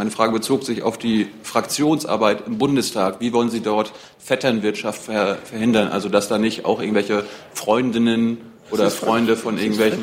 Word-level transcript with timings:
Meine 0.00 0.10
Frage 0.10 0.32
bezog 0.32 0.64
sich 0.64 0.82
auf 0.82 0.96
die 0.96 1.28
Fraktionsarbeit 1.42 2.46
im 2.46 2.56
Bundestag. 2.56 3.20
Wie 3.20 3.34
wollen 3.34 3.50
Sie 3.50 3.60
dort 3.60 3.92
Vetternwirtschaft 4.18 5.02
verhindern? 5.02 5.88
Also 5.88 6.08
dass 6.08 6.26
da 6.26 6.38
nicht 6.38 6.64
auch 6.64 6.80
irgendwelche 6.80 7.22
Freundinnen 7.52 8.38
oder 8.70 8.90
Freunde 8.90 9.36
von 9.36 9.58
irgendwelchen 9.58 10.00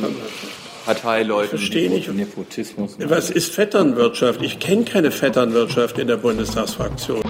Parteileuten. 0.86 1.55
Ich 1.55 1.62
verstehe 1.62 1.89
nicht. 1.89 2.13
Nepotismus. 2.13 2.96
Was 2.99 3.31
ist 3.31 3.52
Vetternwirtschaft? 3.52 4.44
Ich 4.44 4.60
kenne 4.60 4.83
keine 4.83 5.10
Vetternwirtschaft 5.10 5.98
in 5.98 6.08
der 6.08 6.18
Bundestagsfraktion. 6.18 7.24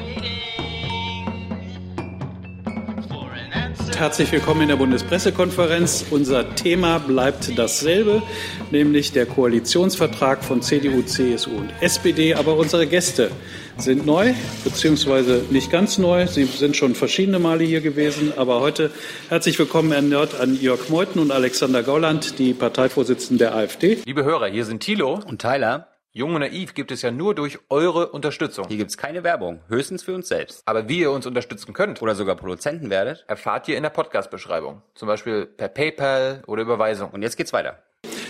Herzlich 3.98 4.32
willkommen 4.32 4.62
in 4.62 4.68
der 4.68 4.76
Bundespressekonferenz. 4.76 6.06
Unser 6.12 6.54
Thema 6.54 7.00
bleibt 7.00 7.58
dasselbe, 7.58 8.22
nämlich 8.70 9.12
der 9.12 9.26
Koalitionsvertrag 9.26 10.44
von 10.44 10.62
CDU, 10.62 11.02
CSU 11.02 11.50
und 11.50 11.74
SPD. 11.82 12.36
Aber 12.36 12.58
unsere 12.58 12.86
Gäste 12.86 13.32
sind 13.76 14.06
neu, 14.06 14.36
beziehungsweise 14.64 15.46
nicht 15.50 15.72
ganz 15.72 15.98
neu. 15.98 16.28
Sie 16.28 16.44
sind 16.44 16.78
schon 16.78 16.94
verschiedene 16.94 17.40
Male 17.40 17.64
hier 17.64 17.82
gewesen. 17.82 18.34
Aber 18.38 18.60
heute 18.60 18.92
herzlich 19.30 19.58
willkommen 19.58 19.92
erneut 19.92 20.40
an 20.40 20.56
Jörg 20.62 20.90
Meuthen 20.90 21.20
und 21.20 21.32
Alexander 21.32 21.82
Gauland, 21.82 22.38
die 22.38 22.54
Parteivorsitzenden 22.54 23.40
der 23.40 23.56
AfD. 23.56 23.98
Liebe 24.06 24.24
Hörer, 24.24 24.46
hier 24.46 24.66
sind 24.66 24.84
Thilo 24.84 25.20
und 25.26 25.42
Tyler. 25.42 25.97
Jung 26.18 26.34
und 26.34 26.42
Naiv 26.42 26.74
gibt 26.74 26.92
es 26.92 27.04
ja 27.04 27.12
nur 27.12 27.36
durch 27.36 27.60
eure 27.70 28.08
Unterstützung. 28.08 28.66
Hier 28.68 28.78
gibt 28.78 28.90
es 28.90 28.98
keine 28.98 29.24
Werbung, 29.24 29.60
höchstens 29.68 30.02
für 30.02 30.16
uns 30.16 30.28
selbst. 30.28 30.64
Aber 30.66 30.90
wie 30.90 31.02
ihr 31.02 31.12
uns 31.12 31.28
unterstützen 31.28 31.74
könnt 31.74 32.02
oder 32.02 32.16
sogar 32.16 32.36
Produzenten 32.36 32.90
werdet, 32.90 33.24
erfahrt 33.28 33.68
ihr 33.68 33.78
in 33.78 33.84
der 33.84 33.92
Podcast-Beschreibung. 33.92 34.82
Zum 34.96 35.08
Beispiel 35.08 35.46
per 35.46 35.68
PayPal 35.68 36.42
oder 36.48 36.64
Überweisung. 36.64 37.12
Und 37.12 37.22
jetzt 37.22 37.38
geht's 37.38 37.54
weiter. 37.54 37.84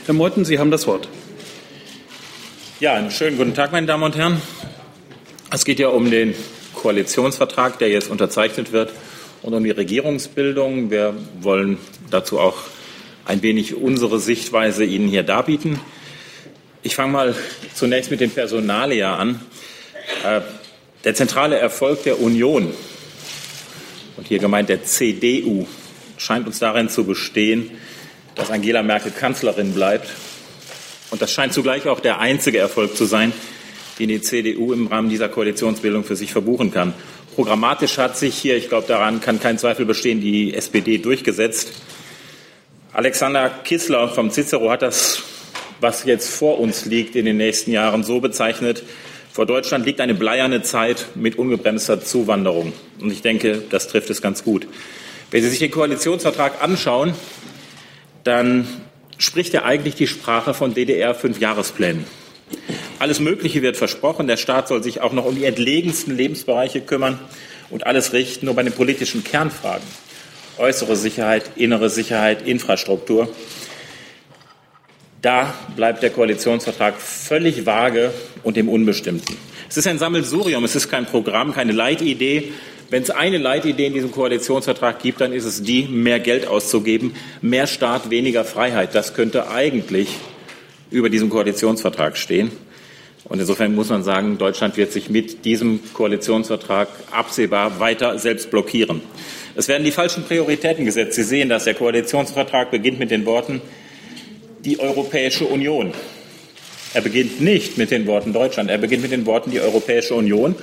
Herr 0.05 0.13
Meuthen, 0.13 0.43
Sie 0.43 0.59
haben 0.59 0.69
das 0.69 0.85
Wort. 0.85 1.07
Ja, 2.81 2.95
einen 2.95 3.09
schönen 3.09 3.37
guten 3.37 3.53
Tag, 3.53 3.71
meine 3.71 3.87
Damen 3.87 4.03
und 4.03 4.17
Herren. 4.17 4.41
Es 5.53 5.63
geht 5.63 5.79
ja 5.79 5.87
um 5.87 6.11
den 6.11 6.35
Koalitionsvertrag, 6.73 7.79
der 7.79 7.87
jetzt 7.87 8.11
unterzeichnet 8.11 8.73
wird 8.73 8.91
und 9.43 9.53
um 9.53 9.63
die 9.63 9.71
Regierungsbildung. 9.71 10.91
Wir 10.91 11.13
wollen 11.39 11.77
dazu 12.11 12.37
auch 12.37 12.57
ein 13.23 13.41
wenig 13.43 13.75
unsere 13.75 14.19
Sichtweise 14.19 14.83
Ihnen 14.83 15.07
hier 15.07 15.23
darbieten. 15.23 15.79
Ich 16.83 16.95
fange 16.95 17.11
mal 17.11 17.35
zunächst 17.73 18.11
mit 18.11 18.19
dem 18.19 18.29
Personalia 18.29 19.15
an. 19.15 19.41
Äh, 20.23 20.41
der 21.03 21.15
zentrale 21.15 21.57
Erfolg 21.57 22.03
der 22.03 22.21
Union, 22.21 22.71
und 24.15 24.27
hier 24.27 24.37
gemeint 24.37 24.69
der 24.69 24.83
CDU, 24.83 25.65
scheint 26.17 26.45
uns 26.45 26.59
darin 26.59 26.87
zu 26.87 27.03
bestehen, 27.03 27.71
dass 28.35 28.51
Angela 28.51 28.83
Merkel 28.83 29.11
Kanzlerin 29.11 29.73
bleibt. 29.73 30.07
Und 31.09 31.21
das 31.21 31.31
scheint 31.31 31.53
zugleich 31.53 31.87
auch 31.87 31.99
der 31.99 32.19
einzige 32.19 32.59
Erfolg 32.59 32.95
zu 32.95 33.05
sein, 33.05 33.33
den 33.97 34.09
die 34.09 34.21
CDU 34.21 34.71
im 34.71 34.87
Rahmen 34.87 35.09
dieser 35.09 35.29
Koalitionsbildung 35.29 36.03
für 36.03 36.15
sich 36.15 36.31
verbuchen 36.31 36.71
kann. 36.71 36.93
Programmatisch 37.35 37.97
hat 37.97 38.17
sich 38.17 38.37
hier, 38.37 38.55
ich 38.55 38.69
glaube, 38.69 38.87
daran 38.87 39.19
kann 39.19 39.39
kein 39.39 39.57
Zweifel 39.57 39.85
bestehen, 39.85 40.21
die 40.21 40.53
SPD 40.53 40.99
durchgesetzt. 40.99 41.73
Alexander 42.93 43.49
Kissler 43.63 44.09
vom 44.09 44.29
Cicero 44.29 44.69
hat 44.69 44.83
das 44.83 45.23
was 45.79 46.05
jetzt 46.05 46.29
vor 46.29 46.59
uns 46.59 46.85
liegt 46.85 47.15
in 47.15 47.25
den 47.25 47.37
nächsten 47.37 47.71
Jahren, 47.71 48.03
so 48.03 48.19
bezeichnet. 48.19 48.83
Vor 49.31 49.45
Deutschland 49.45 49.85
liegt 49.85 50.01
eine 50.01 50.15
bleierne 50.15 50.63
Zeit 50.63 51.07
mit 51.15 51.37
ungebremster 51.37 52.01
Zuwanderung. 52.01 52.73
Und 52.99 53.11
ich 53.11 53.21
denke, 53.21 53.61
das 53.69 53.87
trifft 53.87 54.09
es 54.09 54.21
ganz 54.21 54.43
gut. 54.43 54.67
Wenn 55.29 55.43
Sie 55.43 55.49
sich 55.49 55.59
den 55.59 55.71
Koalitionsvertrag 55.71 56.63
anschauen, 56.63 57.13
dann 58.23 58.67
spricht 59.17 59.53
er 59.53 59.65
eigentlich 59.65 59.95
die 59.95 60.07
Sprache 60.07 60.53
von 60.53 60.73
DDR-Fünfjahresplänen. 60.73 62.05
Alles 62.99 63.19
Mögliche 63.19 63.61
wird 63.61 63.77
versprochen. 63.77 64.27
Der 64.27 64.37
Staat 64.37 64.67
soll 64.67 64.81
sich 64.81 65.01
auch 65.01 65.13
noch 65.13 65.25
um 65.25 65.35
die 65.35 65.45
entlegensten 65.45 66.15
Lebensbereiche 66.15 66.81
kümmern 66.81 67.19
und 67.69 67.85
alles 67.85 68.13
richten, 68.13 68.45
nur 68.45 68.55
bei 68.55 68.63
den 68.63 68.73
politischen 68.73 69.23
Kernfragen. 69.23 69.85
Äußere 70.57 70.95
Sicherheit, 70.95 71.43
innere 71.55 71.89
Sicherheit, 71.89 72.47
Infrastruktur 72.47 73.29
da 75.21 75.53
bleibt 75.75 76.03
der 76.03 76.09
Koalitionsvertrag 76.09 76.99
völlig 76.99 77.65
vage 77.65 78.11
und 78.43 78.57
im 78.57 78.69
Unbestimmten. 78.69 79.35
Es 79.69 79.77
ist 79.77 79.87
ein 79.87 79.99
Sammelsurium, 79.99 80.63
es 80.63 80.75
ist 80.75 80.89
kein 80.89 81.05
Programm, 81.05 81.53
keine 81.53 81.71
Leitidee. 81.71 82.51
Wenn 82.89 83.03
es 83.03 83.09
eine 83.09 83.37
Leitidee 83.37 83.87
in 83.87 83.93
diesem 83.93 84.11
Koalitionsvertrag 84.11 84.99
gibt, 84.99 85.19
dann 85.19 85.33
ist 85.33 85.43
es 85.43 85.61
die, 85.61 85.83
mehr 85.83 86.19
Geld 86.19 86.47
auszugeben, 86.47 87.15
mehr 87.41 87.67
Staat, 87.67 88.09
weniger 88.09 88.45
Freiheit. 88.45 88.95
Das 88.95 89.13
könnte 89.13 89.49
eigentlich 89.49 90.07
über 90.89 91.09
diesem 91.09 91.29
Koalitionsvertrag 91.29 92.15
stehen. 92.15 92.51
Und 93.25 93.39
insofern 93.39 93.75
muss 93.75 93.89
man 93.89 94.03
sagen, 94.03 94.37
Deutschland 94.37 94.77
wird 94.77 94.93
sich 94.93 95.09
mit 95.09 95.43
diesem 95.43 95.81
Koalitionsvertrag 95.93 96.87
absehbar 97.11 97.81
weiter 97.81 98.17
selbst 98.19 98.49
blockieren. 98.49 99.01
Es 99.55 99.67
werden 99.67 99.83
die 99.83 99.91
falschen 99.91 100.23
Prioritäten 100.23 100.85
gesetzt. 100.85 101.15
Sie 101.15 101.23
sehen 101.23 101.49
dass 101.49 101.65
Der 101.65 101.73
Koalitionsvertrag 101.73 102.71
beginnt 102.71 102.99
mit 102.99 103.11
den 103.11 103.25
Worten, 103.25 103.61
die 104.67 104.81
Europäische 104.81 105.45
Union. 105.45 105.93
Er 106.93 106.99
beginnt 106.99 107.39
nicht 107.39 107.77
mit 107.77 107.89
den 107.89 108.05
Worten 108.05 108.33
Deutschland, 108.33 108.69
er 108.69 108.77
beginnt 108.77 109.01
mit 109.01 109.13
den 109.13 109.25
Worten 109.25 109.49
die 109.49 109.61
Europäische 109.61 110.13
Union. 110.13 110.55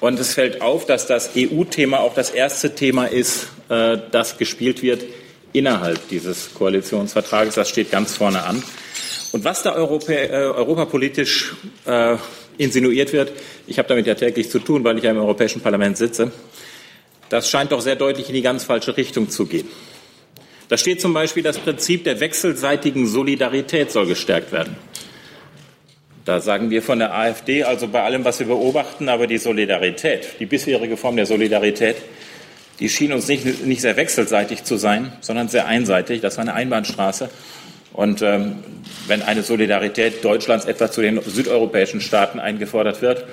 Und 0.00 0.20
es 0.20 0.34
fällt 0.34 0.60
auf, 0.60 0.84
dass 0.84 1.06
das 1.06 1.30
EU-Thema 1.34 2.00
auch 2.00 2.12
das 2.12 2.28
erste 2.28 2.74
Thema 2.74 3.06
ist, 3.06 3.48
äh, 3.70 3.96
das 4.10 4.36
gespielt 4.36 4.82
wird 4.82 5.04
innerhalb 5.54 6.08
dieses 6.08 6.52
Koalitionsvertrages. 6.52 7.54
Das 7.54 7.70
steht 7.70 7.90
ganz 7.90 8.16
vorne 8.16 8.42
an. 8.42 8.62
Und 9.32 9.44
was 9.44 9.62
da 9.62 9.72
Europä 9.72 10.12
äh, 10.12 10.30
europapolitisch 10.32 11.54
äh, 11.86 12.16
insinuiert 12.58 13.14
wird, 13.14 13.32
ich 13.66 13.78
habe 13.78 13.88
damit 13.88 14.06
ja 14.06 14.14
täglich 14.14 14.50
zu 14.50 14.58
tun, 14.58 14.84
weil 14.84 14.98
ich 14.98 15.04
ja 15.04 15.10
im 15.10 15.18
Europäischen 15.18 15.62
Parlament 15.62 15.96
sitze, 15.96 16.32
das 17.30 17.48
scheint 17.48 17.72
doch 17.72 17.80
sehr 17.80 17.96
deutlich 17.96 18.28
in 18.28 18.34
die 18.34 18.42
ganz 18.42 18.64
falsche 18.64 18.94
Richtung 18.94 19.30
zu 19.30 19.46
gehen. 19.46 19.68
Da 20.68 20.76
steht 20.76 21.00
zum 21.00 21.12
Beispiel, 21.12 21.42
das 21.42 21.58
Prinzip 21.58 22.04
der 22.04 22.20
wechselseitigen 22.20 23.06
Solidarität 23.06 23.90
soll 23.90 24.06
gestärkt 24.06 24.52
werden. 24.52 24.76
Da 26.24 26.40
sagen 26.40 26.70
wir 26.70 26.82
von 26.82 27.00
der 27.00 27.14
AfD, 27.14 27.64
also 27.64 27.88
bei 27.88 28.02
allem, 28.02 28.24
was 28.24 28.38
wir 28.38 28.46
beobachten, 28.46 29.08
aber 29.08 29.26
die 29.26 29.38
Solidarität, 29.38 30.38
die 30.38 30.46
bisherige 30.46 30.96
Form 30.96 31.16
der 31.16 31.26
Solidarität, 31.26 31.96
die 32.78 32.88
schien 32.88 33.12
uns 33.12 33.26
nicht, 33.28 33.64
nicht 33.64 33.80
sehr 33.80 33.96
wechselseitig 33.96 34.64
zu 34.64 34.76
sein, 34.76 35.12
sondern 35.20 35.48
sehr 35.48 35.66
einseitig. 35.66 36.20
Das 36.20 36.36
war 36.36 36.42
eine 36.42 36.54
Einbahnstraße. 36.54 37.28
Und 37.92 38.22
ähm, 38.22 38.62
wenn 39.06 39.22
eine 39.22 39.42
Solidarität 39.42 40.24
Deutschlands 40.24 40.64
etwa 40.64 40.90
zu 40.90 41.02
den 41.02 41.20
südeuropäischen 41.22 42.00
Staaten 42.00 42.40
eingefordert 42.40 43.02
wird, 43.02 43.24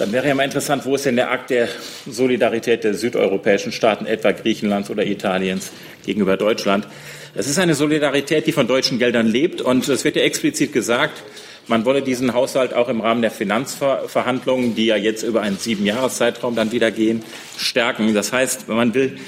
dann 0.00 0.12
wäre 0.12 0.26
ja 0.26 0.34
mal 0.34 0.44
interessant, 0.44 0.86
wo 0.86 0.94
ist 0.94 1.04
denn 1.04 1.16
der 1.16 1.30
Akt 1.30 1.50
der 1.50 1.68
Solidarität 2.06 2.84
der 2.84 2.94
südeuropäischen 2.94 3.70
Staaten, 3.70 4.06
etwa 4.06 4.32
Griechenlands 4.32 4.88
oder 4.88 5.04
Italiens, 5.04 5.72
gegenüber 6.06 6.38
Deutschland? 6.38 6.88
Es 7.34 7.46
ist 7.46 7.58
eine 7.58 7.74
Solidarität, 7.74 8.46
die 8.46 8.52
von 8.52 8.66
deutschen 8.66 8.98
Geldern 8.98 9.26
lebt. 9.26 9.60
Und 9.60 9.86
es 9.86 10.02
wird 10.02 10.16
ja 10.16 10.22
explizit 10.22 10.72
gesagt, 10.72 11.22
man 11.66 11.84
wolle 11.84 12.00
diesen 12.00 12.32
Haushalt 12.32 12.72
auch 12.72 12.88
im 12.88 13.02
Rahmen 13.02 13.20
der 13.20 13.30
Finanzverhandlungen, 13.30 14.74
die 14.74 14.86
ja 14.86 14.96
jetzt 14.96 15.22
über 15.22 15.42
einen 15.42 15.58
Siebenjahreszeitraum 15.58 16.56
dann 16.56 16.72
wieder 16.72 16.90
gehen, 16.90 17.22
stärken. 17.58 18.14
Das 18.14 18.32
heißt, 18.32 18.68
man 18.68 18.94
will 18.94 19.18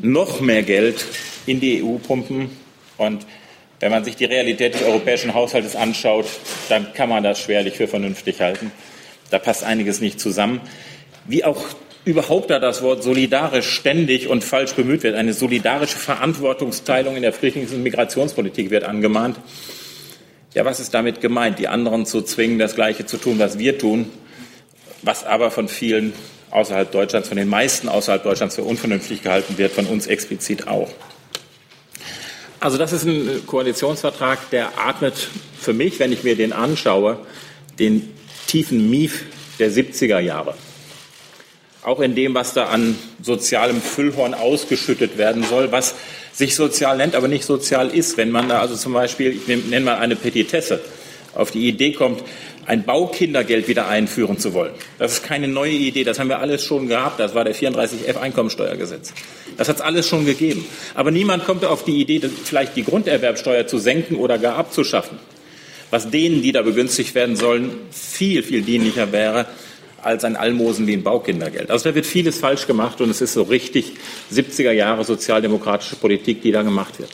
noch 0.00 0.40
mehr 0.40 0.62
Geld 0.62 1.04
in 1.44 1.58
die 1.58 1.82
EU 1.82 1.96
pumpen. 1.96 2.50
Und 2.98 3.26
wenn 3.80 3.90
man 3.90 4.04
sich 4.04 4.14
die 4.14 4.26
Realität 4.26 4.74
des 4.74 4.82
europäischen 4.84 5.34
Haushaltes 5.34 5.74
anschaut, 5.74 6.26
dann 6.68 6.94
kann 6.94 7.08
man 7.08 7.24
das 7.24 7.40
schwerlich 7.40 7.74
für 7.74 7.88
vernünftig 7.88 8.40
halten. 8.40 8.70
Da 9.30 9.38
passt 9.38 9.64
einiges 9.64 10.00
nicht 10.00 10.20
zusammen. 10.20 10.60
Wie 11.26 11.44
auch 11.44 11.64
überhaupt 12.04 12.50
da 12.50 12.58
das 12.58 12.82
Wort 12.82 13.02
solidarisch 13.02 13.68
ständig 13.68 14.28
und 14.28 14.44
falsch 14.44 14.74
bemüht 14.74 15.02
wird. 15.02 15.14
Eine 15.14 15.32
solidarische 15.32 15.96
Verantwortungsteilung 15.96 17.16
in 17.16 17.22
der 17.22 17.32
Flüchtlings- 17.32 17.72
und 17.72 17.82
Migrationspolitik 17.82 18.70
wird 18.70 18.84
angemahnt. 18.84 19.38
Ja, 20.52 20.64
was 20.64 20.80
ist 20.80 20.94
damit 20.94 21.20
gemeint? 21.20 21.58
Die 21.58 21.68
anderen 21.68 22.06
zu 22.06 22.22
zwingen, 22.22 22.58
das 22.58 22.74
Gleiche 22.74 23.06
zu 23.06 23.16
tun, 23.16 23.38
was 23.38 23.58
wir 23.58 23.78
tun, 23.78 24.10
was 25.02 25.24
aber 25.24 25.50
von 25.50 25.68
vielen 25.68 26.12
außerhalb 26.50 26.92
Deutschlands, 26.92 27.28
von 27.28 27.36
den 27.36 27.48
meisten 27.48 27.88
außerhalb 27.88 28.22
Deutschlands 28.22 28.54
für 28.54 28.62
unvernünftig 28.62 29.22
gehalten 29.22 29.58
wird, 29.58 29.72
von 29.72 29.86
uns 29.86 30.06
explizit 30.06 30.68
auch. 30.68 30.90
Also 32.60 32.78
das 32.78 32.92
ist 32.92 33.04
ein 33.04 33.42
Koalitionsvertrag, 33.46 34.50
der 34.50 34.78
atmet 34.78 35.28
für 35.58 35.72
mich, 35.72 35.98
wenn 35.98 36.12
ich 36.12 36.22
mir 36.22 36.36
den 36.36 36.52
anschaue, 36.52 37.18
den 37.78 38.08
tiefen 38.54 38.88
Mief 38.88 39.24
der 39.58 39.68
70er 39.72 40.20
Jahre. 40.20 40.54
Auch 41.82 41.98
in 41.98 42.14
dem, 42.14 42.34
was 42.36 42.54
da 42.54 42.66
an 42.66 42.96
sozialem 43.20 43.82
Füllhorn 43.82 44.32
ausgeschüttet 44.32 45.18
werden 45.18 45.42
soll, 45.42 45.72
was 45.72 45.96
sich 46.32 46.54
sozial 46.54 46.96
nennt, 46.96 47.16
aber 47.16 47.26
nicht 47.26 47.44
sozial 47.44 47.88
ist. 47.88 48.16
Wenn 48.16 48.30
man 48.30 48.48
da 48.48 48.60
also 48.60 48.76
zum 48.76 48.92
Beispiel, 48.92 49.32
ich 49.32 49.48
nenne 49.48 49.84
mal 49.84 49.96
eine 49.96 50.14
Petitesse, 50.14 50.80
auf 51.34 51.50
die 51.50 51.66
Idee 51.66 51.94
kommt, 51.94 52.22
ein 52.64 52.84
Baukindergeld 52.84 53.66
wieder 53.66 53.88
einführen 53.88 54.38
zu 54.38 54.54
wollen. 54.54 54.72
Das 55.00 55.14
ist 55.14 55.24
keine 55.24 55.48
neue 55.48 55.72
Idee, 55.72 56.04
das 56.04 56.20
haben 56.20 56.28
wir 56.28 56.38
alles 56.38 56.64
schon 56.64 56.86
gehabt. 56.86 57.18
Das 57.18 57.34
war 57.34 57.42
der 57.42 57.56
34F 57.56 58.20
Einkommensteuergesetz. 58.20 59.12
Das 59.56 59.68
hat 59.68 59.76
es 59.76 59.82
alles 59.82 60.08
schon 60.08 60.26
gegeben. 60.26 60.64
Aber 60.94 61.10
niemand 61.10 61.44
kommt 61.44 61.64
auf 61.64 61.84
die 61.84 62.00
Idee, 62.00 62.20
vielleicht 62.44 62.76
die 62.76 62.84
Grunderwerbsteuer 62.84 63.66
zu 63.66 63.78
senken 63.78 64.14
oder 64.14 64.38
gar 64.38 64.54
abzuschaffen. 64.56 65.18
Was 65.94 66.10
denen, 66.10 66.42
die 66.42 66.50
da 66.50 66.62
begünstigt 66.62 67.14
werden 67.14 67.36
sollen, 67.36 67.70
viel, 67.92 68.42
viel 68.42 68.62
dienlicher 68.62 69.12
wäre 69.12 69.46
als 70.02 70.24
ein 70.24 70.34
Almosen 70.34 70.88
wie 70.88 70.94
ein 70.94 71.04
Baukindergeld. 71.04 71.70
Also 71.70 71.88
da 71.88 71.94
wird 71.94 72.04
vieles 72.04 72.36
falsch 72.36 72.66
gemacht 72.66 73.00
und 73.00 73.10
es 73.10 73.20
ist 73.20 73.32
so 73.32 73.44
richtig 73.44 73.92
70er 74.32 74.72
Jahre 74.72 75.04
sozialdemokratische 75.04 75.94
Politik, 75.94 76.42
die 76.42 76.50
da 76.50 76.62
gemacht 76.62 76.98
wird. 76.98 77.10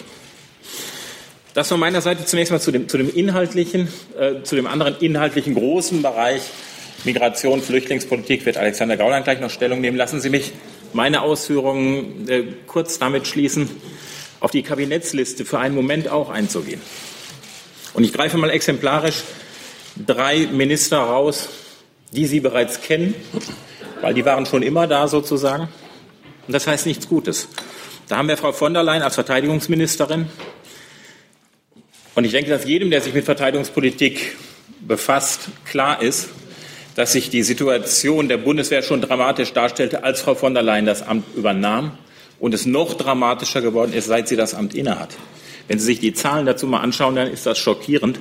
Das 1.53 1.69
von 1.69 1.79
meiner 1.79 2.00
Seite 2.00 2.25
zunächst 2.25 2.53
mal 2.53 2.59
zu 2.59 2.73
dem, 2.73 2.88
zu 2.88 2.97
dem 2.97 3.15
inhaltlichen, 3.15 3.88
äh, 4.19 4.43
zu 4.44 4.56
dem 4.56 4.67
anderen 4.67 4.97
inhaltlichen 4.99 5.55
großen 5.55 6.00
Bereich 6.00 6.41
Migration, 7.05 7.61
Flüchtlingspolitik 7.61 8.47
wird 8.47 8.56
Alexander 8.56 8.97
Gauland 8.97 9.25
gleich 9.25 9.41
noch 9.41 9.50
Stellung 9.50 9.83
nehmen. 9.83 9.99
Lassen 9.99 10.23
Sie 10.23 10.31
mich 10.31 10.53
meine 10.94 11.21
Ausführungen 11.21 12.26
äh, 12.31 12.44
kurz 12.67 12.99
damit 12.99 13.26
schließen, 13.26 13.69
auf 14.41 14.53
die 14.53 14.62
Kabinettsliste 14.62 15.44
für 15.44 15.59
einen 15.59 15.75
Moment 15.75 16.09
auch 16.09 16.31
einzugehen. 16.31 16.81
Und 17.95 18.05
ich 18.05 18.13
greife 18.13 18.39
mal 18.39 18.51
exemplarisch 18.51 19.23
drei 20.07 20.47
Minister 20.47 20.99
raus, 20.99 21.49
die 22.13 22.27
Sie 22.27 22.41
bereits 22.41 22.81
kennen, 22.81 23.15
weil 24.01 24.15
die 24.15 24.25
waren 24.25 24.47
schon 24.47 24.63
immer 24.63 24.87
da 24.87 25.09
sozusagen. 25.09 25.69
Und 26.47 26.53
das 26.53 26.67
heißt 26.67 26.87
nichts 26.87 27.09
Gutes. 27.09 27.49
Da 28.09 28.17
haben 28.17 28.29
wir 28.29 28.37
Frau 28.37 28.53
von 28.53 28.75
der 28.75 28.83
Leyen 28.83 29.03
als 29.03 29.15
Verteidigungsministerin. 29.15 30.27
Und 32.15 32.25
ich 32.25 32.33
denke, 32.33 32.51
dass 32.51 32.65
jedem, 32.65 32.91
der 32.91 33.01
sich 33.01 33.15
mit 33.15 33.25
Verteidigungspolitik 33.25 34.37
befasst, 34.81 35.49
klar 35.65 36.03
ist, 36.03 36.29
dass 36.97 37.13
sich 37.13 37.31
die 37.31 37.43
Situation 37.43 38.29
der 38.29 38.37
Bundeswehr 38.39 38.83
schon 38.83 39.01
dramatisch 39.01 39.53
darstellte, 39.53 40.03
als 40.03 40.21
Frau 40.21 40.35
von 40.35 40.55
der 40.55 40.63
Leyen 40.63 40.87
das 40.87 41.03
Amt 41.03 41.25
übernahm 41.37 41.97
und 42.41 42.53
es 42.53 42.67
noch 42.67 42.95
dramatischer 42.95 43.61
geworden 43.61 43.93
ist, 43.93 44.07
seit 44.07 44.29
sie 44.29 44.37
das 44.37 44.55
Amt 44.55 44.75
innehat. 44.75 45.11
Wenn 45.71 45.79
Sie 45.79 45.87
sich 45.87 46.01
die 46.01 46.13
Zahlen 46.13 46.47
dazu 46.47 46.67
mal 46.67 46.81
anschauen, 46.81 47.15
dann 47.15 47.29
ist 47.29 47.47
das 47.47 47.57
schockierend. 47.57 48.19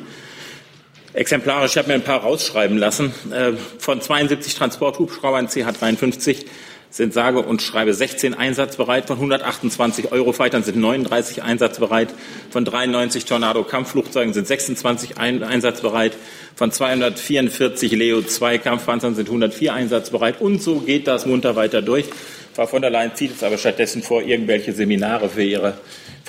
Exemplarisch, 1.13 1.71
ich 1.71 1.77
habe 1.79 1.87
mir 1.87 1.95
ein 1.95 2.03
paar 2.03 2.19
rausschreiben 2.19 2.77
lassen. 2.77 3.11
Äh, 3.31 3.53
von 3.79 3.99
72 4.01 4.53
Transporthubschraubern 4.53 5.47
CH-53 5.47 6.45
sind 6.91 7.11
sage 7.11 7.39
und 7.39 7.63
schreibe 7.63 7.91
16 7.91 8.35
einsatzbereit, 8.35 9.07
von 9.07 9.15
128 9.15 10.11
Eurofightern 10.11 10.61
sind 10.61 10.77
39 10.77 11.41
einsatzbereit, 11.41 12.09
von 12.51 12.65
93 12.65 13.25
Tornado-Kampfflugzeugen 13.25 14.31
sind 14.35 14.45
26 14.45 15.17
einsatzbereit, 15.17 16.17
von 16.53 16.71
244 16.71 17.93
Leo-2 17.93 18.59
Kampfpanzern 18.59 19.15
sind 19.15 19.27
104 19.27 19.73
einsatzbereit 19.73 20.39
und 20.39 20.61
so 20.61 20.81
geht 20.81 21.07
das 21.07 21.25
munter 21.25 21.55
weiter 21.55 21.81
durch. 21.81 22.05
Frau 22.53 22.67
von 22.67 22.81
der 22.83 22.91
Leyen 22.91 23.15
zieht 23.15 23.35
es 23.35 23.43
aber 23.43 23.57
stattdessen 23.57 24.03
vor, 24.03 24.21
irgendwelche 24.21 24.73
Seminare 24.73 25.29
für, 25.29 25.43
ihre, 25.43 25.75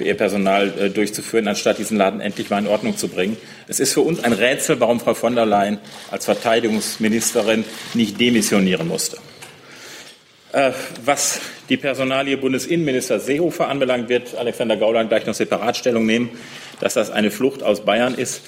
für 0.01 0.07
ihr 0.07 0.15
Personal 0.15 0.73
äh, 0.79 0.89
durchzuführen, 0.89 1.47
anstatt 1.47 1.77
diesen 1.77 1.99
Laden 1.99 2.23
endlich 2.23 2.49
mal 2.49 2.59
in 2.59 2.67
Ordnung 2.67 2.97
zu 2.97 3.09
bringen. 3.09 3.37
Es 3.69 3.81
ist 3.81 3.93
für 3.93 4.01
uns 4.01 4.25
ein 4.25 4.33
Rätsel, 4.33 4.81
warum 4.81 4.99
Frau 4.99 5.13
von 5.13 5.35
der 5.35 5.45
Leyen 5.45 5.79
als 6.11 6.25
Verteidigungsministerin 6.25 7.67
nicht 7.93 8.19
demissionieren 8.19 8.89
musste. 8.89 9.19
Äh, 10.53 10.73
was 11.05 11.39
die 11.69 11.77
Personalie 11.77 12.39
Bundesinnenminister 12.39 13.21
Seehofer 13.21 13.69
anbelangt, 13.69 14.09
wird 14.09 14.35
Alexander 14.39 14.79
Gauland 14.79 15.11
gleich 15.11 15.27
noch 15.27 15.35
separat 15.35 15.77
Stellung 15.77 16.07
nehmen, 16.07 16.31
dass 16.81 16.95
das 16.95 17.11
eine 17.11 17.31
Flucht 17.31 17.63
aus 17.63 17.85
Bayern 17.85 18.15
ist 18.15 18.41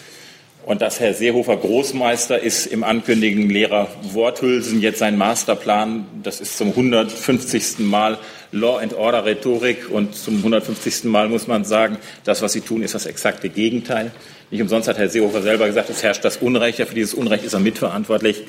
und 0.65 0.81
dass 0.81 1.01
Herr 1.01 1.13
Seehofer 1.13 1.59
Großmeister 1.59 2.41
ist 2.41 2.65
im 2.65 2.83
Ankündigen 2.83 3.51
leerer 3.51 3.89
Worthülsen. 4.01 4.81
Jetzt 4.81 5.01
sein 5.01 5.19
Masterplan, 5.19 6.07
das 6.23 6.41
ist 6.41 6.57
zum 6.57 6.69
150. 6.69 7.81
Mal 7.81 8.19
Law 8.53 8.79
and 8.79 8.95
Order 8.95 9.25
Rhetorik 9.25 9.91
und 9.91 10.15
zum 10.15 10.37
150. 10.37 11.05
Mal 11.05 11.29
muss 11.29 11.47
man 11.47 11.65
sagen, 11.65 11.97
das, 12.25 12.43
was 12.43 12.53
Sie 12.53 12.61
tun, 12.61 12.83
ist 12.83 12.95
das 12.95 13.07
exakte 13.07 13.49
Gegenteil. 13.49 14.13
Nicht 14.51 14.61
umsonst 14.61 14.89
hat 14.89 14.99
Herr 14.99 15.09
Seehofer 15.09 15.41
selber 15.41 15.67
gesagt, 15.67 15.89
es 15.89 16.03
herrscht 16.03 16.25
das 16.25 16.37
Unrecht. 16.37 16.79
Ja, 16.79 16.87
für 16.87 16.95
dieses 16.95 17.15
Unrecht 17.15 17.45
ist 17.45 17.55
er 17.55 17.61
mitverantwortlich. 17.61 18.45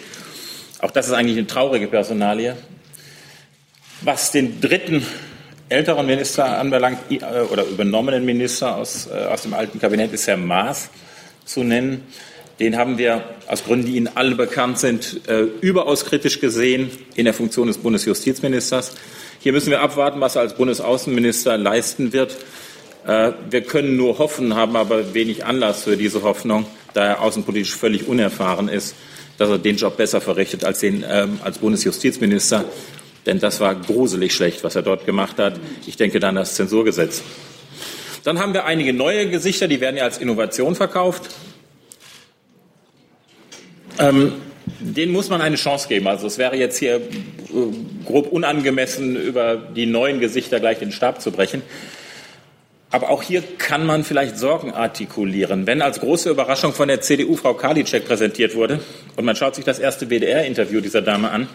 Auch 0.80 0.92
das 0.92 1.08
ist 1.08 1.14
eigentlich 1.14 1.38
eine 1.38 1.48
traurige 1.48 1.88
Personalie. 1.88 2.58
Was 4.02 4.32
den 4.32 4.60
dritten 4.60 5.06
älteren 5.70 6.06
Minister 6.06 6.58
anbelangt, 6.60 7.00
äh, 7.10 7.24
oder 7.50 7.64
übernommenen 7.64 8.26
Minister 8.26 8.76
aus, 8.76 9.08
äh, 9.08 9.26
aus 9.26 9.44
dem 9.44 9.54
alten 9.54 9.80
Kabinett, 9.80 10.12
ist 10.12 10.28
Herr 10.28 10.36
Maas 10.36 10.90
zu 11.46 11.64
nennen. 11.64 12.04
Den 12.60 12.78
haben 12.78 12.98
wir 12.98 13.24
aus 13.48 13.64
Gründen, 13.64 13.88
die 13.88 13.98
Ihnen 13.98 14.10
alle 14.14 14.36
bekannt 14.36 14.80
sind, 14.80 15.22
äh, 15.28 15.42
überaus 15.62 16.06
kritisch 16.06 16.40
gesehen 16.40 16.92
in 17.16 17.26
der 17.26 17.34
Funktion 17.34 17.68
des 17.68 17.80
Bundesjustizministers. 17.80 18.96
Hier 19.40 19.52
müssen 19.52 19.72
wir 19.72 19.82
abwarten, 19.82 20.22
was 20.22 20.36
er 20.36 20.42
als 20.42 20.56
Bundesaußenminister 20.56 21.58
leisten 21.58 22.14
wird. 22.14 22.38
Wir 23.06 23.62
können 23.64 23.98
nur 23.98 24.18
hoffen, 24.18 24.56
haben 24.56 24.78
aber 24.78 25.14
wenig 25.14 25.44
Anlass 25.44 25.84
für 25.84 25.98
diese 25.98 26.24
Hoffnung, 26.24 26.66
da 26.94 27.06
er 27.06 27.22
außenpolitisch 27.22 27.76
völlig 27.76 28.08
unerfahren 28.08 28.70
ist, 28.70 28.96
dass 29.38 29.50
er 29.50 29.58
den 29.58 29.76
Job 29.76 29.98
besser 29.98 30.22
verrichtet 30.22 30.64
als, 30.64 30.80
den, 30.80 31.04
ähm, 31.06 31.40
als 31.44 31.58
Bundesjustizminister. 31.58 32.64
Denn 33.26 33.40
das 33.40 33.60
war 33.60 33.76
gruselig 33.76 34.34
schlecht, 34.34 34.64
was 34.64 34.78
er 34.78 34.84
dort 34.84 35.06
gemacht 35.06 35.38
hat. 35.38 35.60
Ich 35.86 35.98
denke 35.98 36.22
dann 36.22 36.36
das 36.36 36.56
Zensurgesetz. 36.56 37.24
Dann 38.24 38.40
haben 38.40 38.54
wir 38.54 38.64
einige 38.64 38.94
neue 38.94 39.30
Gesichter, 39.30 39.68
die 39.68 39.82
werden 39.82 39.98
ja 39.98 40.06
als 40.06 40.18
Innovation 40.20 40.76
verkauft. 40.76 41.30
Ähm, 44.00 44.34
denen 44.80 45.12
muss 45.12 45.30
man 45.30 45.42
eine 45.42 45.56
Chance 45.56 45.88
geben. 45.88 46.08
Also 46.08 46.28
es 46.28 46.38
wäre 46.38 46.56
jetzt 46.56 46.78
hier 46.78 46.96
äh, 46.96 47.02
grob 48.06 48.32
unangemessen, 48.32 49.16
über 49.16 49.56
die 49.56 49.86
neuen 49.86 50.20
Gesichter 50.20 50.60
gleich 50.60 50.80
den 50.80 50.92
Stab 50.92 51.22
zu 51.22 51.32
brechen. 51.32 51.62
Aber 52.92 53.10
auch 53.10 53.24
hier 53.24 53.44
kann 53.58 53.86
man 53.86 54.04
vielleicht 54.04 54.38
Sorgen 54.38 54.72
artikulieren. 54.72 55.66
Wenn 55.66 55.82
als 55.82 56.00
große 56.00 56.30
Überraschung 56.30 56.74
von 56.74 56.88
der 56.88 57.02
CDU 57.02 57.36
Frau 57.36 57.56
Karliczek 57.56 58.06
präsentiert 58.06 58.54
wurde 58.54 58.82
und 59.16 59.26
man 59.26 59.36
schaut 59.36 59.56
sich 59.56 59.66
das 59.66 59.80
erste 59.80 60.10
WDR-Interview 60.10 60.80
dieser 60.80 61.02
Dame 61.02 61.32
an, 61.32 61.48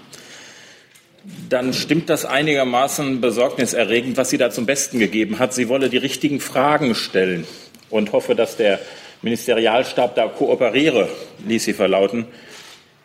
dann 1.49 1.73
stimmt 1.73 2.11
das 2.11 2.25
einigermaßen 2.25 3.21
besorgniserregend, 3.21 4.17
was 4.17 4.31
sie 4.31 4.39
da 4.39 4.51
zum 4.51 4.67
Besten 4.67 4.99
gegeben 4.99 5.39
hat. 5.39 5.55
Sie 5.55 5.69
wolle 5.69 5.89
die 5.89 5.97
richtigen 5.97 6.41
Fragen 6.41 6.95
stellen 6.95 7.47
und 7.89 8.13
hoffe, 8.13 8.35
dass 8.35 8.57
der 8.57 8.81
Ministerialstab 9.23 10.15
da 10.15 10.27
kooperiere, 10.27 11.09
ließ 11.47 11.65
sie 11.65 11.73
verlauten. 11.73 12.27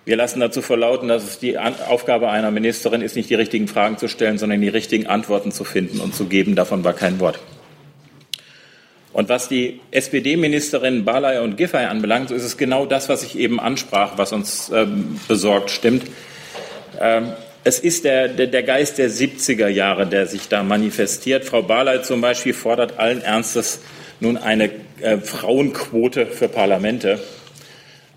Wir 0.05 0.17
lassen 0.17 0.41
dazu 0.41 0.61
verlauten, 0.61 1.07
dass 1.07 1.23
es 1.23 1.39
die 1.39 1.57
Aufgabe 1.57 2.29
einer 2.29 2.51
Ministerin 2.51 3.01
ist, 3.01 3.15
nicht 3.15 3.29
die 3.29 3.35
richtigen 3.35 3.67
Fragen 3.67 3.97
zu 3.97 4.09
stellen, 4.09 4.37
sondern 4.37 4.59
die 4.59 4.67
richtigen 4.67 5.07
Antworten 5.07 5.51
zu 5.51 5.63
finden 5.63 6.01
und 6.01 6.13
zu 6.13 6.25
geben. 6.25 6.55
Davon 6.55 6.83
war 6.83 6.93
kein 6.93 7.19
Wort. 7.19 7.39
Und 9.13 9.29
was 9.29 9.47
die 9.47 9.79
SPD-Ministerin 9.91 11.05
Barley 11.05 11.39
und 11.39 11.55
Giffey 11.55 11.85
anbelangt, 11.85 12.29
so 12.29 12.35
ist 12.35 12.43
es 12.43 12.57
genau 12.57 12.85
das, 12.85 13.09
was 13.09 13.23
ich 13.23 13.37
eben 13.37 13.59
ansprach, 13.59 14.17
was 14.17 14.33
uns 14.33 14.71
ähm, 14.73 15.19
besorgt 15.27 15.69
stimmt. 15.69 16.03
Ähm, 16.99 17.31
es 17.63 17.79
ist 17.79 18.03
der, 18.03 18.27
der, 18.27 18.47
der 18.47 18.63
Geist 18.63 18.97
der 18.97 19.09
70er 19.09 19.67
Jahre, 19.67 20.05
der 20.05 20.25
sich 20.25 20.49
da 20.49 20.63
manifestiert. 20.63 21.45
Frau 21.45 21.61
Barley 21.61 22.01
zum 22.01 22.19
Beispiel 22.19 22.53
fordert 22.53 22.99
allen 22.99 23.21
Ernstes 23.21 23.79
nun 24.23 24.37
eine 24.37 24.71
äh, 25.01 25.17
Frauenquote 25.17 26.25
für 26.25 26.47
Parlamente. 26.47 27.19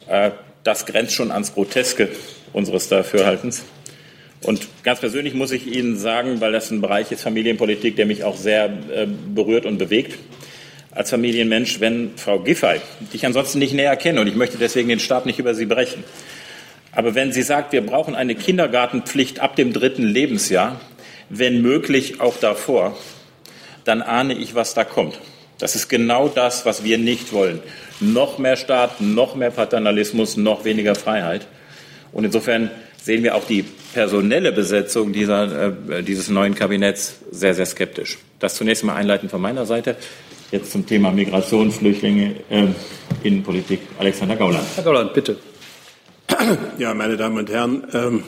Äh, 0.09 0.31
das 0.63 0.87
grenzt 0.87 1.15
schon 1.15 1.31
ans 1.31 1.53
Groteske 1.53 2.09
unseres 2.53 2.89
Dafürhaltens. 2.89 3.65
Und 4.43 4.69
ganz 4.85 5.01
persönlich 5.01 5.35
muss 5.35 5.51
ich 5.51 5.67
Ihnen 5.67 5.97
sagen, 5.97 6.41
weil 6.41 6.53
das 6.53 6.71
ein 6.71 6.81
Bereich 6.81 7.11
ist 7.11 7.23
Familienpolitik, 7.23 7.97
der 7.97 8.07
mich 8.07 8.23
auch 8.23 8.37
sehr 8.37 8.67
äh, 8.67 9.07
berührt 9.07 9.67
und 9.67 9.79
bewegt, 9.79 10.17
als 10.93 11.11
Familienmensch, 11.11 11.81
wenn 11.81 12.13
Frau 12.17 12.39
Giffey, 12.39 12.81
die 13.13 13.17
ich 13.17 13.27
ansonsten 13.27 13.59
nicht 13.59 13.75
näher 13.75 13.97
kenne 13.97 14.21
und 14.21 14.29
ich 14.29 14.37
möchte 14.37 14.57
deswegen 14.57 14.89
den 14.89 15.01
Stab 15.01 15.27
nicht 15.27 15.39
über 15.39 15.55
sie 15.55 15.67
brechen, 15.67 16.05
aber 16.93 17.15
wenn 17.15 17.33
sie 17.33 17.43
sagt, 17.43 17.73
wir 17.73 17.85
brauchen 17.85 18.15
eine 18.15 18.35
Kindergartenpflicht 18.35 19.41
ab 19.41 19.57
dem 19.57 19.75
dritten 19.75 20.05
Lebensjahr, 20.05 20.81
wenn 21.29 21.61
möglich 21.61 22.21
auch 22.21 22.37
davor, 22.39 22.97
dann 23.85 24.01
ahne 24.01 24.35
ich, 24.35 24.55
was 24.55 24.73
da 24.73 24.85
kommt. 24.85 25.19
Das 25.59 25.75
ist 25.75 25.89
genau 25.89 26.29
das, 26.29 26.67
was 26.67 26.85
wir 26.85 26.99
nicht 26.99 27.33
wollen. 27.33 27.61
Noch 28.01 28.39
mehr 28.39 28.57
Staat, 28.57 29.01
noch 29.01 29.35
mehr 29.35 29.51
Paternalismus, 29.51 30.37
noch 30.37 30.65
weniger 30.65 30.95
Freiheit. 30.95 31.47
Und 32.13 32.25
insofern 32.25 32.71
sehen 33.03 33.23
wir 33.23 33.35
auch 33.35 33.45
die 33.45 33.65
personelle 33.95 34.53
Besetzung 34.53 35.13
dieser, 35.13 35.73
äh, 35.89 36.03
dieses 36.03 36.29
neuen 36.29 36.55
Kabinetts 36.55 37.21
sehr, 37.31 37.55
sehr 37.55 37.67
skeptisch. 37.67 38.19
Das 38.39 38.55
zunächst 38.57 38.85
mal 38.85 38.95
einleitend 38.95 39.31
von 39.31 39.41
meiner 39.41 39.65
Seite. 39.65 39.97
Jetzt 40.51 40.73
zum 40.73 40.87
Thema 40.87 41.11
Migration, 41.11 41.73
Flüchtlinge, 41.73 42.35
äh, 42.51 42.67
Innenpolitik. 43.23 43.81
Alexander 43.99 44.37
Gauland. 44.37 44.65
Herr 44.75 44.85
Gauland, 44.85 45.15
bitte. 45.15 45.37
Ja, 46.79 46.93
meine 46.93 47.17
Damen 47.17 47.39
und 47.39 47.51
Herren, 47.51 47.87
ähm, 47.95 48.23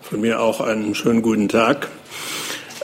von 0.00 0.20
mir 0.20 0.40
auch 0.40 0.60
einen 0.60 0.94
schönen 0.94 1.22
guten 1.22 1.48
Tag. 1.48 1.88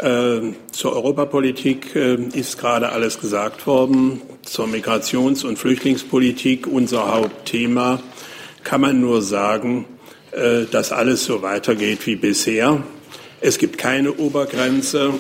Ähm, 0.01 0.55
zur 0.71 0.93
Europapolitik 0.95 1.97
äh, 1.97 2.17
ist 2.33 2.59
gerade 2.59 2.91
alles 2.91 3.21
gesagt 3.21 3.67
worden. 3.67 4.21
Zur 4.43 4.67
Migrations- 4.67 5.45
und 5.45 5.59
Flüchtlingspolitik, 5.59 6.67
unser 6.67 7.13
Hauptthema, 7.13 8.01
kann 8.63 8.81
man 8.81 9.01
nur 9.01 9.23
sagen, 9.23 9.87
äh, 10.31 10.67
dass 10.71 10.93
alles 10.93 11.25
so 11.25 11.43
weitergeht 11.43 12.07
wie 12.07 12.17
bisher. 12.17 12.83
Es 13.41 13.59
gibt 13.59 13.79
keine 13.79 14.13
Obergrenze. 14.15 15.15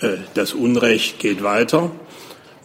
Äh, 0.00 0.18
das 0.34 0.54
Unrecht 0.54 1.18
geht 1.18 1.42
weiter. 1.42 1.90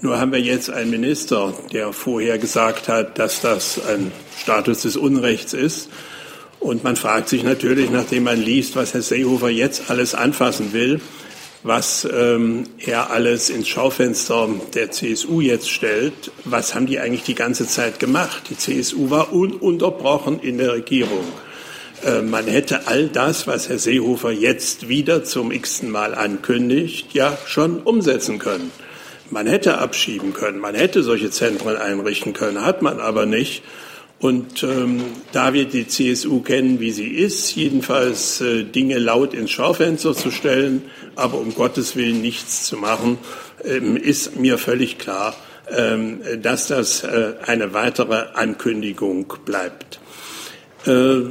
Nur 0.02 0.20
haben 0.20 0.32
wir 0.32 0.40
jetzt 0.40 0.70
einen 0.70 0.92
Minister, 0.92 1.52
der 1.72 1.92
vorher 1.94 2.38
gesagt 2.38 2.88
hat, 2.90 3.18
dass 3.18 3.42
das 3.42 3.84
ein 3.84 4.12
Status 4.38 4.84
des 4.84 4.98
Unrechts 4.98 5.54
ist. 5.54 5.90
Und 6.64 6.86
man 6.86 6.96
fragt 6.96 7.28
sich 7.28 7.44
natürlich, 7.44 7.90
nachdem 7.90 8.24
man 8.24 8.40
liest, 8.40 8.78
was 8.78 8.94
Herr 8.94 9.02
Seehofer 9.02 9.50
jetzt 9.50 9.90
alles 9.90 10.16
anfassen 10.16 10.72
will, 10.72 11.02
was 11.62 12.08
ähm, 12.10 12.64
er 12.78 13.12
alles 13.12 13.50
ins 13.50 13.68
Schaufenster 13.68 14.48
der 14.74 14.90
CSU 14.90 15.42
jetzt 15.42 15.70
stellt, 15.70 16.32
was 16.46 16.74
haben 16.74 16.86
die 16.86 17.00
eigentlich 17.00 17.24
die 17.24 17.36
ganze 17.36 17.68
Zeit 17.68 18.00
gemacht? 18.00 18.44
Die 18.50 18.58
CSU 18.58 19.10
war 19.10 19.34
ununterbrochen 19.34 20.40
in 20.40 20.58
der 20.58 20.72
Regierung. 20.72 21.26
Äh, 22.06 22.22
man 22.22 22.48
hätte 22.48 22.88
all 22.88 23.10
das, 23.10 23.46
was 23.46 23.68
Herr 23.68 23.78
Seehofer 23.78 24.32
jetzt 24.32 24.88
wieder 24.88 25.26
zum 25.26 25.52
x-ten 25.52 25.92
Mal 25.92 26.16
ankündigt, 26.16 27.14
ja 27.14 27.38
schon 27.46 27.82
umsetzen 27.82 28.40
können. 28.40 28.72
Man 29.30 29.48
hätte 29.48 29.80
abschieben 29.80 30.34
können, 30.34 30.60
man 30.60 30.76
hätte 30.76 31.04
solche 31.04 31.30
Zentren 31.30 31.76
einrichten 31.76 32.32
können, 32.32 32.64
hat 32.64 32.82
man 32.82 33.02
aber 33.02 33.26
nicht. 33.26 33.64
Und 34.24 34.64
ähm, 34.64 35.02
da 35.34 35.52
wir 35.52 35.66
die 35.66 35.86
CSU 35.86 36.40
kennen, 36.40 36.80
wie 36.80 36.92
sie 36.92 37.10
ist, 37.10 37.58
jedenfalls 37.58 38.40
äh, 38.40 38.64
Dinge 38.64 38.98
laut 38.98 39.34
ins 39.34 39.52
Schaufenster 39.52 40.16
zu 40.16 40.32
stellen, 40.32 40.84
aber 41.18 41.40
um 41.40 41.54
Gottes 41.54 41.98
Willen 41.98 42.22
nichts 42.22 42.64
zu 42.64 42.78
machen, 42.78 43.18
ähm, 43.66 43.98
ist 43.98 44.40
mir 44.40 44.58
völlig 44.58 44.98
klar, 44.98 45.36
ähm, 45.70 46.22
dass 46.42 46.68
das 46.68 47.04
äh, 47.04 47.34
eine 47.46 47.74
weitere 47.74 48.28
Ankündigung 48.34 49.26
bleibt. 49.44 50.00
Äh, 50.88 51.24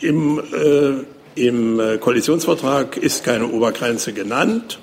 Im, 0.00 0.42
äh, 0.52 1.40
Im 1.40 1.78
äh, 1.78 1.98
Koalitionsvertrag 1.98 2.96
ist 2.96 3.22
keine 3.22 3.46
Obergrenze 3.46 4.12
genannt. 4.12 4.80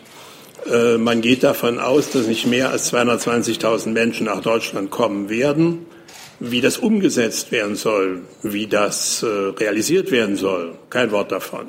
Äh, 0.65 0.97
man 0.97 1.19
geht 1.19 1.43
davon 1.43 1.77
aus, 1.77 2.09
dass 2.11 2.27
nicht 2.27 2.47
mehr 2.47 2.69
als 2.69 2.93
220.000 2.93 3.89
Menschen 3.89 4.27
nach 4.27 4.41
Deutschland 4.41 4.91
kommen 4.91 5.27
werden. 5.27 5.87
Wie 6.43 6.59
das 6.59 6.79
umgesetzt 6.79 7.51
werden 7.51 7.75
soll, 7.75 8.21
wie 8.41 8.65
das 8.65 9.21
äh, 9.21 9.27
realisiert 9.27 10.09
werden 10.09 10.35
soll, 10.35 10.73
kein 10.89 11.11
Wort 11.11 11.31
davon. 11.31 11.67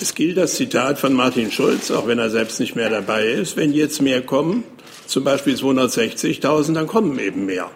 Es 0.00 0.14
gilt 0.14 0.38
das 0.38 0.54
Zitat 0.54 0.98
von 0.98 1.12
Martin 1.12 1.50
Schulz, 1.52 1.90
auch 1.90 2.06
wenn 2.06 2.18
er 2.18 2.30
selbst 2.30 2.58
nicht 2.58 2.74
mehr 2.74 2.88
dabei 2.88 3.26
ist, 3.26 3.58
wenn 3.58 3.74
jetzt 3.74 4.00
mehr 4.00 4.22
kommen, 4.22 4.64
zum 5.06 5.24
Beispiel 5.24 5.56
260.000, 5.56 6.72
dann 6.72 6.86
kommen 6.86 7.18
eben 7.18 7.44
mehr. 7.44 7.70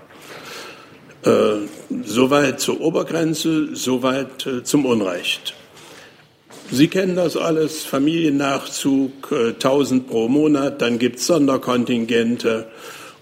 Äh, 1.24 1.66
soweit 2.02 2.60
zur 2.60 2.80
Obergrenze, 2.80 3.76
soweit 3.76 4.46
äh, 4.46 4.64
zum 4.64 4.86
Unrecht. 4.86 5.54
Sie 6.70 6.88
kennen 6.88 7.14
das 7.14 7.36
alles, 7.36 7.84
Familiennachzug, 7.84 9.30
äh, 9.32 9.48
1000 9.50 10.08
pro 10.08 10.28
Monat, 10.28 10.80
dann 10.80 10.98
gibt 10.98 11.18
es 11.18 11.26
Sonderkontingente. 11.26 12.68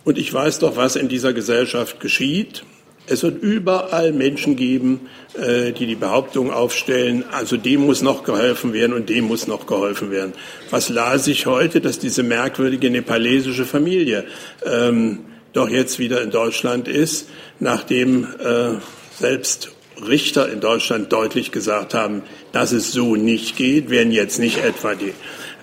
Und 0.05 0.17
ich 0.17 0.33
weiß 0.33 0.61
doch, 0.61 0.77
was 0.77 0.95
in 0.95 1.09
dieser 1.09 1.33
Gesellschaft 1.33 1.99
geschieht. 1.99 2.63
Es 3.11 3.25
wird 3.25 3.43
überall 3.43 4.13
Menschen 4.13 4.55
geben, 4.55 5.09
äh, 5.35 5.73
die 5.73 5.87
die 5.87 5.97
Behauptung 5.97 6.53
aufstellen, 6.53 7.25
also 7.33 7.57
dem 7.57 7.81
muss 7.81 8.03
noch 8.03 8.23
geholfen 8.23 8.73
werden 8.73 8.93
und 8.93 9.09
dem 9.09 9.25
muss 9.25 9.49
noch 9.49 9.67
geholfen 9.67 10.13
werden. 10.13 10.33
Was 10.71 10.89
las 10.91 11.27
ich 11.27 11.47
heute, 11.47 11.81
dass 11.81 11.99
diese 11.99 12.23
merkwürdige 12.23 12.89
nepalesische 12.89 13.65
Familie 13.65 14.27
ähm, 14.65 15.25
doch 15.53 15.69
jetzt 15.69 15.99
wieder 15.99 16.23
in 16.23 16.31
Deutschland 16.31 16.87
ist, 16.87 17.29
nachdem 17.59 18.29
äh, 18.39 18.79
selbst 19.19 19.73
Richter 20.07 20.49
in 20.49 20.61
Deutschland 20.61 21.13
deutlich 21.13 21.51
gesagt 21.51 21.95
haben, 21.95 22.23
dass 22.53 22.71
es 22.71 22.93
so 22.93 23.17
nicht 23.17 23.57
geht, 23.57 23.91
werden 23.91 24.13
jetzt 24.13 24.39
nicht 24.39 24.59
etwa 24.59 24.95
die, 24.95 25.13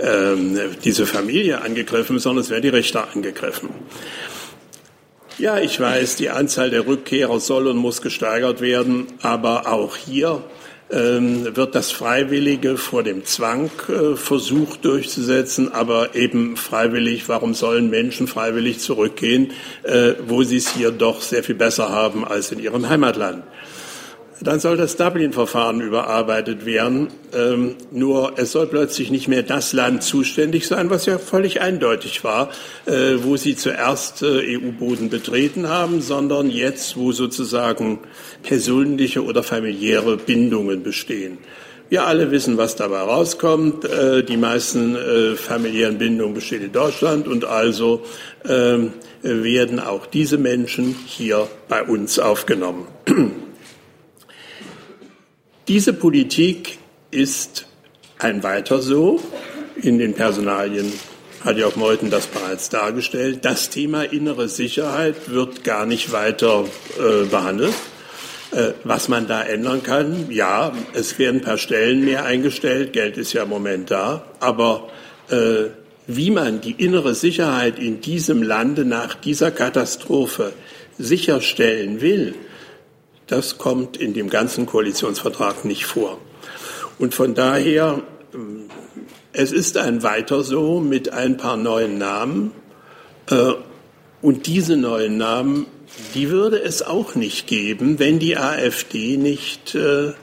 ähm, 0.01 0.59
diese 0.83 1.05
Familie 1.05 1.61
angegriffen, 1.61 2.19
sondern 2.19 2.43
es 2.43 2.49
werden 2.49 2.63
die 2.63 2.69
Richter 2.69 3.07
angegriffen. 3.13 3.69
Ja, 5.39 5.59
ich 5.59 5.79
weiß, 5.79 6.15
die 6.15 6.31
Anzahl 6.31 6.71
der 6.71 6.87
Rückkehrer 6.87 7.39
soll 7.39 7.67
und 7.67 7.77
muss 7.77 8.01
gesteigert 8.01 8.59
werden, 8.59 9.05
aber 9.21 9.71
auch 9.71 9.95
hier 9.95 10.41
ähm, 10.89 11.55
wird 11.55 11.75
das 11.75 11.91
Freiwillige 11.91 12.75
vor 12.75 13.03
dem 13.03 13.23
Zwang 13.23 13.69
äh, 13.87 14.15
versucht 14.15 14.83
durchzusetzen, 14.83 15.71
aber 15.71 16.15
eben 16.15 16.57
freiwillig. 16.57 17.29
Warum 17.29 17.53
sollen 17.53 17.91
Menschen 17.91 18.25
freiwillig 18.25 18.79
zurückgehen, 18.79 19.51
äh, 19.83 20.13
wo 20.25 20.41
sie 20.41 20.57
es 20.57 20.73
hier 20.73 20.89
doch 20.89 21.21
sehr 21.21 21.43
viel 21.43 21.53
besser 21.53 21.89
haben 21.89 22.25
als 22.25 22.51
in 22.51 22.57
ihrem 22.57 22.89
Heimatland? 22.89 23.43
Dann 24.39 24.59
soll 24.59 24.77
das 24.77 24.95
Dublin-Verfahren 24.97 25.81
überarbeitet 25.81 26.65
werden. 26.65 27.07
Ähm, 27.33 27.75
nur 27.91 28.33
es 28.37 28.51
soll 28.51 28.67
plötzlich 28.67 29.09
nicht 29.09 29.27
mehr 29.27 29.41
das 29.41 29.73
Land 29.73 30.03
zuständig 30.03 30.67
sein, 30.67 30.89
was 30.91 31.07
ja 31.07 31.17
völlig 31.17 31.61
eindeutig 31.61 32.23
war, 32.23 32.49
äh, 32.85 33.15
wo 33.23 33.35
sie 33.35 33.55
zuerst 33.55 34.21
äh, 34.21 34.57
EU-Boden 34.57 35.09
betreten 35.09 35.69
haben, 35.69 36.01
sondern 36.01 36.51
jetzt, 36.51 36.97
wo 36.97 37.11
sozusagen 37.11 37.99
persönliche 38.43 39.23
oder 39.23 39.41
familiäre 39.41 40.17
Bindungen 40.17 40.83
bestehen. 40.83 41.39
Wir 41.89 42.05
alle 42.05 42.31
wissen, 42.31 42.57
was 42.57 42.75
dabei 42.75 42.99
rauskommt. 42.99 43.85
Äh, 43.85 44.23
die 44.23 44.37
meisten 44.37 44.95
äh, 44.95 45.35
familiären 45.35 45.97
Bindungen 45.97 46.35
bestehen 46.35 46.61
in 46.61 46.73
Deutschland 46.73 47.27
und 47.27 47.45
also 47.45 48.03
äh, 48.43 48.77
werden 49.23 49.79
auch 49.79 50.05
diese 50.05 50.37
Menschen 50.37 50.95
hier 51.07 51.47
bei 51.69 51.81
uns 51.81 52.19
aufgenommen. 52.19 52.87
Diese 55.67 55.91
Politik 55.91 56.77
ist 57.11 57.65
ein 58.19 58.41
weiter 58.41 58.81
so. 58.81 59.21
In 59.81 59.99
den 59.99 60.13
Personalien 60.13 60.93
hat 61.43 61.57
ja 61.57 61.67
auch 61.67 61.75
Meuthen 61.75 62.09
das 62.09 62.27
bereits 62.27 62.69
dargestellt. 62.69 63.39
Das 63.43 63.69
Thema 63.69 64.03
innere 64.03 64.47
Sicherheit 64.47 65.29
wird 65.29 65.65
gar 65.65 65.85
nicht 65.85 66.13
weiter 66.13 66.63
äh, 66.97 67.25
behandelt. 67.25 67.73
Äh, 68.51 68.71
was 68.85 69.09
man 69.09 69.27
da 69.27 69.43
ändern 69.43 69.83
kann, 69.83 70.31
ja, 70.31 70.71
es 70.93 71.19
werden 71.19 71.41
paar 71.41 71.57
Stellen 71.57 72.05
mehr 72.05 72.23
eingestellt, 72.23 72.93
Geld 72.93 73.17
ist 73.17 73.33
ja 73.33 73.43
im 73.43 73.49
Moment 73.49 73.91
da, 73.91 74.23
aber 74.39 74.87
äh, 75.29 75.65
wie 76.07 76.31
man 76.31 76.61
die 76.61 76.71
innere 76.71 77.13
Sicherheit 77.13 77.77
in 77.77 77.99
diesem 77.99 78.41
Lande 78.41 78.85
nach 78.85 79.15
dieser 79.15 79.51
Katastrophe 79.51 80.53
sicherstellen 80.97 81.99
will, 81.99 82.35
das 83.27 83.57
kommt 83.57 83.97
in 83.97 84.13
dem 84.13 84.29
ganzen 84.29 84.65
Koalitionsvertrag 84.65 85.65
nicht 85.65 85.85
vor. 85.85 86.17
Und 86.97 87.13
von 87.13 87.35
daher, 87.35 88.01
ähm, 88.33 88.69
es 89.33 89.51
ist 89.51 89.77
ein 89.77 90.01
Weiter 90.01 90.43
so 90.43 90.79
mit 90.79 91.13
ein 91.13 91.37
paar 91.37 91.57
neuen 91.57 91.97
Namen. 91.97 92.51
Äh, 93.29 93.53
und 94.21 94.47
diese 94.47 94.77
neuen 94.77 95.17
Namen, 95.17 95.67
die 96.15 96.29
würde 96.29 96.59
es 96.59 96.81
auch 96.81 97.15
nicht 97.15 97.47
geben, 97.47 97.99
wenn 97.99 98.19
die 98.19 98.37
AfD 98.37 99.17
nicht 99.17 99.75
äh, 99.75 100.13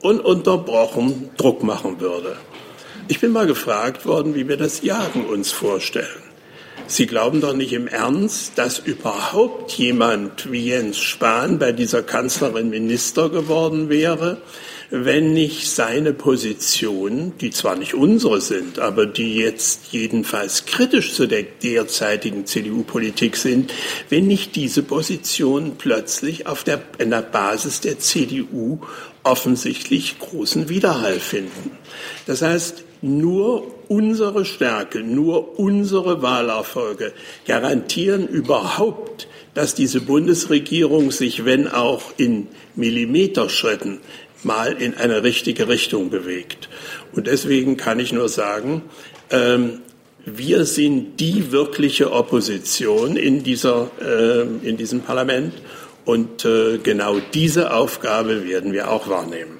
ununterbrochen 0.00 1.30
Druck 1.36 1.62
machen 1.62 2.00
würde. 2.00 2.36
Ich 3.08 3.20
bin 3.20 3.32
mal 3.32 3.46
gefragt 3.46 4.06
worden, 4.06 4.34
wie 4.34 4.48
wir 4.48 4.56
das 4.56 4.82
Jagen 4.82 5.26
uns 5.26 5.52
vorstellen. 5.52 6.25
Sie 6.88 7.06
glauben 7.06 7.40
doch 7.40 7.52
nicht 7.52 7.72
im 7.72 7.88
Ernst, 7.88 8.52
dass 8.56 8.78
überhaupt 8.78 9.72
jemand 9.72 10.52
wie 10.52 10.66
Jens 10.66 10.98
Spahn 10.98 11.58
bei 11.58 11.72
dieser 11.72 12.02
Kanzlerin 12.02 12.70
Minister 12.70 13.28
geworden 13.28 13.88
wäre, 13.88 14.40
wenn 14.90 15.32
nicht 15.32 15.68
seine 15.68 16.12
Position, 16.12 17.32
die 17.40 17.50
zwar 17.50 17.74
nicht 17.74 17.94
unsere 17.94 18.40
sind, 18.40 18.78
aber 18.78 19.04
die 19.04 19.34
jetzt 19.34 19.86
jedenfalls 19.90 20.64
kritisch 20.66 21.12
zu 21.14 21.26
der 21.26 21.42
derzeitigen 21.42 22.46
CDU-Politik 22.46 23.36
sind, 23.36 23.72
wenn 24.08 24.28
nicht 24.28 24.54
diese 24.54 24.84
Positionen 24.84 25.76
plötzlich 25.76 26.46
auf 26.46 26.62
der, 26.62 26.82
in 26.98 27.10
der 27.10 27.22
Basis 27.22 27.80
der 27.80 27.98
CDU 27.98 28.78
offensichtlich 29.24 30.20
großen 30.20 30.68
Widerhall 30.68 31.18
finden. 31.18 31.72
Das 32.26 32.42
heißt, 32.42 32.85
nur 33.02 33.74
unsere 33.88 34.44
Stärke, 34.44 35.00
nur 35.00 35.58
unsere 35.58 36.22
Wahlerfolge 36.22 37.12
garantieren 37.46 38.26
überhaupt, 38.26 39.28
dass 39.54 39.74
diese 39.74 40.00
Bundesregierung 40.00 41.10
sich, 41.10 41.44
wenn 41.44 41.68
auch 41.68 42.12
in 42.16 42.48
Millimeterschritten, 42.74 44.00
mal 44.42 44.72
in 44.80 44.94
eine 44.94 45.22
richtige 45.22 45.68
Richtung 45.68 46.10
bewegt. 46.10 46.68
Und 47.12 47.26
deswegen 47.26 47.76
kann 47.76 47.98
ich 48.00 48.12
nur 48.12 48.28
sagen, 48.28 48.82
ähm, 49.30 49.80
wir 50.24 50.64
sind 50.64 51.20
die 51.20 51.52
wirkliche 51.52 52.12
Opposition 52.12 53.16
in, 53.16 53.44
dieser, 53.44 53.90
äh, 54.00 54.42
in 54.68 54.76
diesem 54.76 55.00
Parlament 55.00 55.54
und 56.04 56.44
äh, 56.44 56.78
genau 56.78 57.18
diese 57.32 57.72
Aufgabe 57.72 58.46
werden 58.46 58.72
wir 58.72 58.90
auch 58.90 59.08
wahrnehmen. 59.08 59.58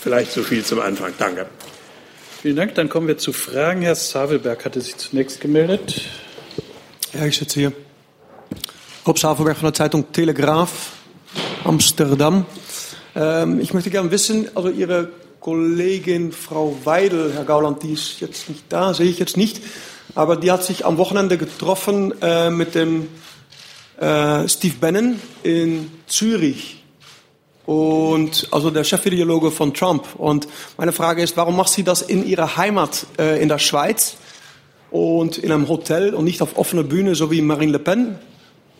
Vielleicht 0.00 0.32
so 0.32 0.42
viel 0.42 0.64
zum 0.64 0.80
Anfang. 0.80 1.12
Danke. 1.18 1.46
Vielen 2.40 2.56
Dank. 2.56 2.74
Dann 2.74 2.88
kommen 2.88 3.06
wir 3.06 3.18
zu 3.18 3.34
Fragen. 3.34 3.82
Herr 3.82 3.94
Savelberg 3.94 4.64
hatte 4.64 4.80
sich 4.80 4.96
zunächst 4.96 5.42
gemeldet. 5.42 6.00
Ja, 7.12 7.26
ich 7.26 7.36
sitze 7.36 7.60
hier. 7.60 7.72
Rob 9.06 9.18
Savelberg 9.18 9.58
von 9.58 9.66
der 9.66 9.74
Zeitung 9.74 10.10
Telegraaf, 10.10 10.92
Amsterdam. 11.64 12.46
Ähm, 13.14 13.60
ich 13.60 13.74
möchte 13.74 13.90
gerne 13.90 14.10
wissen, 14.10 14.48
also 14.54 14.70
Ihre 14.70 15.10
Kollegin 15.40 16.32
Frau 16.32 16.78
Weidel, 16.84 17.30
Herr 17.34 17.44
Gauland, 17.44 17.82
die 17.82 17.92
ist 17.92 18.20
jetzt 18.20 18.48
nicht 18.48 18.64
da, 18.70 18.94
sehe 18.94 19.10
ich 19.10 19.18
jetzt 19.18 19.36
nicht. 19.36 19.60
aber 20.14 20.36
die 20.36 20.50
hat 20.50 20.64
sich 20.64 20.86
am 20.86 20.96
Wochenende 20.96 21.36
getroffen 21.36 22.14
äh, 22.22 22.48
mit 22.48 22.74
dem 22.74 23.08
äh, 24.00 24.48
Steve 24.48 24.76
Bannon 24.80 25.20
in 25.42 25.90
Zürich. 26.06 26.79
Und 27.66 28.48
also 28.50 28.70
der 28.70 28.84
Chefideologe 28.84 29.50
von 29.50 29.74
Trump. 29.74 30.06
Und 30.16 30.48
meine 30.76 30.92
Frage 30.92 31.22
ist, 31.22 31.36
warum 31.36 31.56
macht 31.56 31.70
sie 31.70 31.84
das 31.84 32.02
in 32.02 32.26
ihrer 32.26 32.56
Heimat 32.56 33.06
äh, 33.18 33.40
in 33.40 33.48
der 33.48 33.58
Schweiz 33.58 34.16
und 34.90 35.38
in 35.38 35.52
einem 35.52 35.68
Hotel 35.68 36.14
und 36.14 36.24
nicht 36.24 36.42
auf 36.42 36.56
offener 36.56 36.82
Bühne, 36.82 37.14
so 37.14 37.30
wie 37.30 37.42
Marine 37.42 37.72
Le 37.72 37.78
Pen? 37.78 38.18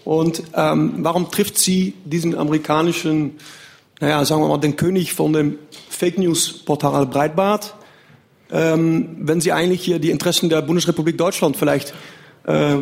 Und 0.05 0.43
ähm, 0.55 0.95
warum 0.99 1.31
trifft 1.31 1.59
sie 1.59 1.95
diesen 2.05 2.37
amerikanischen, 2.37 3.39
naja, 4.01 4.25
sagen 4.25 4.43
wir 4.43 4.49
mal, 4.49 4.59
den 4.59 4.77
König 4.77 5.13
von 5.13 5.33
dem 5.33 5.59
Fake 5.89 6.19
News 6.19 6.65
Portal 6.65 7.07
Breitbart, 7.07 7.75
ähm, 8.51 9.17
wenn 9.21 9.41
sie 9.41 9.53
eigentlich 9.53 9.83
hier 9.83 9.99
die 9.99 10.11
Interessen 10.11 10.49
der 10.49 10.63
Bundesrepublik 10.63 11.17
Deutschland 11.19 11.57
vielleicht 11.57 11.95
äh, 12.47 12.77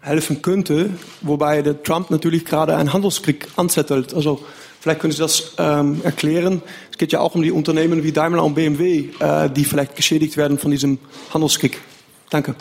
helfen 0.00 0.40
könnte, 0.40 0.90
wobei 1.20 1.62
der 1.62 1.82
Trump 1.82 2.10
natürlich 2.10 2.44
gerade 2.44 2.76
einen 2.76 2.92
Handelskrieg 2.92 3.48
anzettelt. 3.56 4.14
Also 4.14 4.40
vielleicht 4.80 5.00
können 5.00 5.12
Sie 5.12 5.20
das 5.20 5.54
ähm, 5.58 6.00
erklären. 6.02 6.62
Es 6.90 6.98
geht 6.98 7.12
ja 7.12 7.20
auch 7.20 7.34
um 7.34 7.42
die 7.42 7.52
Unternehmen 7.52 8.02
wie 8.02 8.12
Daimler 8.12 8.44
und 8.44 8.54
BMW, 8.54 9.10
äh, 9.20 9.50
die 9.50 9.64
vielleicht 9.64 9.96
geschädigt 9.96 10.36
werden 10.36 10.58
von 10.58 10.70
diesem 10.70 10.98
Handelskrieg. 11.32 11.78
Danke. 12.30 12.54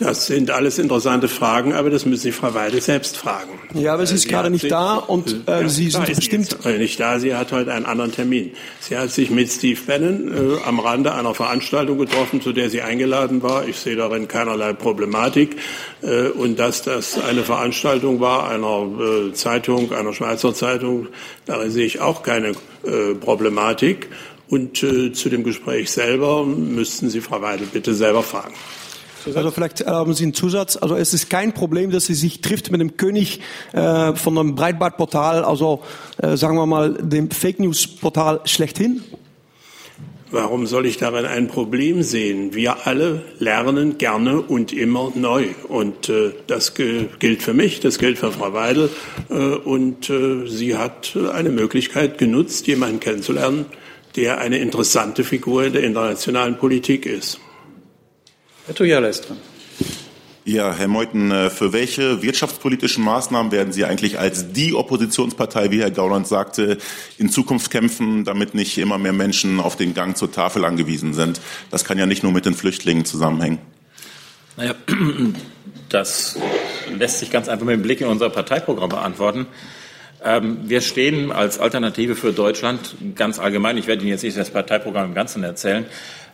Das 0.00 0.24
sind 0.26 0.50
alles 0.50 0.78
interessante 0.78 1.28
Fragen, 1.28 1.74
aber 1.74 1.90
das 1.90 2.06
müssen 2.06 2.22
Sie 2.22 2.32
Frau 2.32 2.54
Weide 2.54 2.80
selbst 2.80 3.18
fragen. 3.18 3.50
Ja, 3.74 3.92
aber 3.92 4.06
sie 4.06 4.14
ist 4.14 4.22
Sie 4.22 4.28
gerade 4.28 4.48
nicht 4.48 4.62
sich- 4.62 4.70
da 4.70 4.94
und 4.96 5.46
äh, 5.46 5.60
Ja, 5.60 5.68
Sie 5.68 5.90
sind 5.90 6.06
bestimmt. 6.06 6.56
heute 6.64 6.78
nicht 6.78 6.98
da. 6.98 7.18
Sie 7.20 7.34
hat 7.34 7.52
heute 7.52 7.70
einen 7.74 7.84
anderen 7.84 8.10
Termin. 8.10 8.52
Sie 8.80 8.96
hat 8.96 9.10
sich 9.10 9.28
mit 9.30 9.50
Steve 9.52 9.78
Bannon 9.86 10.56
äh, 10.56 10.62
am 10.66 10.80
Rande 10.80 11.12
einer 11.12 11.34
Veranstaltung 11.34 11.98
getroffen, 11.98 12.40
zu 12.40 12.52
der 12.54 12.70
sie 12.70 12.80
eingeladen 12.80 13.42
war. 13.42 13.68
Ich 13.68 13.76
sehe 13.76 13.94
darin 13.94 14.26
keinerlei 14.26 14.72
Problematik. 14.72 15.56
Äh, 16.00 16.28
und 16.28 16.58
dass 16.58 16.80
das 16.80 17.18
eine 17.22 17.42
Veranstaltung 17.44 18.20
war 18.20 18.48
einer 18.48 18.88
äh, 19.28 19.32
Zeitung, 19.34 19.92
einer 19.92 20.14
Schweizer 20.14 20.54
Zeitung, 20.54 21.08
darin 21.44 21.70
sehe 21.70 21.84
ich 21.84 22.00
auch 22.00 22.22
keine 22.22 22.52
äh, 22.84 23.14
Problematik. 23.20 24.08
Und 24.48 24.82
äh, 24.82 25.12
zu 25.12 25.28
dem 25.28 25.44
Gespräch 25.44 25.90
selber 25.90 26.46
müssten 26.46 27.10
Sie 27.10 27.20
Frau 27.20 27.42
Weidel 27.42 27.66
bitte 27.70 27.92
selber 27.94 28.22
fragen. 28.22 28.54
Also 29.34 29.50
vielleicht 29.50 29.80
erlauben 29.82 30.14
Sie 30.14 30.24
einen 30.24 30.34
Zusatz. 30.34 30.76
Also 30.76 30.96
es 30.96 31.14
ist 31.14 31.30
kein 31.30 31.52
Problem, 31.52 31.90
dass 31.90 32.06
sie 32.06 32.14
sich 32.14 32.40
trifft 32.40 32.70
mit 32.70 32.80
dem 32.80 32.96
König 32.96 33.40
äh, 33.72 34.14
von 34.14 34.38
einem 34.38 34.54
Breitbandportal, 34.54 35.44
also 35.44 35.82
äh, 36.18 36.36
sagen 36.36 36.56
wir 36.56 36.66
mal 36.66 36.94
dem 36.94 37.30
Fake 37.30 37.60
News 37.60 37.86
Portal 37.86 38.40
schlechthin. 38.44 39.02
Warum 40.32 40.66
soll 40.68 40.86
ich 40.86 40.96
darin 40.96 41.24
ein 41.24 41.48
Problem 41.48 42.04
sehen? 42.04 42.54
Wir 42.54 42.86
alle 42.86 43.22
lernen 43.40 43.98
gerne 43.98 44.40
und 44.40 44.72
immer 44.72 45.10
neu. 45.16 45.46
Und 45.66 46.08
äh, 46.08 46.30
das 46.46 46.74
gilt 46.74 47.42
für 47.42 47.52
mich, 47.52 47.80
das 47.80 47.98
gilt 47.98 48.16
für 48.16 48.30
Frau 48.30 48.52
Weidel. 48.52 48.90
Äh, 49.28 49.34
und 49.34 50.08
äh, 50.08 50.46
sie 50.46 50.76
hat 50.76 51.16
eine 51.34 51.50
Möglichkeit 51.50 52.18
genutzt, 52.18 52.68
jemanden 52.68 53.00
kennenzulernen, 53.00 53.66
der 54.14 54.38
eine 54.38 54.58
interessante 54.58 55.24
Figur 55.24 55.64
in 55.64 55.72
der 55.72 55.82
internationalen 55.82 56.58
Politik 56.58 57.06
ist. 57.06 57.40
Herr 58.70 58.76
Tujala 58.76 59.08
ist 59.08 59.28
dran. 59.28 59.36
Ja, 60.44 60.72
Herr 60.72 60.86
Meuthen, 60.86 61.32
äh, 61.32 61.50
für 61.50 61.72
welche 61.72 62.22
wirtschaftspolitischen 62.22 63.02
Maßnahmen 63.02 63.50
werden 63.50 63.72
Sie 63.72 63.84
eigentlich 63.84 64.20
als 64.20 64.52
die 64.52 64.74
Oppositionspartei, 64.74 65.72
wie 65.72 65.80
Herr 65.80 65.90
Gauland 65.90 66.28
sagte, 66.28 66.78
in 67.18 67.30
Zukunft 67.30 67.72
kämpfen, 67.72 68.24
damit 68.24 68.54
nicht 68.54 68.78
immer 68.78 68.96
mehr 68.96 69.12
Menschen 69.12 69.58
auf 69.58 69.74
den 69.74 69.92
Gang 69.92 70.16
zur 70.16 70.30
Tafel 70.30 70.64
angewiesen 70.64 71.14
sind? 71.14 71.40
Das 71.72 71.84
kann 71.84 71.98
ja 71.98 72.06
nicht 72.06 72.22
nur 72.22 72.30
mit 72.30 72.46
den 72.46 72.54
Flüchtlingen 72.54 73.04
zusammenhängen. 73.04 73.58
Naja, 74.56 74.76
das 75.88 76.38
lässt 76.96 77.18
sich 77.18 77.32
ganz 77.32 77.48
einfach 77.48 77.66
mit 77.66 77.74
dem 77.74 77.82
Blick 77.82 78.00
in 78.02 78.06
unser 78.06 78.30
Parteiprogramm 78.30 78.90
beantworten. 78.90 79.48
Ähm, 80.22 80.58
wir 80.68 80.80
stehen 80.80 81.32
als 81.32 81.58
Alternative 81.58 82.14
für 82.14 82.32
Deutschland 82.32 82.94
ganz 83.16 83.40
allgemein, 83.40 83.78
ich 83.78 83.86
werde 83.86 84.02
Ihnen 84.02 84.10
jetzt 84.10 84.22
nicht 84.22 84.36
das 84.36 84.50
Parteiprogramm 84.50 85.06
im 85.06 85.14
Ganzen 85.14 85.42
erzählen, 85.42 85.86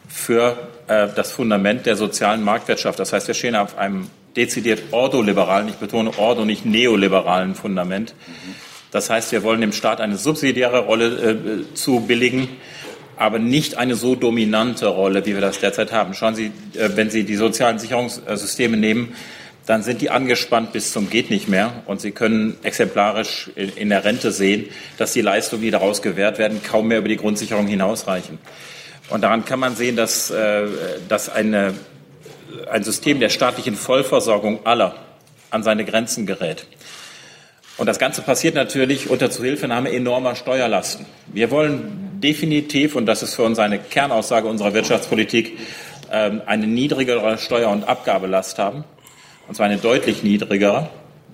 für 0.08 0.56
äh, 0.88 1.08
das 1.14 1.32
Fundament 1.32 1.86
der 1.86 1.96
sozialen 1.96 2.42
Marktwirtschaft. 2.42 2.98
Das 2.98 3.12
heißt, 3.12 3.26
wir 3.26 3.34
stehen 3.34 3.56
auf 3.56 3.78
einem 3.78 4.08
dezidiert 4.36 4.82
ordoliberalen, 4.92 5.68
ich 5.68 5.76
betone 5.76 6.16
ordo, 6.18 6.44
nicht 6.44 6.66
neoliberalen 6.66 7.54
Fundament. 7.54 8.14
Das 8.90 9.10
heißt, 9.10 9.32
wir 9.32 9.42
wollen 9.42 9.60
dem 9.60 9.72
Staat 9.72 10.00
eine 10.00 10.16
subsidiäre 10.16 10.80
Rolle 10.80 11.06
äh, 11.06 11.74
zubilligen, 11.74 12.48
aber 13.16 13.38
nicht 13.38 13.78
eine 13.78 13.94
so 13.94 14.14
dominante 14.14 14.86
Rolle, 14.86 15.24
wie 15.26 15.34
wir 15.34 15.40
das 15.40 15.58
derzeit 15.58 15.92
haben. 15.92 16.14
Schauen 16.14 16.34
Sie, 16.34 16.52
äh, 16.74 16.90
wenn 16.94 17.10
Sie 17.10 17.24
die 17.24 17.36
sozialen 17.36 17.78
Sicherungssysteme 17.78 18.76
nehmen, 18.76 19.14
dann 19.64 19.82
sind 19.82 20.00
die 20.00 20.10
angespannt 20.10 20.72
bis 20.72 20.92
zum 20.92 21.10
geht 21.10 21.28
nicht 21.30 21.48
mehr 21.48 21.82
und 21.86 22.00
Sie 22.00 22.12
können 22.12 22.56
exemplarisch 22.62 23.50
in, 23.56 23.70
in 23.70 23.88
der 23.88 24.04
Rente 24.04 24.30
sehen, 24.30 24.66
dass 24.96 25.12
die 25.12 25.22
Leistungen, 25.22 25.62
die 25.62 25.70
daraus 25.70 26.02
gewährt 26.02 26.38
werden, 26.38 26.60
kaum 26.62 26.88
mehr 26.88 26.98
über 26.98 27.08
die 27.08 27.16
Grundsicherung 27.16 27.66
hinausreichen. 27.66 28.38
Und 29.08 29.22
daran 29.22 29.44
kann 29.44 29.60
man 29.60 29.76
sehen, 29.76 29.96
dass, 29.96 30.30
äh, 30.30 30.66
dass 31.08 31.28
eine, 31.28 31.74
ein 32.70 32.82
System 32.82 33.20
der 33.20 33.28
staatlichen 33.28 33.76
Vollversorgung 33.76 34.66
aller 34.66 34.94
an 35.50 35.62
seine 35.62 35.84
Grenzen 35.84 36.26
gerät. 36.26 36.66
Und 37.78 37.86
das 37.86 37.98
Ganze 37.98 38.22
passiert 38.22 38.54
natürlich 38.54 39.10
unter 39.10 39.30
Zuhilfenahme 39.30 39.92
enormer 39.92 40.34
Steuerlasten. 40.34 41.06
Wir 41.26 41.50
wollen 41.50 42.20
definitiv, 42.20 42.96
und 42.96 43.06
das 43.06 43.22
ist 43.22 43.34
für 43.34 43.42
uns 43.42 43.58
eine 43.58 43.78
Kernaussage 43.78 44.48
unserer 44.48 44.72
Wirtschaftspolitik, 44.72 45.58
ähm, 46.10 46.40
eine 46.46 46.66
niedrigere 46.66 47.36
Steuer- 47.38 47.70
und 47.70 47.86
Abgabelast 47.86 48.58
haben. 48.58 48.84
Und 49.46 49.54
zwar 49.56 49.66
eine 49.66 49.76
deutlich 49.76 50.22
niedrigere, 50.22 50.88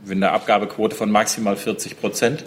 mit 0.05 0.17
einer 0.17 0.33
Abgabequote 0.33 0.97
von 0.97 1.11
maximal 1.11 1.57
40 1.57 2.01
Prozent. 2.01 2.45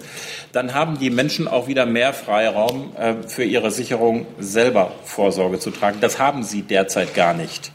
Dann 0.51 0.73
haben 0.73 0.99
die 0.99 1.09
Menschen 1.09 1.47
auch 1.47 1.67
wieder 1.67 1.85
mehr 1.85 2.13
Freiraum 2.13 2.95
äh, 2.97 3.27
für 3.27 3.43
ihre 3.43 3.71
Sicherung 3.71 4.25
selber 4.39 4.91
Vorsorge 5.03 5.59
zu 5.59 5.71
tragen. 5.71 5.99
Das 6.01 6.19
haben 6.19 6.43
sie 6.43 6.61
derzeit 6.63 7.13
gar 7.13 7.33
nicht. 7.33 7.71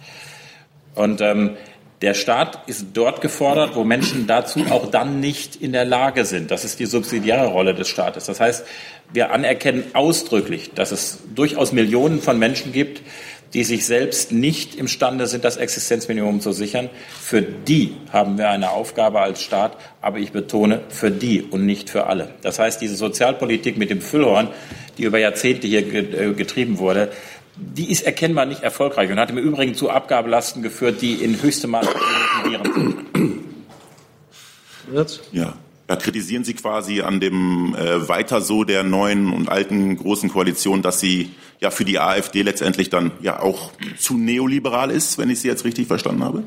Und 0.95 1.21
ähm, 1.21 1.57
der 2.03 2.15
Staat 2.15 2.67
ist 2.67 2.87
dort 2.95 3.21
gefordert, 3.21 3.77
wo 3.77 3.85
Menschen 3.85 4.27
dazu 4.27 4.65
auch 4.71 4.91
dann 4.91 5.21
nicht 5.21 5.57
in 5.57 5.73
der 5.73 5.85
Lage 5.85 6.25
sind. 6.25 6.51
Das 6.51 6.65
ist 6.65 6.79
die 6.81 6.87
subsidiäre 6.87 7.49
Rolle 7.49 7.75
des 7.75 7.89
Staates. 7.89 8.25
Das 8.25 8.41
heißt, 8.41 8.65
wir 9.13 9.33
anerkennen 9.33 9.85
ausdrücklich, 9.93 10.73
dass 10.75 10.93
es 10.93 11.19
durchaus 11.35 11.73
Millionen 11.73 12.23
von 12.23 12.39
Menschen 12.39 12.73
gibt, 12.73 13.03
die 13.53 13.65
sich 13.65 13.85
selbst 13.85 14.33
nicht 14.33 14.77
imstande 14.77 15.27
sind, 15.27 15.45
das 15.45 15.57
Existenzminimum 15.57 16.41
zu 16.41 16.53
sichern. 16.53 16.89
Für 17.21 17.43
die 17.43 17.97
haben 18.13 18.39
wir 18.39 18.49
eine 18.51 18.71
Aufgabe 18.71 19.21
als 19.21 19.43
Staat, 19.43 19.77
aber 20.01 20.19
ich 20.19 20.33
betone 20.33 20.83
für 20.89 21.11
die 21.11 21.43
und 21.43 21.67
nicht 21.67 21.91
für 21.91 22.07
alle. 22.07 22.35
Das 22.43 22.59
heißt, 22.59 22.81
diese 22.81 22.95
Sozialpolitik 22.95 23.77
mit 23.77 23.91
dem 23.91 24.01
Füllhorn, 24.01 24.49
die 24.99 25.05
über 25.05 25.19
Jahrzehnte 25.19 25.67
hier 25.67 25.81
äh, 25.93 26.33
getrieben 26.33 26.79
wurde, 26.79 27.11
die 27.57 27.91
ist 27.91 28.03
erkennbar 28.03 28.47
nicht 28.47 28.63
erfolgreich 28.63 29.11
und 29.11 29.19
hat 29.19 29.31
im 29.31 29.39
Übrigen 29.39 29.75
zu 29.75 29.91
Abgabelasten 29.91 30.63
geführt, 30.63 31.03
die 31.03 31.15
in 31.15 31.43
höchstem 31.43 31.71
Maße 31.71 31.91
motivierend 32.37 32.75
sind. 32.75 32.97
Ja. 35.33 35.55
Da 35.87 35.97
kritisieren 35.97 36.45
Sie 36.45 36.55
quasi 36.55 37.01
an 37.01 37.19
dem 37.19 37.75
äh, 37.75 38.09
Weiter 38.09 38.43
so 38.43 38.63
der 38.63 38.85
neuen 38.85 39.33
und 39.33 39.49
alten 39.49 39.97
großen 39.97 40.29
Koalition, 40.31 40.83
dass 40.83 41.01
sie 41.01 41.33
ja 41.61 41.71
für 41.71 41.85
die 41.85 41.99
AfD 41.99 42.43
letztendlich 42.43 42.91
dann 42.91 43.13
ja 43.21 43.41
auch 43.41 43.73
zu 43.99 44.17
neoliberal 44.17 44.91
ist, 44.91 45.19
wenn 45.19 45.31
ich 45.31 45.41
Sie 45.41 45.49
jetzt 45.49 45.65
richtig 45.65 45.87
verstanden 45.87 46.25
habe. 46.25 46.45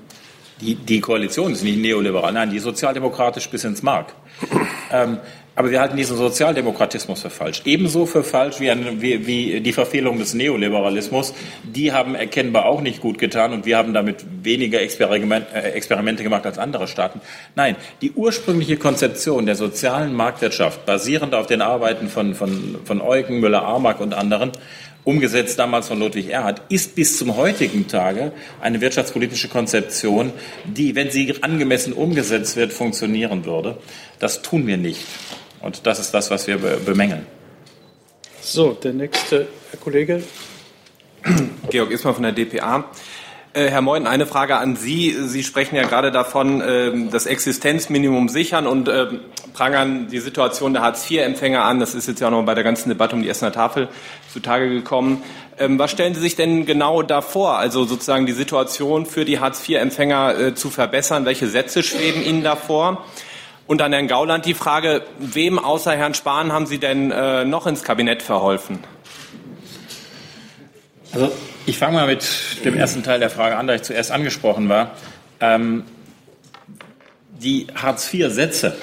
Die, 0.61 0.75
die 0.75 1.01
Koalition 1.01 1.51
ist 1.51 1.63
nicht 1.63 1.79
neoliberal, 1.79 2.31
nein, 2.33 2.49
die 2.49 2.57
ist 2.57 2.63
sozialdemokratisch 2.63 3.49
bis 3.49 3.63
ins 3.63 3.83
Mark. 3.83 4.13
Ähm, 4.91 5.17
aber 5.55 5.69
wir 5.69 5.79
halten 5.79 5.97
diesen 5.97 6.17
Sozialdemokratismus 6.17 7.21
für 7.21 7.29
falsch. 7.29 7.61
Ebenso 7.65 8.07
für 8.07 8.23
falsch 8.23 8.59
wie, 8.59 8.71
ein, 8.71 9.01
wie, 9.01 9.27
wie 9.27 9.61
die 9.61 9.73
Verfehlung 9.73 10.17
des 10.17 10.33
Neoliberalismus. 10.33 11.33
Die 11.63 11.91
haben 11.91 12.15
erkennbar 12.15 12.65
auch 12.65 12.81
nicht 12.81 13.01
gut 13.01 13.19
getan 13.19 13.53
und 13.53 13.65
wir 13.67 13.77
haben 13.77 13.93
damit 13.93 14.25
weniger 14.41 14.81
Experiment, 14.81 15.45
äh, 15.53 15.71
Experimente 15.71 16.23
gemacht 16.23 16.45
als 16.47 16.57
andere 16.57 16.87
Staaten. 16.87 17.21
Nein, 17.55 17.75
die 18.01 18.11
ursprüngliche 18.13 18.77
Konzeption 18.77 19.45
der 19.45 19.55
sozialen 19.55 20.15
Marktwirtschaft, 20.15 20.87
basierend 20.87 21.35
auf 21.35 21.45
den 21.45 21.61
Arbeiten 21.61 22.07
von, 22.09 22.33
von, 22.33 22.77
von 22.83 23.01
Eugen, 23.01 23.39
Müller-Armack 23.39 23.99
und 23.99 24.15
anderen, 24.15 24.53
umgesetzt 25.03 25.59
damals 25.59 25.87
von 25.87 25.99
Ludwig 25.99 26.29
Erhard, 26.29 26.61
ist 26.69 26.95
bis 26.95 27.17
zum 27.17 27.35
heutigen 27.35 27.87
Tage 27.87 28.31
eine 28.61 28.79
wirtschaftspolitische 28.81 29.49
Konzeption, 29.49 30.31
die, 30.65 30.95
wenn 30.95 31.11
sie 31.11 31.35
angemessen 31.41 31.93
umgesetzt 31.93 32.55
wird, 32.55 32.71
funktionieren 32.73 33.45
würde. 33.45 33.77
Das 34.19 34.41
tun 34.41 34.65
wir 34.67 34.77
nicht. 34.77 35.01
Und 35.61 35.85
das 35.85 35.99
ist 35.99 36.11
das, 36.13 36.29
was 36.31 36.47
wir 36.47 36.57
be- 36.57 36.79
bemängeln. 36.85 37.25
So, 38.41 38.73
der 38.73 38.93
nächste 38.93 39.47
Herr 39.71 39.79
Kollege. 39.79 40.23
Georg 41.69 41.91
Ismar 41.91 42.13
von 42.13 42.23
der 42.23 42.33
DPA. 42.33 42.85
Äh, 43.53 43.69
Herr 43.69 43.81
Meuthen, 43.81 44.07
eine 44.07 44.25
Frage 44.25 44.57
an 44.57 44.75
Sie. 44.75 45.15
Sie 45.27 45.43
sprechen 45.43 45.75
ja 45.75 45.83
gerade 45.83 46.09
davon, 46.09 46.63
ähm, 46.65 47.11
das 47.11 47.27
Existenzminimum 47.27 48.27
sichern 48.27 48.65
und 48.65 48.89
ähm, 48.89 49.19
prangern 49.53 50.07
die 50.07 50.17
Situation 50.17 50.73
der 50.73 50.81
Hartz-IV-Empfänger 50.81 51.63
an. 51.63 51.79
Das 51.79 51.93
ist 51.93 52.07
jetzt 52.07 52.19
ja 52.19 52.27
auch 52.27 52.31
noch 52.31 52.43
bei 52.43 52.55
der 52.55 52.63
ganzen 52.63 52.89
Debatte 52.89 53.15
um 53.15 53.21
die 53.21 53.29
Essener 53.29 53.51
Tafel 53.51 53.89
zutage 54.31 54.69
gekommen. 54.69 55.21
Ähm, 55.59 55.77
was 55.77 55.91
stellen 55.91 56.15
Sie 56.15 56.21
sich 56.21 56.35
denn 56.35 56.65
genau 56.65 57.03
davor, 57.03 57.57
also 57.59 57.85
sozusagen 57.85 58.25
die 58.25 58.33
Situation 58.33 59.05
für 59.05 59.23
die 59.23 59.39
Hartz-IV-Empfänger 59.39 60.39
äh, 60.39 60.55
zu 60.55 60.71
verbessern? 60.71 61.25
Welche 61.25 61.47
Sätze 61.47 61.83
schweben 61.83 62.25
Ihnen 62.25 62.43
davor? 62.43 63.05
Und 63.67 63.83
an 63.83 63.93
Herrn 63.93 64.07
Gauland 64.07 64.47
die 64.47 64.55
Frage, 64.55 65.03
wem 65.19 65.59
außer 65.59 65.91
Herrn 65.91 66.15
Spahn 66.15 66.51
haben 66.51 66.65
Sie 66.65 66.79
denn 66.79 67.11
äh, 67.11 67.45
noch 67.45 67.67
ins 67.67 67.83
Kabinett 67.83 68.23
verholfen? 68.23 68.79
Also 71.13 71.31
ich 71.65 71.77
fange 71.77 71.93
mal 71.93 72.07
mit 72.07 72.25
dem 72.65 72.75
ersten 72.75 73.03
Teil 73.03 73.19
der 73.19 73.29
Frage 73.29 73.55
an, 73.55 73.67
da 73.67 73.75
ich 73.75 73.83
zuerst 73.83 74.11
angesprochen 74.11 74.69
war. 74.69 74.91
Ähm, 75.39 75.83
die 77.39 77.67
Hartz-IV-Sätze 77.75 78.75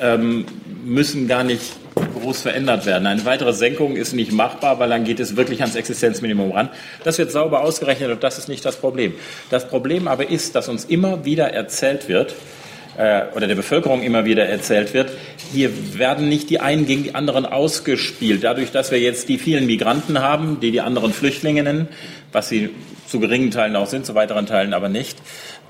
ähm, 0.00 0.46
müssen 0.84 1.28
gar 1.28 1.44
nicht 1.44 1.62
groß 2.20 2.42
verändert 2.42 2.86
werden. 2.86 3.06
Eine 3.06 3.24
weitere 3.24 3.52
Senkung 3.52 3.96
ist 3.96 4.12
nicht 4.12 4.32
machbar, 4.32 4.78
weil 4.78 4.88
dann 4.88 5.04
geht 5.04 5.20
es 5.20 5.36
wirklich 5.36 5.60
ans 5.60 5.76
Existenzminimum 5.76 6.52
ran. 6.52 6.68
Das 7.04 7.18
wird 7.18 7.30
sauber 7.30 7.62
ausgerechnet 7.62 8.10
und 8.10 8.22
das 8.22 8.38
ist 8.38 8.48
nicht 8.48 8.64
das 8.64 8.76
Problem. 8.76 9.14
Das 9.50 9.68
Problem 9.68 10.08
aber 10.08 10.30
ist, 10.30 10.54
dass 10.54 10.68
uns 10.68 10.84
immer 10.84 11.24
wieder 11.24 11.52
erzählt 11.52 12.08
wird, 12.08 12.34
äh, 13.00 13.34
oder 13.34 13.46
der 13.46 13.54
Bevölkerung 13.54 14.02
immer 14.02 14.26
wieder 14.26 14.46
erzählt 14.46 14.92
wird, 14.92 15.10
hier 15.52 15.70
werden 15.98 16.28
nicht 16.28 16.50
die 16.50 16.60
einen 16.60 16.86
gegen 16.86 17.02
die 17.04 17.14
anderen 17.14 17.46
ausgespielt. 17.46 18.44
Dadurch, 18.44 18.72
dass 18.72 18.90
wir 18.90 19.00
jetzt 19.00 19.28
die 19.28 19.38
vielen 19.38 19.66
Migranten 19.66 20.20
haben, 20.20 20.60
die 20.60 20.70
die 20.70 20.82
anderen 20.82 21.12
Flüchtlinge 21.14 21.62
nennen, 21.62 21.88
was 22.30 22.50
sie 22.50 22.70
zu 23.06 23.18
geringen 23.18 23.50
Teilen 23.50 23.74
auch 23.74 23.86
sind, 23.86 24.04
zu 24.04 24.14
weiteren 24.14 24.46
Teilen 24.46 24.74
aber 24.74 24.88
nicht, 24.88 25.16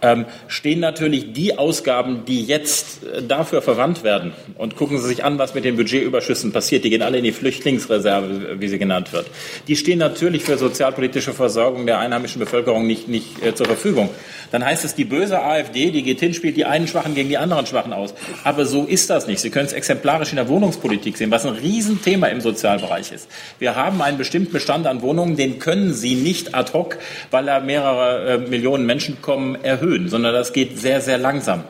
ähm, 0.02 0.24
stehen 0.48 0.80
natürlich 0.80 1.32
die 1.32 1.58
Ausgaben, 1.58 2.24
die 2.26 2.42
jetzt 2.44 3.04
äh, 3.04 3.22
dafür 3.22 3.62
verwandt 3.62 4.02
werden. 4.02 4.32
Und 4.56 4.76
gucken 4.76 4.98
Sie 4.98 5.06
sich 5.06 5.24
an, 5.24 5.38
was 5.38 5.54
mit 5.54 5.64
den 5.64 5.76
Budgetüberschüssen 5.76 6.52
passiert. 6.52 6.84
Die 6.84 6.90
gehen 6.90 7.02
alle 7.02 7.18
in 7.18 7.24
die 7.24 7.32
Flüchtlingsreserve, 7.32 8.60
wie 8.60 8.68
sie 8.68 8.78
genannt 8.78 9.12
wird. 9.12 9.26
Die 9.68 9.76
stehen 9.76 9.98
natürlich 9.98 10.42
für 10.42 10.56
sozialpolitische 10.56 11.32
Versorgung 11.32 11.86
der 11.86 11.98
einheimischen 11.98 12.40
Bevölkerung 12.40 12.86
nicht, 12.86 13.08
nicht 13.08 13.42
äh, 13.42 13.54
zur 13.54 13.66
Verfügung. 13.66 14.08
Dann 14.50 14.64
heißt 14.64 14.84
es, 14.84 14.94
die 14.94 15.04
böse 15.04 15.40
AfD, 15.40 15.90
die 15.90 16.02
geht 16.02 16.20
hin, 16.20 16.34
spielt 16.34 16.56
die 16.56 16.64
einen 16.64 16.88
Schwachen 16.88 17.14
gegen 17.14 17.28
die 17.28 17.38
anderen 17.38 17.66
Schwachen 17.66 17.92
aus. 17.92 18.14
Aber 18.42 18.64
so 18.66 18.84
ist 18.84 19.10
das 19.10 19.26
nicht. 19.26 19.40
Sie 19.40 19.50
können 19.50 19.66
es 19.66 19.72
exemplarisch 19.72 20.30
in 20.30 20.36
der 20.36 20.48
Wohnungspolitik 20.48 21.16
sehen, 21.16 21.30
was 21.30 21.46
ein 21.46 21.54
Riesenthema 21.54 22.26
im 22.28 22.40
Sozialbereich 22.40 23.12
ist. 23.12 23.28
Wir 23.58 23.76
haben 23.76 24.02
einen 24.02 24.18
bestimmten 24.18 24.52
Bestand 24.52 24.86
an 24.86 25.02
Wohnungen, 25.02 25.36
den 25.36 25.58
können 25.58 25.92
Sie 25.92 26.14
nicht 26.14 26.54
ad 26.54 26.72
hoc, 26.72 26.98
weil 27.30 27.44
da 27.44 27.60
mehrere 27.60 28.34
äh, 28.34 28.38
Millionen 28.38 28.86
Menschen 28.86 29.20
kommen, 29.22 29.56
erhöhen 29.62 29.89
erhöhen, 29.90 30.09
sondern 30.09 30.35
das 30.35 30.53
geht 30.53 30.79
sehr, 30.79 31.00
sehr 31.00 31.18
langsam. 31.18 31.64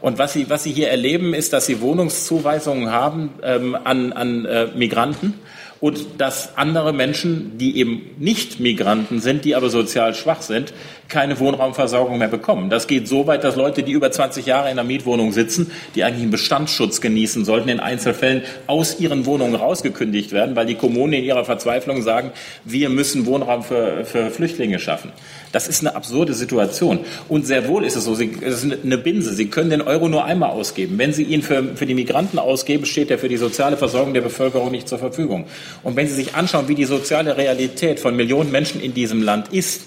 Und 0.00 0.18
was 0.18 0.34
Sie, 0.34 0.48
was 0.50 0.62
Sie 0.62 0.72
hier 0.72 0.90
erleben, 0.90 1.34
ist, 1.34 1.52
dass 1.52 1.66
Sie 1.66 1.80
Wohnungszuweisungen 1.80 2.90
haben 2.90 3.30
ähm, 3.42 3.76
an, 3.82 4.12
an 4.12 4.44
äh, 4.44 4.66
Migranten 4.76 5.34
und 5.80 5.98
dass 6.18 6.56
andere 6.56 6.92
Menschen, 6.92 7.58
die 7.58 7.78
eben 7.78 8.02
nicht 8.18 8.60
Migranten 8.60 9.20
sind, 9.20 9.44
die 9.44 9.56
aber 9.56 9.70
sozial 9.70 10.14
schwach 10.14 10.42
sind, 10.42 10.74
keine 11.08 11.38
Wohnraumversorgung 11.38 12.18
mehr 12.18 12.28
bekommen. 12.28 12.70
Das 12.70 12.86
geht 12.86 13.08
so 13.08 13.26
weit, 13.26 13.44
dass 13.44 13.56
Leute, 13.56 13.82
die 13.82 13.92
über 13.92 14.10
20 14.10 14.46
Jahre 14.46 14.66
in 14.66 14.78
einer 14.78 14.84
Mietwohnung 14.84 15.32
sitzen, 15.32 15.70
die 15.94 16.04
eigentlich 16.04 16.22
einen 16.22 16.30
Bestandsschutz 16.30 17.00
genießen 17.00 17.44
sollten, 17.44 17.68
in 17.68 17.80
Einzelfällen 17.80 18.42
aus 18.66 18.98
ihren 19.00 19.26
Wohnungen 19.26 19.54
rausgekündigt 19.54 20.32
werden, 20.32 20.56
weil 20.56 20.66
die 20.66 20.74
Kommunen 20.74 21.14
in 21.14 21.24
ihrer 21.24 21.44
Verzweiflung 21.44 22.02
sagen, 22.02 22.32
wir 22.64 22.88
müssen 22.88 23.26
Wohnraum 23.26 23.62
für, 23.62 24.04
für 24.04 24.30
Flüchtlinge 24.30 24.78
schaffen. 24.78 25.12
Das 25.52 25.68
ist 25.68 25.80
eine 25.80 25.94
absurde 25.94 26.34
Situation. 26.34 27.00
Und 27.28 27.46
sehr 27.46 27.68
wohl 27.68 27.84
ist 27.84 27.96
es 27.96 28.04
so, 28.04 28.14
Sie, 28.14 28.36
es 28.40 28.64
ist 28.64 28.84
eine 28.84 28.98
Binse. 28.98 29.32
Sie 29.32 29.46
können 29.46 29.70
den 29.70 29.82
Euro 29.82 30.08
nur 30.08 30.24
einmal 30.24 30.50
ausgeben. 30.50 30.98
Wenn 30.98 31.12
Sie 31.12 31.22
ihn 31.22 31.42
für, 31.42 31.76
für 31.76 31.86
die 31.86 31.94
Migranten 31.94 32.38
ausgeben, 32.38 32.84
steht 32.84 33.10
er 33.10 33.18
für 33.18 33.28
die 33.28 33.36
soziale 33.36 33.76
Versorgung 33.76 34.14
der 34.14 34.20
Bevölkerung 34.20 34.70
nicht 34.70 34.88
zur 34.88 34.98
Verfügung. 34.98 35.46
Und 35.82 35.96
wenn 35.96 36.08
Sie 36.08 36.14
sich 36.14 36.34
anschauen, 36.34 36.68
wie 36.68 36.74
die 36.74 36.84
soziale 36.84 37.36
Realität 37.36 38.00
von 38.00 38.16
Millionen 38.16 38.50
Menschen 38.50 38.80
in 38.80 38.94
diesem 38.94 39.22
Land 39.22 39.52
ist, 39.52 39.82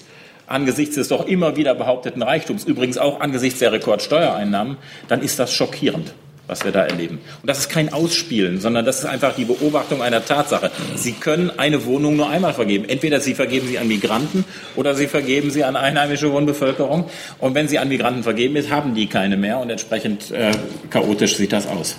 angesichts 0.50 0.96
des 0.96 1.08
doch 1.08 1.26
immer 1.26 1.56
wieder 1.56 1.74
behaupteten 1.74 2.22
Reichtums, 2.22 2.64
übrigens 2.64 2.98
auch 2.98 3.20
angesichts 3.20 3.58
der 3.60 3.72
Rekordsteuereinnahmen, 3.72 4.76
dann 5.08 5.22
ist 5.22 5.38
das 5.38 5.52
schockierend 5.52 6.12
was 6.50 6.64
wir 6.64 6.72
da 6.72 6.82
erleben. 6.82 7.20
Und 7.42 7.48
das 7.48 7.60
ist 7.60 7.68
kein 7.68 7.92
Ausspielen, 7.92 8.60
sondern 8.60 8.84
das 8.84 8.98
ist 8.98 9.04
einfach 9.04 9.36
die 9.36 9.44
Beobachtung 9.44 10.02
einer 10.02 10.24
Tatsache. 10.24 10.72
Sie 10.96 11.12
können 11.12 11.52
eine 11.56 11.86
Wohnung 11.86 12.16
nur 12.16 12.28
einmal 12.28 12.52
vergeben. 12.52 12.86
Entweder 12.88 13.20
Sie 13.20 13.34
vergeben 13.34 13.68
sie 13.68 13.78
an 13.78 13.86
Migranten 13.86 14.44
oder 14.74 14.96
Sie 14.96 15.06
vergeben 15.06 15.50
sie 15.50 15.62
an 15.62 15.76
einheimische 15.76 16.32
Wohnbevölkerung. 16.32 17.08
Und 17.38 17.54
wenn 17.54 17.68
Sie 17.68 17.78
an 17.78 17.88
Migranten 17.88 18.24
vergeben 18.24 18.56
ist, 18.56 18.68
haben 18.68 18.96
die 18.96 19.06
keine 19.06 19.36
mehr 19.36 19.60
und 19.60 19.70
entsprechend 19.70 20.32
äh, 20.32 20.50
chaotisch 20.90 21.36
sieht 21.36 21.52
das 21.52 21.68
aus. 21.68 21.96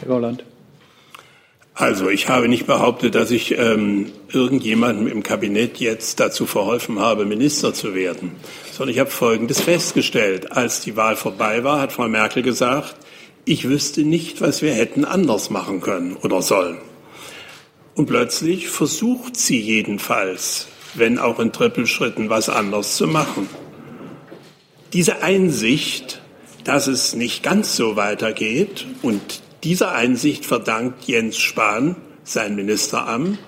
Herr 0.00 0.08
Gauland. 0.08 0.44
Also 1.74 2.10
ich 2.10 2.28
habe 2.28 2.48
nicht 2.48 2.66
behauptet, 2.66 3.14
dass 3.14 3.30
ich 3.30 3.56
ähm, 3.58 4.12
irgendjemandem 4.30 5.06
im 5.06 5.22
Kabinett 5.22 5.78
jetzt 5.78 6.20
dazu 6.20 6.44
verholfen 6.44 6.98
habe, 6.98 7.24
Minister 7.24 7.72
zu 7.72 7.94
werden, 7.94 8.32
sondern 8.72 8.92
ich 8.92 9.00
habe 9.00 9.10
Folgendes 9.10 9.62
festgestellt. 9.62 10.52
Als 10.52 10.80
die 10.80 10.96
Wahl 10.96 11.16
vorbei 11.16 11.64
war, 11.64 11.80
hat 11.80 11.92
Frau 11.92 12.08
Merkel 12.08 12.42
gesagt, 12.42 12.96
ich 13.46 13.68
wüsste 13.68 14.02
nicht, 14.02 14.42
was 14.42 14.60
wir 14.60 14.74
hätten 14.74 15.06
anders 15.06 15.48
machen 15.48 15.80
können 15.80 16.16
oder 16.16 16.42
sollen. 16.42 16.78
Und 17.94 18.06
plötzlich 18.06 18.68
versucht 18.68 19.36
sie 19.36 19.60
jedenfalls, 19.60 20.68
wenn 20.94 21.18
auch 21.18 21.38
in 21.38 21.52
Trippelschritten, 21.52 22.28
was 22.28 22.50
anders 22.50 22.96
zu 22.96 23.06
machen. 23.06 23.48
Diese 24.92 25.22
Einsicht, 25.22 26.20
dass 26.64 26.86
es 26.86 27.14
nicht 27.14 27.42
ganz 27.42 27.76
so 27.76 27.96
weitergeht 27.96 28.86
und 29.00 29.42
dieser 29.64 29.92
Einsicht 29.92 30.44
verdankt 30.44 31.04
Jens 31.04 31.38
Spahn 31.38 31.96
sein 32.24 32.54
Ministeramt. 32.56 33.38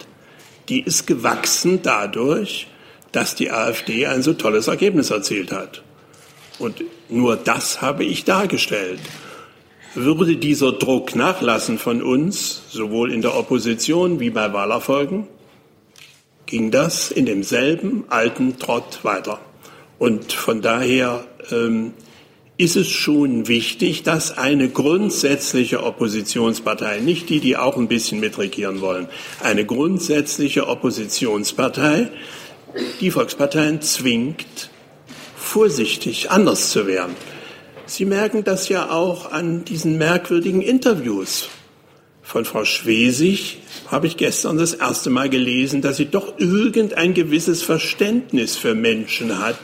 Die 0.68 0.81
ist 0.81 1.07
gewachsen 1.07 1.81
dadurch, 1.83 2.68
dass 3.12 3.35
die 3.35 3.50
AfD 3.50 4.07
ein 4.07 4.22
so 4.22 4.33
tolles 4.33 4.68
Ergebnis 4.68 5.11
erzielt 5.11 5.53
hat. 5.53 5.83
Und 6.59 6.85
nur 7.09 7.37
das 7.37 7.83
habe 7.83 8.05
ich 8.05 8.24
dargestellt. 8.24 9.00
Würde 9.94 10.37
dieser 10.37 10.72
Druck 10.72 11.14
nachlassen 11.14 11.79
von 11.79 12.03
uns, 12.03 12.62
sowohl 12.70 13.12
in 13.12 13.22
der 13.22 13.37
Opposition 13.37 14.18
wie 14.18 14.31
bei 14.31 14.53
Wahlerfolgen, 14.53 15.29
ging 16.46 16.70
das 16.70 17.11
in 17.11 17.27
demselben 17.27 18.05
alten 18.09 18.59
Trott 18.59 19.00
weiter. 19.03 19.40
Und 19.98 20.33
von 20.33 20.62
daher 20.62 21.24
ähm, 21.50 21.94
ist 22.57 22.77
es 22.77 22.88
schon 22.88 23.49
wichtig, 23.49 24.05
dass 24.05 24.37
eine 24.37 24.69
grundsätzliche 24.69 25.83
Oppositionspartei, 25.83 27.01
nicht 27.01 27.29
die, 27.29 27.40
die 27.40 27.57
auch 27.57 27.77
ein 27.77 27.88
bisschen 27.88 28.21
mitregieren 28.21 28.81
wollen, 28.81 29.09
eine 29.40 29.64
grundsätzliche 29.64 30.69
Oppositionspartei 30.69 32.11
die 33.01 33.11
Volksparteien 33.11 33.81
zwingt, 33.83 34.71
vorsichtig 35.37 36.31
anders 36.31 36.71
zu 36.71 36.87
werden. 36.87 37.14
Sie 37.87 38.05
merken 38.05 38.45
das 38.45 38.69
ja 38.69 38.90
auch 38.90 39.31
an 39.31 39.64
diesen 39.64 39.99
merkwürdigen 39.99 40.62
Interviews. 40.62 41.49
Von 42.23 42.45
Frau 42.45 42.64
Schwesig 42.64 43.59
habe 43.88 44.07
ich 44.07 44.17
gestern 44.17 44.57
das 44.57 44.73
erste 44.73 45.11
Mal 45.11 45.29
gelesen, 45.29 45.83
dass 45.83 45.99
sie 45.99 46.07
doch 46.07 46.38
irgendein 46.38 47.14
gewisses 47.14 47.62
Verständnis 47.62 48.57
für 48.57 48.75
Menschen 48.75 49.38
hat, 49.38 49.59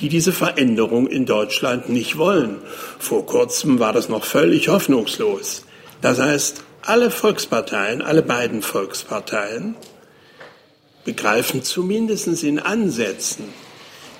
die 0.00 0.08
diese 0.08 0.32
Veränderung 0.32 1.06
in 1.06 1.26
Deutschland 1.26 1.88
nicht 1.88 2.18
wollen. 2.18 2.58
Vor 2.98 3.26
kurzem 3.26 3.78
war 3.78 3.92
das 3.92 4.08
noch 4.08 4.24
völlig 4.24 4.68
hoffnungslos. 4.68 5.64
Das 6.00 6.18
heißt, 6.20 6.62
alle 6.82 7.10
Volksparteien, 7.10 8.02
alle 8.02 8.22
beiden 8.22 8.62
Volksparteien 8.62 9.74
begreifen 11.04 11.62
zumindest 11.62 12.42
in 12.44 12.58
Ansätzen, 12.58 13.44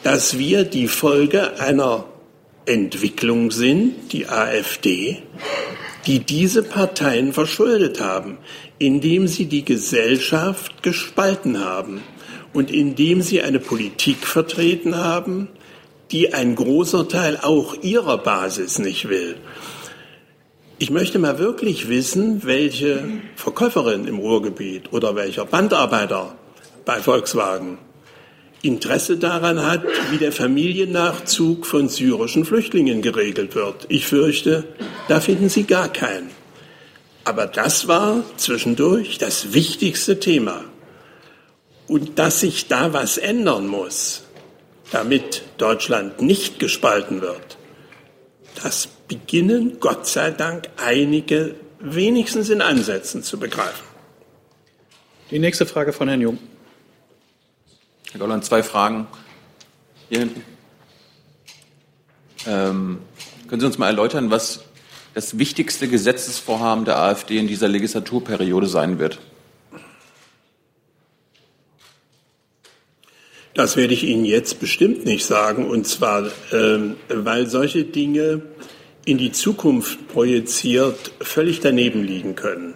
dass 0.02 0.38
wir 0.38 0.64
die 0.64 0.88
Folge 0.88 1.60
einer 1.60 2.04
Entwicklung 2.66 3.50
sind, 3.50 4.12
die 4.12 4.26
AfD, 4.26 5.22
die 6.06 6.20
diese 6.20 6.62
Parteien 6.62 7.32
verschuldet 7.32 8.00
haben, 8.00 8.38
indem 8.78 9.28
sie 9.28 9.46
die 9.46 9.64
Gesellschaft 9.64 10.82
gespalten 10.82 11.64
haben 11.64 12.02
und 12.52 12.70
indem 12.70 13.22
sie 13.22 13.42
eine 13.42 13.60
Politik 13.60 14.26
vertreten 14.26 14.96
haben, 14.96 15.48
die 16.10 16.32
ein 16.32 16.54
großer 16.54 17.08
Teil 17.08 17.38
auch 17.42 17.74
ihrer 17.82 18.18
Basis 18.18 18.78
nicht 18.78 19.08
will. 19.08 19.36
Ich 20.78 20.90
möchte 20.90 21.18
mal 21.18 21.38
wirklich 21.38 21.88
wissen, 21.88 22.44
welche 22.44 23.04
Verkäuferin 23.34 24.06
im 24.06 24.18
Ruhrgebiet 24.18 24.92
oder 24.92 25.16
welcher 25.16 25.44
Bandarbeiter 25.44 26.36
bei 26.84 27.00
Volkswagen 27.00 27.78
Interesse 28.62 29.18
daran 29.18 29.64
hat, 29.64 29.82
wie 30.10 30.18
der 30.18 30.32
Familiennachzug 30.32 31.66
von 31.66 31.88
syrischen 31.88 32.44
Flüchtlingen 32.44 33.02
geregelt 33.02 33.54
wird. 33.54 33.86
Ich 33.88 34.06
fürchte, 34.06 34.64
da 35.06 35.20
finden 35.20 35.48
Sie 35.48 35.64
gar 35.64 35.92
keinen. 35.92 36.30
Aber 37.24 37.46
das 37.46 37.88
war 37.88 38.24
zwischendurch 38.36 39.18
das 39.18 39.52
wichtigste 39.52 40.18
Thema. 40.18 40.64
Und 41.86 42.18
dass 42.18 42.40
sich 42.40 42.68
da 42.68 42.92
was 42.92 43.18
ändern 43.18 43.66
muss, 43.66 44.24
damit 44.90 45.42
Deutschland 45.58 46.20
nicht 46.20 46.58
gespalten 46.58 47.20
wird, 47.20 47.58
das 48.62 48.86
beginnen 48.86 49.78
Gott 49.80 50.06
sei 50.06 50.30
Dank 50.30 50.68
einige 50.76 51.54
wenigstens 51.80 52.50
in 52.50 52.60
Ansätzen 52.60 53.22
zu 53.22 53.38
begreifen. 53.38 53.86
Die 55.30 55.38
nächste 55.38 55.66
Frage 55.66 55.92
von 55.92 56.08
Herrn 56.08 56.20
Jung. 56.20 56.38
Herr 58.12 58.20
Golland, 58.20 58.44
zwei 58.44 58.62
Fragen. 58.62 59.06
Hier 60.08 60.20
hinten. 60.20 60.42
Ähm, 62.46 63.00
können 63.46 63.60
Sie 63.60 63.66
uns 63.66 63.78
mal 63.78 63.88
erläutern, 63.88 64.30
was 64.30 64.64
das 65.14 65.38
wichtigste 65.38 65.88
Gesetzesvorhaben 65.88 66.84
der 66.84 66.98
AfD 66.98 67.38
in 67.38 67.46
dieser 67.46 67.68
Legislaturperiode 67.68 68.66
sein 68.66 68.98
wird? 68.98 69.18
Das 73.58 73.76
werde 73.76 73.92
ich 73.92 74.04
Ihnen 74.04 74.24
jetzt 74.24 74.60
bestimmt 74.60 75.04
nicht 75.04 75.26
sagen, 75.26 75.68
und 75.68 75.84
zwar, 75.84 76.30
ähm, 76.52 76.94
weil 77.08 77.48
solche 77.48 77.82
Dinge 77.82 78.42
in 79.04 79.18
die 79.18 79.32
Zukunft 79.32 80.06
projiziert 80.06 81.10
völlig 81.20 81.58
daneben 81.58 82.04
liegen 82.04 82.36
können. 82.36 82.74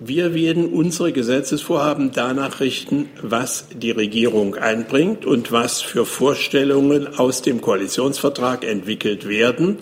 Wir 0.00 0.34
werden 0.34 0.66
unsere 0.72 1.12
Gesetzesvorhaben 1.12 2.10
danach 2.10 2.58
richten, 2.58 3.08
was 3.22 3.68
die 3.72 3.92
Regierung 3.92 4.56
einbringt 4.56 5.24
und 5.24 5.52
was 5.52 5.80
für 5.80 6.06
Vorstellungen 6.06 7.16
aus 7.16 7.40
dem 7.40 7.60
Koalitionsvertrag 7.60 8.64
entwickelt 8.64 9.28
werden. 9.28 9.78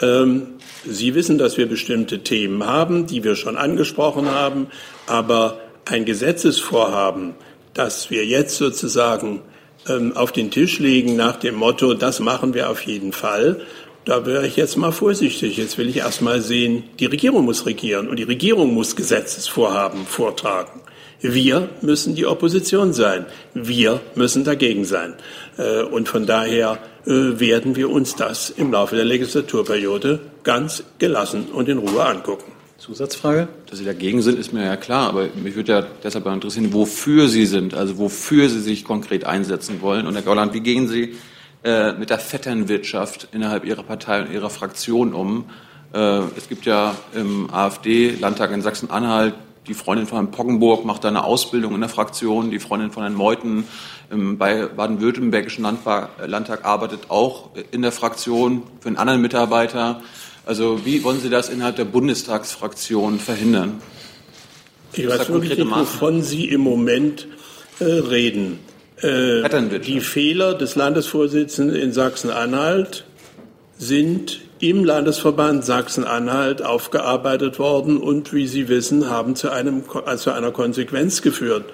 Ähm, 0.00 0.46
Sie 0.84 1.16
wissen, 1.16 1.38
dass 1.38 1.58
wir 1.58 1.66
bestimmte 1.66 2.20
Themen 2.20 2.66
haben, 2.66 3.08
die 3.08 3.24
wir 3.24 3.34
schon 3.34 3.56
angesprochen 3.56 4.30
haben, 4.30 4.68
aber 5.08 5.58
ein 5.86 6.04
Gesetzesvorhaben, 6.04 7.34
das 7.74 8.10
wir 8.10 8.24
jetzt 8.26 8.56
sozusagen 8.56 9.40
ähm, 9.88 10.16
auf 10.16 10.32
den 10.32 10.50
Tisch 10.50 10.78
legen 10.78 11.16
nach 11.16 11.36
dem 11.36 11.54
Motto, 11.56 11.94
das 11.94 12.20
machen 12.20 12.54
wir 12.54 12.70
auf 12.70 12.82
jeden 12.82 13.12
Fall, 13.12 13.60
da 14.04 14.26
wäre 14.26 14.46
ich 14.46 14.56
jetzt 14.56 14.76
mal 14.76 14.90
vorsichtig. 14.90 15.56
Jetzt 15.56 15.78
will 15.78 15.88
ich 15.88 15.98
erst 15.98 16.22
mal 16.22 16.40
sehen, 16.40 16.84
die 16.98 17.06
Regierung 17.06 17.44
muss 17.44 17.66
regieren 17.66 18.08
und 18.08 18.18
die 18.18 18.24
Regierung 18.24 18.74
muss 18.74 18.96
Gesetzesvorhaben 18.96 20.06
vortragen. 20.06 20.80
Wir 21.20 21.68
müssen 21.82 22.16
die 22.16 22.26
Opposition 22.26 22.92
sein. 22.92 23.26
Wir 23.54 24.00
müssen 24.16 24.42
dagegen 24.42 24.84
sein. 24.84 25.14
Äh, 25.56 25.82
und 25.82 26.08
von 26.08 26.26
daher 26.26 26.78
äh, 27.06 27.10
werden 27.38 27.76
wir 27.76 27.90
uns 27.90 28.16
das 28.16 28.50
im 28.50 28.72
Laufe 28.72 28.96
der 28.96 29.04
Legislaturperiode 29.04 30.18
ganz 30.42 30.82
gelassen 30.98 31.46
und 31.52 31.68
in 31.68 31.78
Ruhe 31.78 32.04
angucken. 32.04 32.50
Zusatzfrage? 32.82 33.46
Dass 33.70 33.78
Sie 33.78 33.84
dagegen 33.84 34.22
sind, 34.22 34.40
ist 34.40 34.52
mir 34.52 34.64
ja 34.64 34.76
klar, 34.76 35.08
aber 35.08 35.28
mich 35.40 35.54
würde 35.54 35.72
ja 35.72 35.86
deshalb 36.02 36.26
interessieren, 36.26 36.72
wofür 36.72 37.28
Sie 37.28 37.46
sind, 37.46 37.74
also 37.74 37.96
wofür 37.96 38.48
Sie 38.48 38.58
sich 38.58 38.84
konkret 38.84 39.24
einsetzen 39.24 39.80
wollen. 39.82 40.04
Und 40.04 40.14
Herr 40.14 40.22
Gauland, 40.22 40.52
wie 40.52 40.62
gehen 40.62 40.88
Sie 40.88 41.14
äh, 41.62 41.92
mit 41.92 42.10
der 42.10 42.18
Vetternwirtschaft 42.18 43.28
innerhalb 43.30 43.64
Ihrer 43.64 43.84
Partei 43.84 44.22
und 44.22 44.32
Ihrer 44.32 44.50
Fraktion 44.50 45.14
um? 45.14 45.44
Äh, 45.94 46.22
es 46.36 46.48
gibt 46.48 46.66
ja 46.66 46.96
im 47.14 47.54
AfD-Landtag 47.54 48.50
in 48.50 48.62
Sachsen-Anhalt 48.62 49.34
die 49.68 49.74
Freundin 49.74 50.08
von 50.08 50.18
Herrn 50.18 50.32
Poggenburg 50.32 50.84
macht 50.84 51.04
eine 51.04 51.22
Ausbildung 51.22 51.76
in 51.76 51.80
der 51.80 51.88
Fraktion, 51.88 52.50
die 52.50 52.58
Freundin 52.58 52.90
von 52.90 53.04
Herrn 53.04 53.14
Meuthen 53.14 53.68
im 54.10 54.36
baden-württembergischen 54.36 55.62
Landtag 55.62 56.64
arbeitet 56.64 57.10
auch 57.10 57.50
in 57.70 57.82
der 57.82 57.92
Fraktion 57.92 58.64
für 58.80 58.88
einen 58.88 58.96
anderen 58.96 59.22
Mitarbeiter. 59.22 60.02
Also 60.44 60.84
wie 60.84 61.04
wollen 61.04 61.20
Sie 61.20 61.30
das 61.30 61.48
innerhalb 61.48 61.76
der 61.76 61.84
Bundestagsfraktion 61.84 63.18
verhindern? 63.18 63.80
Ich 64.92 65.08
weiß 65.08 65.28
wirklich 65.28 65.56
nicht, 65.56 65.70
wovon 65.70 66.22
Sie 66.22 66.48
im 66.48 66.60
Moment 66.60 67.28
äh, 67.78 67.84
reden. 67.84 68.58
Äh, 68.96 69.80
die 69.80 70.00
Fehler 70.00 70.54
des 70.54 70.76
Landesvorsitzenden 70.76 71.76
in 71.76 71.92
Sachsen-Anhalt 71.92 73.04
sind 73.78 74.40
im 74.58 74.84
Landesverband 74.84 75.64
Sachsen-Anhalt 75.64 76.62
aufgearbeitet 76.62 77.58
worden 77.58 77.96
und, 77.96 78.32
wie 78.32 78.46
Sie 78.46 78.68
wissen, 78.68 79.10
haben 79.10 79.34
zu, 79.34 79.50
einem, 79.50 79.82
zu 80.16 80.30
einer 80.30 80.52
Konsequenz 80.52 81.22
geführt. 81.22 81.64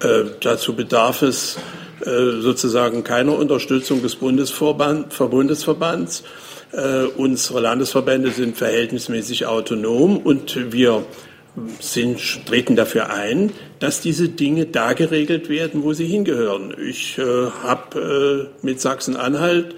Äh, 0.00 0.24
dazu 0.40 0.74
bedarf 0.74 1.22
es 1.22 1.56
äh, 2.04 2.40
sozusagen 2.40 3.02
keiner 3.02 3.36
Unterstützung 3.36 4.02
des 4.02 4.16
Bundesverbands. 4.16 6.22
Äh, 6.72 7.04
unsere 7.16 7.60
Landesverbände 7.60 8.30
sind 8.30 8.56
verhältnismäßig 8.56 9.46
autonom 9.46 10.18
und 10.18 10.72
wir 10.72 11.04
sind, 11.80 12.46
treten 12.46 12.76
dafür 12.76 13.10
ein, 13.10 13.52
dass 13.80 14.00
diese 14.00 14.28
Dinge 14.28 14.66
da 14.66 14.92
geregelt 14.92 15.48
werden, 15.48 15.82
wo 15.82 15.92
sie 15.92 16.06
hingehören. 16.06 16.74
Ich 16.88 17.18
äh, 17.18 17.22
habe 17.62 18.50
äh, 18.62 18.66
mit 18.66 18.80
Sachsen-Anhalt 18.80 19.74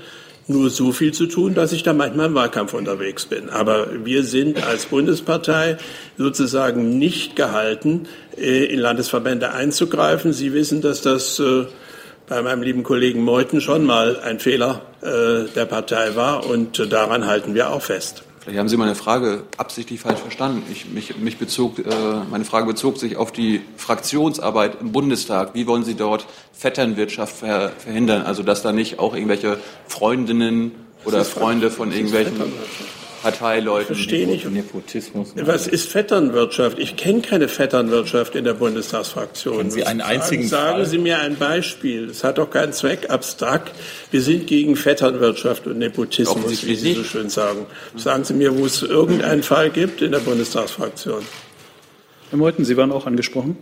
nur 0.50 0.68
so 0.68 0.90
viel 0.92 1.12
zu 1.12 1.26
tun, 1.26 1.54
dass 1.54 1.72
ich 1.72 1.82
da 1.82 1.92
manchmal 1.92 2.26
im 2.26 2.34
Wahlkampf 2.34 2.74
unterwegs 2.74 3.26
bin. 3.26 3.48
Aber 3.50 4.04
wir 4.04 4.24
sind 4.24 4.66
als 4.66 4.86
Bundespartei 4.86 5.76
sozusagen 6.18 6.98
nicht 6.98 7.36
gehalten, 7.36 8.08
äh, 8.36 8.64
in 8.64 8.80
Landesverbände 8.80 9.52
einzugreifen. 9.52 10.32
Sie 10.32 10.52
wissen, 10.52 10.80
dass 10.80 11.02
das 11.02 11.38
äh, 11.38 11.66
bei 12.30 12.40
meinem 12.42 12.62
lieben 12.62 12.84
Kollegen 12.84 13.24
Meuthen 13.24 13.60
schon 13.60 13.84
mal 13.84 14.20
ein 14.20 14.38
Fehler 14.38 14.82
äh, 15.02 15.52
der 15.52 15.66
Partei 15.66 16.14
war 16.14 16.46
und 16.46 16.92
daran 16.92 17.26
halten 17.26 17.54
wir 17.54 17.70
auch 17.70 17.82
fest. 17.82 18.22
Vielleicht 18.38 18.58
haben 18.58 18.68
Sie 18.68 18.76
meine 18.76 18.94
Frage 18.94 19.42
absichtlich 19.58 20.00
falsch 20.00 20.20
verstanden. 20.20 20.62
Ich, 20.70 20.88
mich, 20.88 21.16
mich 21.18 21.38
bezog, 21.38 21.80
äh, 21.80 21.82
meine 22.30 22.44
Frage 22.44 22.66
bezog 22.66 22.98
sich 22.98 23.16
auf 23.16 23.32
die 23.32 23.60
Fraktionsarbeit 23.76 24.80
im 24.80 24.92
Bundestag. 24.92 25.54
Wie 25.54 25.66
wollen 25.66 25.82
Sie 25.82 25.96
dort 25.96 26.24
Vetternwirtschaft 26.52 27.36
ver, 27.36 27.72
verhindern? 27.76 28.22
Also 28.22 28.44
dass 28.44 28.62
da 28.62 28.72
nicht 28.72 29.00
auch 29.00 29.14
irgendwelche 29.14 29.58
Freundinnen 29.88 30.70
oder 31.04 31.24
Freunde 31.24 31.70
von 31.70 31.90
irgendwelchen 31.90 32.40
Parteileuten. 33.22 33.94
Verstehe 33.94 34.26
nicht. 34.26 34.50
Nepotismus. 34.50 35.34
Was 35.36 35.66
ist 35.66 35.88
Vetternwirtschaft? 35.88 36.78
Ich 36.78 36.96
kenne 36.96 37.20
keine 37.20 37.48
Vetternwirtschaft 37.48 38.34
in 38.34 38.44
der 38.44 38.54
Bundestagsfraktion. 38.54 39.70
Sie 39.70 39.84
einen 39.84 40.00
einzigen 40.00 40.46
sagen, 40.46 40.78
sagen 40.78 40.90
Sie 40.90 40.98
mir 40.98 41.18
ein 41.18 41.36
Beispiel. 41.36 42.08
Es 42.08 42.24
hat 42.24 42.38
doch 42.38 42.50
keinen 42.50 42.72
Zweck, 42.72 43.10
abstrakt. 43.10 43.72
Wir 44.10 44.22
sind 44.22 44.46
gegen 44.46 44.76
Vetternwirtschaft 44.76 45.66
und 45.66 45.78
Nepotismus, 45.78 46.66
wie 46.66 46.76
Sie 46.76 46.94
so 46.94 47.04
schön 47.04 47.28
sagen. 47.28 47.66
Sagen 47.96 48.24
Sie 48.24 48.34
mir, 48.34 48.56
wo 48.56 48.64
es 48.64 48.82
irgendeinen 48.82 49.42
Fall 49.42 49.70
gibt 49.70 50.02
in 50.02 50.12
der 50.12 50.20
Bundestagsfraktion. 50.20 51.22
Herr 52.30 52.38
Meuthen, 52.38 52.64
Sie 52.64 52.76
waren 52.76 52.92
auch 52.92 53.06
angesprochen. 53.06 53.56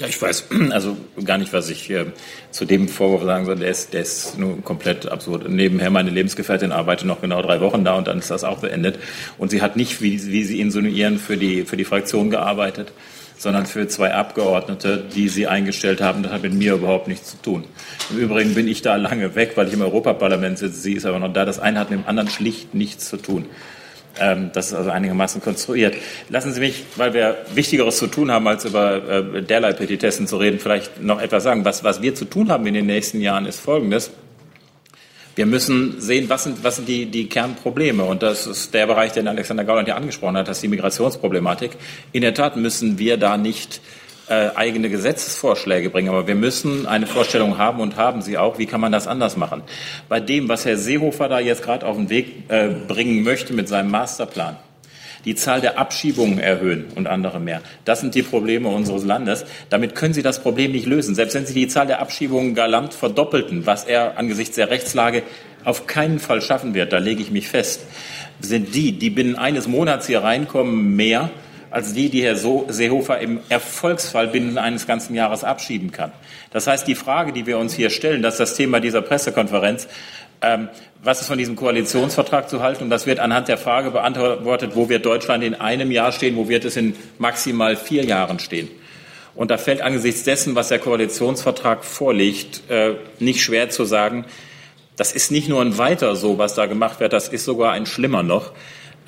Ja, 0.00 0.06
ich 0.06 0.20
weiß 0.20 0.46
also 0.70 0.96
gar 1.24 1.36
nicht, 1.36 1.52
was 1.52 1.68
ich 1.68 1.90
äh, 1.90 2.06
zu 2.50 2.64
dem 2.64 2.88
Vorwurf 2.88 3.22
sagen 3.22 3.44
soll. 3.44 3.56
Der 3.56 3.70
ist, 3.70 3.92
der 3.92 4.00
ist 4.00 4.38
nur 4.38 4.62
komplett 4.62 5.06
absurd. 5.06 5.48
Nebenher 5.48 5.90
meine 5.90 6.08
Lebensgefährtin 6.08 6.72
arbeitet 6.72 7.06
noch 7.06 7.20
genau 7.20 7.42
drei 7.42 7.60
Wochen 7.60 7.84
da 7.84 7.94
und 7.94 8.08
dann 8.08 8.18
ist 8.18 8.30
das 8.30 8.42
auch 8.42 8.60
beendet. 8.60 8.98
Und 9.36 9.50
sie 9.50 9.60
hat 9.60 9.76
nicht, 9.76 10.00
wie, 10.00 10.26
wie 10.32 10.44
Sie 10.44 10.58
insinuieren, 10.58 11.18
für 11.18 11.36
die, 11.36 11.64
für 11.66 11.76
die 11.76 11.84
Fraktion 11.84 12.30
gearbeitet, 12.30 12.92
sondern 13.36 13.66
für 13.66 13.88
zwei 13.88 14.14
Abgeordnete, 14.14 15.04
die 15.14 15.28
sie 15.28 15.46
eingestellt 15.46 16.00
haben. 16.00 16.22
Das 16.22 16.32
hat 16.32 16.42
mit 16.42 16.54
mir 16.54 16.74
überhaupt 16.74 17.06
nichts 17.06 17.32
zu 17.32 17.36
tun. 17.42 17.64
Im 18.08 18.18
Übrigen 18.18 18.54
bin 18.54 18.68
ich 18.68 18.80
da 18.80 18.96
lange 18.96 19.34
weg, 19.34 19.52
weil 19.56 19.68
ich 19.68 19.74
im 19.74 19.82
Europaparlament 19.82 20.56
sitze. 20.56 20.80
Sie 20.80 20.94
ist 20.94 21.04
aber 21.04 21.18
noch 21.18 21.32
da. 21.32 21.44
Das 21.44 21.58
eine 21.58 21.78
hat 21.78 21.90
mit 21.90 22.00
dem 22.00 22.08
anderen 22.08 22.30
schlicht 22.30 22.74
nichts 22.74 23.06
zu 23.06 23.18
tun. 23.18 23.44
Ähm, 24.18 24.50
das 24.52 24.68
ist 24.68 24.74
also 24.74 24.90
einigermaßen 24.90 25.40
konstruiert. 25.40 25.94
Lassen 26.28 26.52
Sie 26.52 26.60
mich, 26.60 26.84
weil 26.96 27.14
wir 27.14 27.38
Wichtigeres 27.54 27.98
zu 27.98 28.06
tun 28.06 28.30
haben, 28.30 28.46
als 28.48 28.64
über 28.64 29.08
äh, 29.08 29.42
derlei 29.42 29.72
Petitessen 29.72 30.26
zu 30.26 30.36
reden, 30.36 30.58
vielleicht 30.58 31.00
noch 31.00 31.20
etwas 31.20 31.44
sagen. 31.44 31.64
Was, 31.64 31.84
was 31.84 32.02
wir 32.02 32.14
zu 32.14 32.24
tun 32.24 32.50
haben 32.50 32.66
in 32.66 32.74
den 32.74 32.86
nächsten 32.86 33.20
Jahren 33.20 33.46
ist 33.46 33.60
Folgendes. 33.60 34.10
Wir 35.36 35.46
müssen 35.46 36.00
sehen, 36.00 36.28
was 36.28 36.44
sind, 36.44 36.64
was 36.64 36.76
sind 36.76 36.88
die, 36.88 37.06
die 37.06 37.28
Kernprobleme. 37.28 38.04
Und 38.04 38.22
das 38.22 38.46
ist 38.46 38.74
der 38.74 38.86
Bereich, 38.86 39.12
den 39.12 39.28
Alexander 39.28 39.64
Gauland 39.64 39.88
ja 39.88 39.94
angesprochen 39.94 40.36
hat, 40.36 40.48
das 40.48 40.58
ist 40.58 40.62
die 40.62 40.68
Migrationsproblematik. 40.68 41.72
In 42.12 42.22
der 42.22 42.34
Tat 42.34 42.56
müssen 42.56 42.98
wir 42.98 43.16
da 43.16 43.36
nicht 43.36 43.80
äh, 44.30 44.50
eigene 44.54 44.88
Gesetzesvorschläge 44.88 45.90
bringen. 45.90 46.08
Aber 46.08 46.26
wir 46.28 46.36
müssen 46.36 46.86
eine 46.86 47.06
Vorstellung 47.06 47.58
haben 47.58 47.80
und 47.80 47.96
haben 47.96 48.22
sie 48.22 48.38
auch, 48.38 48.58
wie 48.58 48.66
kann 48.66 48.80
man 48.80 48.92
das 48.92 49.08
anders 49.08 49.36
machen. 49.36 49.62
Bei 50.08 50.20
dem, 50.20 50.48
was 50.48 50.64
Herr 50.64 50.76
Seehofer 50.76 51.28
da 51.28 51.40
jetzt 51.40 51.64
gerade 51.64 51.84
auf 51.84 51.96
den 51.96 52.10
Weg 52.10 52.44
äh, 52.48 52.68
bringen 52.68 53.24
möchte 53.24 53.52
mit 53.52 53.68
seinem 53.68 53.90
Masterplan, 53.90 54.56
die 55.24 55.34
Zahl 55.34 55.60
der 55.60 55.78
Abschiebungen 55.78 56.38
erhöhen 56.38 56.86
und 56.94 57.08
andere 57.08 57.40
mehr. 57.40 57.60
Das 57.84 58.00
sind 58.00 58.14
die 58.14 58.22
Probleme 58.22 58.68
unseres 58.68 59.04
Landes. 59.04 59.44
Damit 59.68 59.96
können 59.96 60.14
Sie 60.14 60.22
das 60.22 60.40
Problem 60.40 60.72
nicht 60.72 60.86
lösen. 60.86 61.16
Selbst 61.16 61.34
wenn 61.34 61.44
Sie 61.44 61.54
die 61.54 61.66
Zahl 61.66 61.88
der 61.88 62.00
Abschiebungen 62.00 62.54
galant 62.54 62.94
verdoppelten, 62.94 63.66
was 63.66 63.84
er 63.84 64.16
angesichts 64.16 64.54
der 64.54 64.70
Rechtslage 64.70 65.24
auf 65.64 65.88
keinen 65.88 66.20
Fall 66.20 66.40
schaffen 66.40 66.72
wird, 66.74 66.92
da 66.92 66.98
lege 66.98 67.20
ich 67.20 67.32
mich 67.32 67.48
fest, 67.48 67.82
sind 68.40 68.74
die, 68.76 68.92
die 68.92 69.10
binnen 69.10 69.36
eines 69.36 69.66
Monats 69.66 70.06
hier 70.06 70.22
reinkommen, 70.22 70.94
mehr 70.94 71.30
als 71.70 71.92
die, 71.92 72.08
die 72.08 72.22
Herr 72.22 72.36
Seehofer 72.36 73.20
im 73.20 73.40
Erfolgsfall 73.48 74.28
binnen 74.28 74.58
eines 74.58 74.86
ganzen 74.86 75.14
Jahres 75.14 75.44
abschieben 75.44 75.92
kann. 75.92 76.12
Das 76.50 76.66
heißt, 76.66 76.86
die 76.86 76.94
Frage, 76.94 77.32
die 77.32 77.46
wir 77.46 77.58
uns 77.58 77.74
hier 77.74 77.90
stellen, 77.90 78.22
das 78.22 78.34
ist 78.34 78.40
das 78.40 78.54
Thema 78.56 78.80
dieser 78.80 79.02
Pressekonferenz, 79.02 79.86
ähm, 80.42 80.68
was 81.02 81.20
ist 81.20 81.28
von 81.28 81.38
diesem 81.38 81.56
Koalitionsvertrag 81.56 82.48
zu 82.48 82.62
halten? 82.62 82.84
Und 82.84 82.90
das 82.90 83.06
wird 83.06 83.20
anhand 83.20 83.48
der 83.48 83.58
Frage 83.58 83.90
beantwortet, 83.90 84.72
wo 84.74 84.88
wird 84.88 85.06
Deutschland 85.06 85.44
in 85.44 85.54
einem 85.54 85.90
Jahr 85.90 86.12
stehen, 86.12 86.36
wo 86.36 86.48
wird 86.48 86.64
es 86.64 86.76
in 86.76 86.94
maximal 87.18 87.76
vier 87.76 88.04
Jahren 88.04 88.38
stehen. 88.38 88.68
Und 89.34 89.50
da 89.50 89.58
fällt 89.58 89.80
angesichts 89.80 90.24
dessen, 90.24 90.54
was 90.54 90.68
der 90.68 90.78
Koalitionsvertrag 90.78 91.84
vorlegt, 91.84 92.68
äh, 92.68 92.94
nicht 93.18 93.42
schwer 93.42 93.70
zu 93.70 93.84
sagen, 93.84 94.24
das 94.96 95.12
ist 95.12 95.30
nicht 95.30 95.48
nur 95.48 95.62
ein 95.62 95.78
Weiter 95.78 96.16
so, 96.16 96.36
was 96.36 96.54
da 96.54 96.66
gemacht 96.66 97.00
wird, 97.00 97.14
das 97.14 97.28
ist 97.28 97.44
sogar 97.44 97.72
ein 97.72 97.86
Schlimmer 97.86 98.22
noch. 98.22 98.52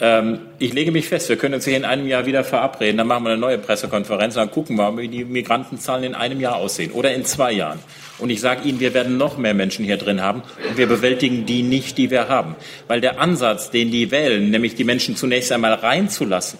Ähm, 0.03 0.41
ich 0.59 0.73
lege 0.73 0.91
mich 0.91 1.07
fest, 1.07 1.29
wir 1.29 1.37
können 1.37 1.55
uns 1.55 1.65
hier 1.65 1.77
in 1.77 1.85
einem 1.85 2.09
Jahr 2.09 2.27
wieder 2.27 2.43
verabreden, 2.43 2.97
dann 2.97 3.07
machen 3.07 3.23
wir 3.23 3.31
eine 3.31 3.41
neue 3.41 3.57
Pressekonferenz, 3.57 4.35
dann 4.35 4.51
gucken 4.51 4.75
wir, 4.75 4.99
wie 4.99 5.07
die 5.07 5.25
Migrantenzahlen 5.25 6.03
in 6.03 6.15
einem 6.17 6.41
Jahr 6.41 6.57
aussehen 6.57 6.91
oder 6.91 7.15
in 7.15 7.25
zwei 7.25 7.53
Jahren. 7.53 7.79
Und 8.19 8.31
ich 8.31 8.41
sage 8.41 8.69
Ihnen, 8.69 8.81
wir 8.81 8.95
werden 8.95 9.17
noch 9.17 9.39
mehr 9.39 9.55
Menschen 9.55 9.85
hier 9.85 9.99
drin 9.99 10.21
haben 10.21 10.43
und 10.69 10.77
wir 10.77 10.89
bewältigen 10.89 11.47
die 11.47 11.63
nicht, 11.63 11.99
die 11.99 12.11
wir 12.11 12.29
haben. 12.29 12.57
Weil 12.89 13.01
der 13.01 13.21
Ansatz, 13.21 13.71
den 13.71 13.93
die 13.93 14.11
wählen, 14.11 14.51
nämlich 14.51 14.75
die 14.75 14.83
Menschen 14.83 15.15
zunächst 15.15 15.53
einmal 15.53 15.75
reinzulassen 15.75 16.59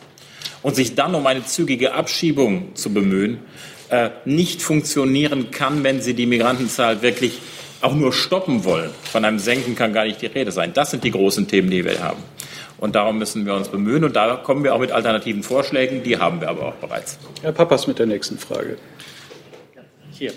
und 0.63 0.77
sich 0.77 0.95
dann 0.95 1.13
um 1.17 1.27
eine 1.27 1.45
zügige 1.45 1.95
Abschiebung 1.95 2.77
zu 2.77 2.95
bemühen, 2.95 3.41
äh, 3.89 4.11
nicht 4.25 4.63
funktionieren 4.63 5.51
kann, 5.51 5.83
wenn 5.83 6.01
sie 6.01 6.15
die 6.15 6.27
Migrantenzahl 6.27 7.03
wirklich 7.03 7.41
auch 7.81 7.95
nur 7.95 8.13
stoppen 8.13 8.63
wollen. 8.63 8.91
Von 9.03 9.25
einem 9.25 9.41
Senken 9.41 9.75
kann 9.75 9.93
gar 9.93 10.05
nicht 10.05 10.23
die 10.23 10.27
Rede 10.27 10.53
sein. 10.53 10.71
Das 10.73 10.93
sind 10.93 11.03
die 11.03 11.11
großen 11.11 11.49
Themen, 11.49 11.71
die 11.71 11.85
wir 11.85 12.01
haben. 12.01 12.23
Und 12.83 12.97
darum 12.97 13.17
müssen 13.17 13.47
wir 13.47 13.55
uns 13.55 13.69
bemühen. 13.69 14.03
Und 14.03 14.17
da 14.17 14.35
kommen 14.35 14.65
wir 14.65 14.75
auch 14.75 14.81
mit 14.81 14.91
alternativen 14.91 15.45
Vorschlägen. 15.45 16.03
Die 16.03 16.19
haben 16.19 16.41
wir 16.41 16.49
aber 16.49 16.67
auch 16.67 16.75
bereits. 16.75 17.17
Herr 17.41 17.53
Papas 17.53 17.87
mit 17.87 18.01
der 18.01 18.07
nächsten 18.07 18.39
Frage. 18.39 18.77
Hier. 20.11 20.33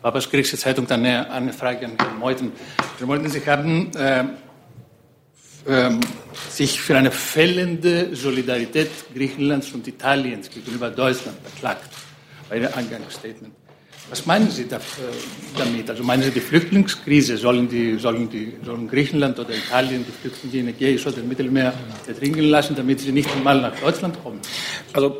Papas 0.00 0.30
Griechische 0.30 0.56
Zeitung, 0.56 0.86
dann 0.86 1.00
eine, 1.00 1.30
eine 1.30 1.52
Frage 1.52 1.84
an 1.84 1.92
Herrn 1.98 2.18
Meuthen. 2.18 2.52
Herr 2.96 3.06
Meuthen, 3.06 3.28
Sie 3.28 3.44
haben 3.44 3.90
äh, 3.94 4.24
äh, 5.66 5.90
sich 6.48 6.80
für 6.80 6.96
eine 6.96 7.10
fällende 7.10 8.16
Solidarität 8.16 8.88
Griechenlands 9.14 9.72
und 9.72 9.86
Italiens 9.86 10.48
gegenüber 10.48 10.88
Deutschland 10.88 11.36
beklagt 11.44 11.84
bei 12.48 12.60
Ihrem 12.60 12.72
Eingangsstatement. 12.72 13.54
Was 14.12 14.26
meinen 14.26 14.50
Sie 14.50 14.64
äh, 14.64 14.78
damit? 15.56 15.88
Also 15.88 16.04
meinen 16.04 16.22
Sie, 16.22 16.30
die 16.30 16.40
Flüchtlingskrise 16.40 17.38
sollen, 17.38 17.66
die, 17.66 17.98
sollen, 17.98 18.28
die, 18.28 18.52
sollen 18.62 18.86
Griechenland 18.86 19.38
oder 19.38 19.54
Italien 19.54 20.04
die 20.06 20.12
Flüchtlinge 20.12 20.68
in 20.68 20.76
Ägäis 20.76 21.06
oder 21.06 21.16
im 21.16 21.28
Mittelmeer 21.28 21.72
ertrinken 22.06 22.44
lassen, 22.44 22.76
damit 22.76 23.00
sie 23.00 23.10
nicht 23.10 23.30
einmal 23.34 23.58
nach 23.62 23.74
Deutschland 23.80 24.22
kommen? 24.22 24.38
Also 24.92 25.16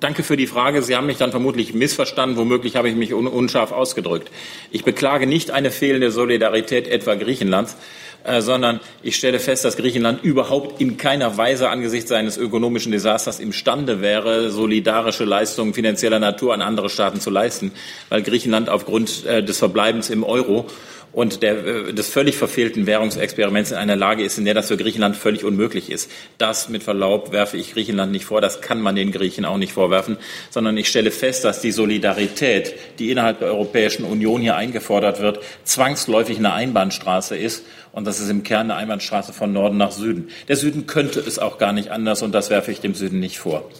Danke 0.00 0.22
für 0.22 0.38
die 0.38 0.46
Frage. 0.46 0.82
Sie 0.82 0.96
haben 0.96 1.06
mich 1.06 1.18
dann 1.18 1.30
vermutlich 1.30 1.74
missverstanden. 1.74 2.38
Womöglich 2.38 2.76
habe 2.76 2.88
ich 2.88 2.96
mich 2.96 3.12
un 3.12 3.26
unscharf 3.26 3.70
ausgedrückt. 3.70 4.30
Ich 4.70 4.82
beklage 4.82 5.26
nicht 5.26 5.50
eine 5.50 5.70
fehlende 5.70 6.10
Solidarität 6.10 6.88
etwa 6.88 7.14
Griechenlands, 7.16 7.76
äh, 8.24 8.40
sondern 8.40 8.80
ich 9.02 9.16
stelle 9.16 9.38
fest, 9.38 9.64
dass 9.64 9.76
Griechenland 9.76 10.24
überhaupt 10.24 10.80
in 10.80 10.96
keiner 10.96 11.36
Weise 11.36 11.68
angesichts 11.68 12.08
seines 12.08 12.36
ökonomischen 12.36 12.90
Desasters 12.90 13.38
imstande 13.38 14.00
wäre, 14.00 14.50
solidarische 14.50 15.24
Leistungen 15.24 15.74
finanzieller 15.74 16.18
Natur 16.18 16.54
an 16.54 16.62
andere 16.62 16.88
Staaten 16.88 17.20
zu 17.20 17.30
leisten, 17.30 17.72
weil 18.08 18.22
Griechenland 18.22 18.68
aufgrund 18.68 19.26
äh, 19.26 19.42
des 19.42 19.58
Verbleibens 19.58 20.10
im 20.10 20.24
Euro 20.24 20.66
und 21.14 21.42
der, 21.42 21.64
äh, 21.64 21.92
des 21.92 22.08
völlig 22.08 22.36
verfehlten 22.36 22.86
Währungsexperiments 22.86 23.70
in 23.70 23.76
einer 23.76 23.96
Lage 23.96 24.24
ist, 24.24 24.38
in 24.38 24.44
der 24.44 24.54
das 24.54 24.68
für 24.68 24.76
Griechenland 24.76 25.16
völlig 25.16 25.44
unmöglich 25.44 25.90
ist. 25.90 26.10
Das 26.38 26.68
mit 26.68 26.82
Verlaub 26.82 27.32
werfe 27.32 27.56
ich 27.56 27.72
Griechenland 27.72 28.12
nicht 28.12 28.24
vor, 28.24 28.40
das 28.40 28.60
kann 28.60 28.80
man 28.80 28.96
den 28.96 29.12
Griechen 29.12 29.44
auch 29.44 29.58
nicht 29.58 29.72
vorwerfen, 29.72 30.16
sondern 30.50 30.76
ich 30.76 30.88
stelle 30.88 31.10
fest, 31.10 31.44
dass 31.44 31.60
die 31.60 31.72
Solidarität, 31.72 32.74
die 32.98 33.10
innerhalb 33.10 33.38
der 33.38 33.48
Europäischen 33.48 34.04
Union 34.04 34.40
hier 34.40 34.56
eingefordert 34.56 35.20
wird, 35.20 35.40
zwangsläufig 35.64 36.38
eine 36.38 36.52
Einbahnstraße 36.52 37.36
ist 37.36 37.64
und 37.94 38.06
das 38.06 38.20
ist 38.20 38.28
im 38.28 38.42
Kern 38.42 38.70
eine 38.70 38.76
Einbahnstraße 38.76 39.32
von 39.32 39.52
Norden 39.52 39.76
nach 39.76 39.92
Süden. 39.92 40.28
Der 40.48 40.56
Süden 40.56 40.86
könnte 40.86 41.20
es 41.20 41.38
auch 41.38 41.58
gar 41.58 41.72
nicht 41.72 41.90
anders 41.90 42.22
und 42.22 42.32
das 42.32 42.50
werfe 42.50 42.72
ich 42.72 42.80
dem 42.80 42.94
Süden 42.94 43.20
nicht 43.20 43.38
vor. 43.38 43.70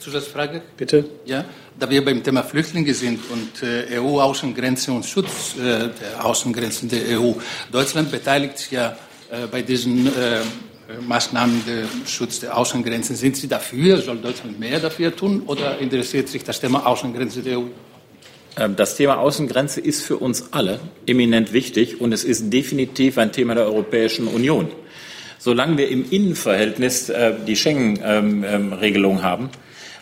Zusatzfrage? 0.00 0.62
Bitte. 0.76 1.04
Ja, 1.26 1.44
da 1.78 1.88
wir 1.88 2.04
beim 2.04 2.22
Thema 2.22 2.42
Flüchtlinge 2.42 2.94
sind 2.94 3.20
und 3.30 3.62
äh, 3.62 4.00
EU-Außengrenze 4.00 4.92
und 4.92 5.04
Schutz 5.04 5.54
äh, 5.58 5.90
der 6.00 6.24
Außengrenzen 6.24 6.88
der 6.88 7.20
EU. 7.20 7.34
Deutschland 7.70 8.10
beteiligt 8.10 8.58
sich 8.58 8.72
ja 8.72 8.96
äh, 9.30 9.46
bei 9.50 9.62
diesen 9.62 10.06
äh, 10.06 10.40
Maßnahmen 11.06 11.62
der 11.66 12.08
Schutz 12.08 12.40
der 12.40 12.56
Außengrenzen. 12.56 13.14
Sind 13.14 13.36
Sie 13.36 13.46
dafür? 13.46 13.98
Soll 13.98 14.18
Deutschland 14.18 14.58
mehr 14.58 14.80
dafür 14.80 15.14
tun 15.14 15.42
oder 15.46 15.78
interessiert 15.78 16.28
sich 16.28 16.42
das 16.42 16.58
Thema 16.58 16.86
Außengrenze 16.86 17.42
der 17.42 17.58
EU? 17.58 17.66
Ähm, 18.56 18.76
das 18.76 18.96
Thema 18.96 19.18
Außengrenze 19.18 19.80
ist 19.80 20.02
für 20.02 20.16
uns 20.16 20.52
alle 20.52 20.80
eminent 21.06 21.52
wichtig 21.52 22.00
und 22.00 22.12
es 22.12 22.24
ist 22.24 22.52
definitiv 22.52 23.18
ein 23.18 23.32
Thema 23.32 23.54
der 23.54 23.64
Europäischen 23.64 24.26
Union. 24.26 24.68
Solange 25.38 25.78
wir 25.78 25.88
im 25.88 26.04
Innenverhältnis 26.10 27.08
äh, 27.08 27.32
die 27.46 27.56
Schengen-Regelung 27.56 29.22
haben, 29.22 29.48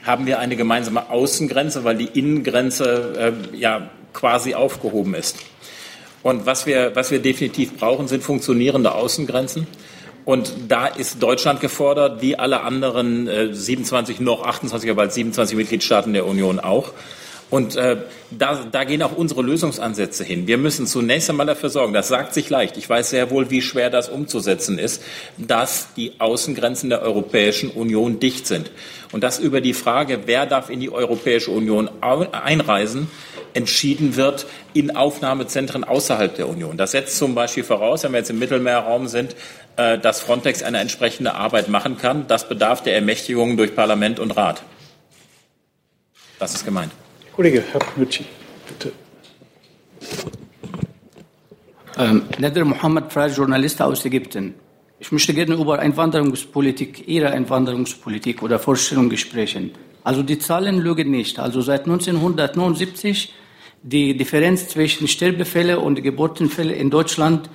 haben 0.03 0.27
wir 0.27 0.39
eine 0.39 0.57
gemeinsame 0.57 1.11
Außengrenze, 1.11 1.85
weil 1.85 1.97
die 1.97 2.19
Innengrenze 2.19 3.35
äh, 3.53 3.57
ja 3.57 3.91
quasi 4.13 4.55
aufgehoben 4.55 5.15
ist. 5.15 5.37
Und 6.23 6.47
was 6.47 6.67
wir, 6.67 6.93
was 6.95 7.11
wir 7.11 7.21
definitiv 7.21 7.77
brauchen, 7.77 8.09
sind 8.09 8.25
funktionierende 8.25 8.93
Außengrenzen. 8.95 9.67
Und 10.25 10.53
da 10.69 10.87
ist 10.87 11.23
Deutschland 11.23 11.61
gefordert, 11.61 12.21
wie 12.21 12.37
alle 12.37 12.61
anderen 12.63 13.29
äh, 13.29 13.55
27, 13.55 14.21
noch 14.21 14.45
28, 14.45 14.91
aber 14.91 15.03
bald 15.03 15.13
27 15.13 15.57
Mitgliedstaaten 15.57 16.13
der 16.13 16.27
Union 16.27 16.59
auch. 16.59 16.93
Und 17.51 17.77
äh, 17.77 17.97
da, 18.31 18.67
da 18.71 18.85
gehen 18.85 19.03
auch 19.03 19.17
unsere 19.17 19.43
Lösungsansätze 19.43 20.23
hin. 20.23 20.47
Wir 20.47 20.59
müssen 20.59 20.87
zunächst 20.87 21.31
einmal 21.31 21.47
dafür 21.47 21.71
sorgen, 21.71 21.95
das 21.95 22.09
sagt 22.09 22.35
sich 22.35 22.51
leicht, 22.51 22.77
ich 22.77 22.89
weiß 22.89 23.11
sehr 23.11 23.31
wohl, 23.31 23.51
wie 23.51 23.63
schwer 23.63 23.89
das 23.89 24.11
umzusetzen 24.11 24.79
ist, 24.79 25.03
dass 25.39 25.89
die 25.97 26.13
Außengrenzen 26.19 26.91
der 26.91 27.01
Europäischen 27.01 27.71
Union 27.71 28.21
dicht 28.21 28.47
sind. 28.47 28.71
Und 29.13 29.25
dass 29.25 29.39
über 29.39 29.63
die 29.63 29.73
Frage, 29.73 30.21
wer 30.27 30.45
darf 30.45 30.69
in 30.69 30.81
die 30.81 30.91
Europäische 30.91 31.51
Union 31.51 31.89
einreisen, 32.03 33.11
entschieden 33.55 34.17
wird 34.17 34.47
in 34.75 34.95
Aufnahmezentren 34.95 35.85
außerhalb 35.85 36.35
der 36.37 36.49
Union. 36.49 36.77
Das 36.77 36.91
setzt 36.91 37.17
zum 37.17 37.35
Beispiel 37.35 37.65
voraus, 37.65 38.05
wenn 38.05 38.13
wir 38.13 38.19
jetzt 38.19 38.31
im 38.31 38.39
Mittelmeerraum 38.39 39.09
sind, 39.09 39.35
äh, 39.77 39.99
dass 39.99 40.21
Frontex 40.21 40.63
eine 40.63 40.81
entsprechende 40.81 41.35
Arbeit 41.35 41.69
machen 41.69 41.97
kann. 41.97 42.27
Das 42.29 42.47
bedarf 42.47 42.83
der 42.83 42.95
Ermächtigung 42.95 43.57
durch 43.57 43.75
Parlament 43.75 44.21
und 44.21 44.33
Rat. 44.33 44.63
Das 46.39 46.55
ist 46.55 46.67
gemeint. 46.67 46.93
Kollege 47.39 47.63
Herr 47.71 47.81
Mütschi, 47.95 48.25
bitte. 48.67 48.93
Ähm, 51.97 52.23
Nader 52.41 52.65
Mohammed, 52.65 53.13
freier 53.13 53.29
Journalist 53.29 53.81
aus 53.81 54.05
Ägypten. 54.05 54.55
Ich 54.99 55.13
möchte 55.13 55.33
gerne 55.33 55.55
über 55.55 55.79
Einwanderungspolitik, 55.79 57.07
Ihre 57.07 57.31
Einwanderungspolitik 57.31 58.43
oder 58.43 58.59
Vorstellung 58.59 59.17
sprechen. 59.17 59.71
Also 60.03 60.25
die 60.25 60.41
Zahlen 60.41 60.81
lügen 60.81 61.13
nicht. 61.13 61.39
Also 61.39 61.61
seit 61.61 61.83
1979 61.83 63.33
die 63.85 64.17
Differenz 64.17 64.67
zwischen 64.67 65.07
Sterbefälle 65.07 65.79
und 65.79 66.03
Geburtenfälle 66.03 66.73
in 66.73 66.91
Deutschland 66.91 67.49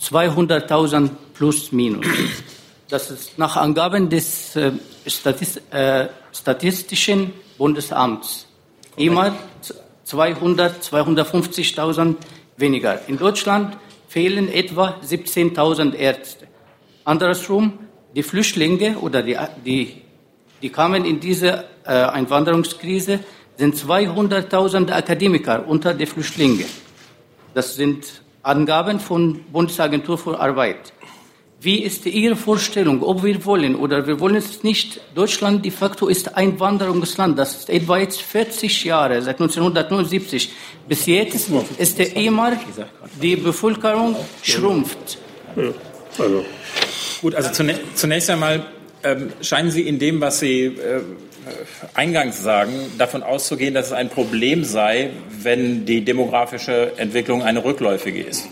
200.000 0.00 1.10
plus 1.34 1.72
minus. 1.72 2.06
Das 2.88 3.10
ist 3.10 3.36
nach 3.36 3.56
Angaben 3.56 4.08
des 4.08 4.54
äh, 4.54 4.70
Statist, 5.08 5.60
äh, 5.72 6.06
Statistischen 6.32 7.32
Bundesamts 7.58 8.46
immer 8.96 9.34
200, 10.04 10.82
250.000 10.82 12.16
weniger. 12.56 13.00
In 13.08 13.18
Deutschland 13.18 13.76
fehlen 14.08 14.52
etwa 14.52 14.96
17.000 15.04 15.94
Ärzte. 15.94 16.46
Andersrum, 17.04 17.78
die 18.14 18.22
Flüchtlinge 18.22 18.98
oder 18.98 19.22
die, 19.22 19.36
die, 19.64 20.02
die 20.60 20.68
kamen 20.68 21.04
in 21.04 21.18
diese 21.18 21.64
äh, 21.84 21.92
Einwanderungskrise, 21.92 23.20
sind 23.56 23.74
200.000 23.74 24.92
Akademiker 24.92 25.66
unter 25.66 25.94
den 25.94 26.06
Flüchtlingen. 26.06 26.66
Das 27.54 27.74
sind 27.74 28.22
Angaben 28.42 28.98
von 28.98 29.44
Bundesagentur 29.52 30.18
für 30.18 30.38
Arbeit. 30.40 30.92
Wie 31.64 31.84
ist 31.84 32.06
Ihre 32.06 32.34
Vorstellung, 32.34 33.04
ob 33.04 33.22
wir 33.22 33.44
wollen 33.44 33.76
oder 33.76 34.04
wir 34.04 34.18
wollen 34.18 34.34
es 34.34 34.64
nicht? 34.64 35.00
Deutschland 35.14 35.64
de 35.64 35.70
facto 35.70 36.08
ist 36.08 36.36
ein 36.36 36.58
Wanderungsland. 36.58 37.38
Das 37.38 37.54
ist 37.54 37.70
etwa 37.70 37.98
jetzt 37.98 38.20
40 38.20 38.82
Jahre, 38.82 39.22
seit 39.22 39.40
1979 39.40 40.50
bis 40.88 41.06
jetzt 41.06 41.48
ist 41.78 41.98
der 42.00 42.16
immer 42.16 42.58
die 43.22 43.36
Bevölkerung 43.36 44.16
schrumpft. 44.42 45.18
Also. 46.18 46.44
Gut, 47.20 47.36
also 47.36 47.50
zunächst 47.94 48.28
einmal 48.28 48.66
ähm, 49.04 49.32
scheinen 49.40 49.70
Sie 49.70 49.82
in 49.82 50.00
dem, 50.00 50.20
was 50.20 50.40
Sie 50.40 50.64
äh, 50.64 51.02
eingangs 51.94 52.42
sagen, 52.42 52.72
davon 52.98 53.22
auszugehen, 53.22 53.72
dass 53.72 53.86
es 53.86 53.92
ein 53.92 54.08
Problem 54.08 54.64
sei, 54.64 55.10
wenn 55.40 55.86
die 55.86 56.04
demografische 56.04 56.94
Entwicklung 56.96 57.44
eine 57.44 57.62
rückläufige 57.64 58.20
ist. 58.20 58.48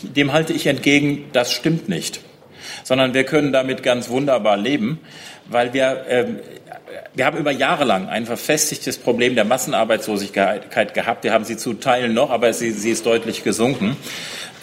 Dem 0.00 0.32
halte 0.32 0.54
ich 0.54 0.66
entgegen, 0.66 1.26
das 1.34 1.52
stimmt 1.52 1.90
nicht 1.90 2.20
sondern 2.86 3.14
wir 3.14 3.24
können 3.24 3.52
damit 3.52 3.82
ganz 3.82 4.10
wunderbar 4.10 4.56
leben, 4.56 5.00
weil 5.46 5.72
wir, 5.72 6.04
ähm, 6.08 6.38
wir 7.16 7.26
haben 7.26 7.36
über 7.36 7.50
Jahre 7.50 7.82
lang 7.82 8.08
ein 8.08 8.26
verfestigtes 8.26 8.96
Problem 8.98 9.34
der 9.34 9.44
Massenarbeitslosigkeit 9.44 10.94
gehabt. 10.94 11.24
Wir 11.24 11.32
haben 11.32 11.42
sie 11.42 11.56
zu 11.56 11.74
Teilen 11.74 12.14
noch, 12.14 12.30
aber 12.30 12.52
sie, 12.52 12.70
sie 12.70 12.92
ist 12.92 13.04
deutlich 13.04 13.42
gesunken. 13.42 13.96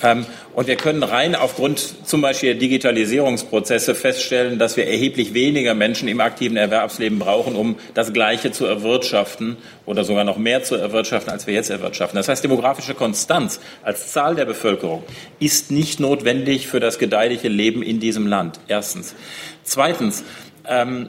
Ähm, 0.04 0.26
und 0.54 0.68
wir 0.68 0.76
können 0.76 1.02
rein 1.02 1.34
aufgrund 1.34 2.06
zum 2.06 2.22
Beispiel 2.22 2.52
der 2.52 2.60
Digitalisierungsprozesse 2.60 3.96
feststellen, 3.96 4.60
dass 4.60 4.78
wir 4.78 4.86
erheblich 4.86 5.34
weniger 5.34 5.74
Menschen 5.74 6.08
im 6.08 6.20
aktiven 6.20 6.58
Erwerbsleben 6.58 7.18
brauchen, 7.18 7.56
um 7.56 7.78
das 7.94 8.14
Gleiche 8.14 8.52
zu 8.52 8.66
erwirtschaften 8.66 9.58
oder 9.86 10.04
sogar 10.04 10.26
noch 10.26 10.38
mehr 10.38 10.64
zu 10.64 10.76
erwirtschaften, 10.76 11.32
als 11.32 11.48
wir 11.48 11.54
jetzt 11.54 11.70
erwirtschaften. 11.70 12.18
Das 12.18 12.28
heißt, 12.28 12.44
demografische 12.44 12.94
Konstanz 12.94 13.60
als 13.82 14.12
Zahl 14.12 14.36
der 14.36 14.46
Bevölkerung 14.46 15.04
ist 15.40 15.72
nicht 15.72 16.00
notwendig 16.00 16.68
für 16.68 16.80
das 16.80 17.00
gedeihliche 17.00 17.48
Leben 17.48 17.82
in 17.82 18.00
diesem 18.00 18.28
Land. 18.28 18.60
Erstens. 18.68 19.16
Zweitens. 19.64 20.24
Ähm, 20.68 21.08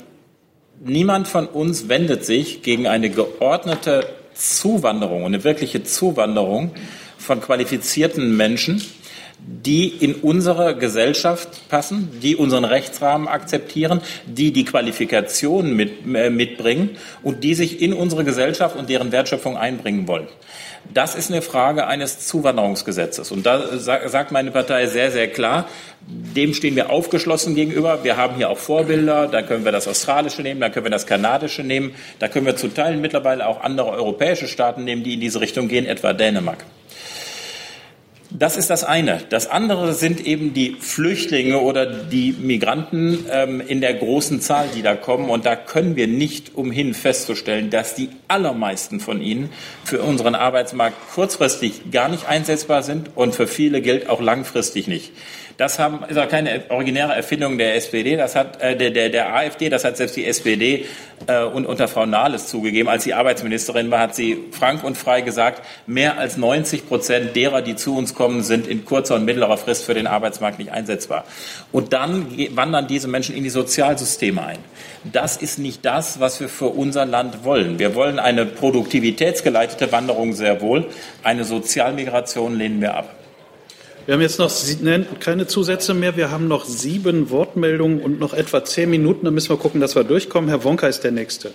niemand 0.85 1.29
von 1.29 1.47
uns 1.47 1.89
wendet 1.89 2.25
sich 2.25 2.63
gegen 2.63 2.87
eine 2.87 3.11
geordnete 3.11 4.07
Zuwanderung, 4.35 5.25
eine 5.25 5.45
wirkliche 5.45 5.85
Zuwanderung 5.85 6.73
von 7.25 7.41
qualifizierten 7.41 8.37
Menschen, 8.37 8.83
die 9.47 9.89
in 9.89 10.15
unsere 10.15 10.77
Gesellschaft 10.77 11.69
passen, 11.69 12.09
die 12.23 12.37
unseren 12.37 12.65
Rechtsrahmen 12.65 13.29
akzeptieren, 13.29 14.01
die 14.27 14.53
die 14.53 14.65
Qualifikationen 14.65 15.77
mit, 15.77 16.07
äh, 16.15 16.31
mitbringen 16.31 16.91
und 17.23 17.45
die 17.45 17.55
sich 17.55 17.83
in 17.83 17.93
unsere 17.93 18.25
Gesellschaft 18.25 18.77
und 18.77 18.89
deren 18.89 19.13
Wertschöpfung 19.13 19.57
einbringen 19.57 20.09
wollen. 20.09 20.29
Das 20.93 21.15
ist 21.15 21.31
eine 21.31 21.41
Frage 21.41 21.87
eines 21.87 22.27
Zuwanderungsgesetzes. 22.27 23.33
Und 23.33 23.47
da 23.47 23.79
sagt 23.79 24.33
meine 24.33 24.51
Partei 24.51 24.87
sehr, 24.87 25.11
sehr 25.11 25.29
klar, 25.29 25.67
dem 26.07 26.53
stehen 26.53 26.77
wir 26.77 26.91
aufgeschlossen 26.91 27.55
gegenüber. 27.55 28.05
Wir 28.05 28.19
haben 28.19 28.37
hier 28.37 28.51
auch 28.51 28.59
Vorbilder. 28.59 29.27
Da 29.29 29.41
können 29.43 29.65
wir 29.65 29.73
das 29.73 29.89
australische 29.89 30.43
nehmen, 30.43 30.61
da 30.61 30.69
können 30.69 30.85
wir 30.85 30.91
das 30.91 31.07
kanadische 31.07 31.63
nehmen. 31.63 31.95
Da 32.19 32.29
können 32.29 32.45
wir 32.45 32.57
zu 32.57 32.69
Teilen 32.69 33.01
mittlerweile 33.01 33.47
auch 33.47 33.63
andere 33.63 33.93
europäische 33.93 34.47
Staaten 34.47 34.85
nehmen, 34.85 35.03
die 35.03 35.15
in 35.15 35.21
diese 35.21 35.41
Richtung 35.41 35.69
gehen, 35.69 35.87
etwa 35.87 36.13
Dänemark. 36.13 36.65
Das 38.37 38.57
ist 38.57 38.69
das 38.69 38.83
eine. 38.83 39.21
Das 39.31 39.47
andere 39.47 39.95
sind 39.95 40.27
eben 40.27 40.55
die 40.55 40.77
Flüchtlinge 40.81 41.61
oder 41.61 41.87
die 41.87 42.33
Migranten 42.33 43.27
ähm, 43.31 43.61
in 43.61 43.81
der 43.81 43.95
großen 43.95 44.41
Zahl, 44.41 44.67
die 44.75 44.83
da 44.83 44.97
kommen. 44.97 45.31
Und 45.31 45.47
da 45.47 45.55
können 45.55 45.95
wir 45.95 46.09
nicht 46.09 46.57
umhin 46.57 46.95
festzustellen, 46.95 47.71
dass 47.71 47.95
die 47.95 48.09
allermeisten 48.27 48.99
von 48.99 49.23
ihnen 49.23 49.51
für 49.85 50.03
unseren 50.03 50.35
Arbeitsmarkt 50.35 50.97
kurzfristig 51.15 51.93
gar 51.93 52.09
nicht 52.09 52.27
einsetzbar 52.27 52.83
sind 52.83 53.11
und 53.15 53.37
für 53.37 53.47
viele 53.47 53.81
gilt 53.81 54.09
auch 54.09 54.21
langfristig 54.21 54.89
nicht. 54.89 55.13
Das 55.57 55.79
haben, 55.79 56.05
ist 56.09 56.19
auch 56.19 56.29
keine 56.29 56.63
originäre 56.69 57.15
Erfindung 57.15 57.59
der 57.59 57.77
SPD, 57.77 58.17
das 58.17 58.35
hat 58.35 58.61
äh, 58.61 58.77
der, 58.77 58.91
der, 58.91 59.09
der 59.09 59.35
AfD, 59.35 59.69
das 59.69 59.85
hat 59.85 59.97
selbst 59.97 60.17
die 60.17 60.27
SPD 60.27 60.87
äh, 61.29 61.45
und 61.45 61.65
unter 61.65 61.87
Frau 61.87 62.07
Nahles 62.07 62.49
zugegeben. 62.49 62.89
Als 62.89 63.05
sie 63.05 63.15
Arbeitsministerin 63.15 63.91
war, 63.91 64.01
hat 64.01 64.17
sie 64.17 64.39
frank 64.51 64.83
und 64.83 64.99
frei 64.99 65.21
gesagt, 65.21 65.63
mehr 65.87 66.19
als 66.19 66.37
90 66.37 66.89
Prozent 66.89 67.37
derer, 67.37 67.63
die 67.63 67.77
zu 67.77 67.97
uns 67.97 68.15
kommen, 68.15 68.43
sind 68.43 68.67
in 68.67 68.85
kurzer 68.85 69.15
und 69.15 69.25
mittlerer 69.25 69.57
Frist 69.57 69.85
für 69.85 69.95
den 69.95 70.09
Arbeitsmarkt 70.09 70.59
nicht 70.59 70.73
einsetzbar. 70.73 71.25
Und 71.71 71.93
dann 71.93 72.27
wandern 72.57 72.89
diese 72.89 73.07
Menschen 73.07 73.37
in 73.37 73.45
die 73.45 73.51
Sozialsysteme 73.51 74.45
ein. 74.45 74.59
Das 75.05 75.37
ist 75.37 75.59
nicht 75.59 75.85
das, 75.85 76.19
was 76.19 76.41
wir 76.41 76.49
für 76.49 76.67
unser 76.67 77.07
Land 77.07 77.45
wollen. 77.45 77.79
Wir 77.79 77.95
wollen 77.95 78.19
eine 78.19 78.45
produktivitätsgeleitete 78.45 79.93
Wanderung 79.93 80.33
sehr 80.33 80.61
wohl. 80.61 80.87
Eine 81.23 81.45
Sozialmigration 81.45 82.57
lehnen 82.57 82.81
wir 82.81 82.95
ab. 82.95 83.24
Wir 84.07 84.15
haben 84.15 84.21
jetzt 84.21 84.39
noch 84.39 84.53
keine 85.21 85.47
Zusätze 85.47 85.95
mehr. 85.95 86.15
Wir 86.15 86.31
haben 86.31 86.47
noch 86.47 86.67
sieben 86.67 87.31
Wortmeldungen 87.31 88.03
und 88.03 88.21
noch 88.21 88.35
etwa 88.35 88.63
zehn 88.63 88.91
Minuten. 88.91 89.25
Da 89.25 89.31
müssen 89.31 89.49
wir 89.49 89.57
gucken, 89.57 89.81
dass 89.81 89.95
wir 89.95 90.05
durchkommen. 90.05 90.51
Herr 90.51 90.63
Wonka 90.63 90.87
ist 90.89 91.05
der 91.05 91.11
Nächste. 91.11 91.53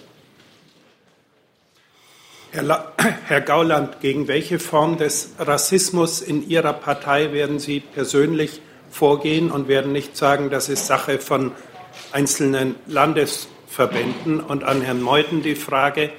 Herr, 2.49 2.91
Herr 3.27 3.41
Gauland, 3.41 4.01
gegen 4.01 4.27
welche 4.27 4.57
Form 4.57 4.97
des 4.97 5.33
Rassismus 5.37 6.21
in 6.21 6.49
Ihrer 6.49 6.73
Partei 6.73 7.33
werden 7.33 7.59
Sie 7.59 7.81
persönlich 7.81 8.61
vorgehen 8.89 9.51
und 9.51 9.67
werden 9.67 9.91
nicht 9.91 10.17
sagen, 10.17 10.49
das 10.49 10.69
ist 10.69 10.87
Sache 10.87 11.19
von 11.19 11.51
einzelnen 12.11 12.73
Landesverbänden? 12.87 14.39
Und 14.39 14.63
an 14.63 14.81
Herrn 14.81 15.03
Meuthen 15.03 15.43
die 15.43 15.53
Frage, 15.53 16.09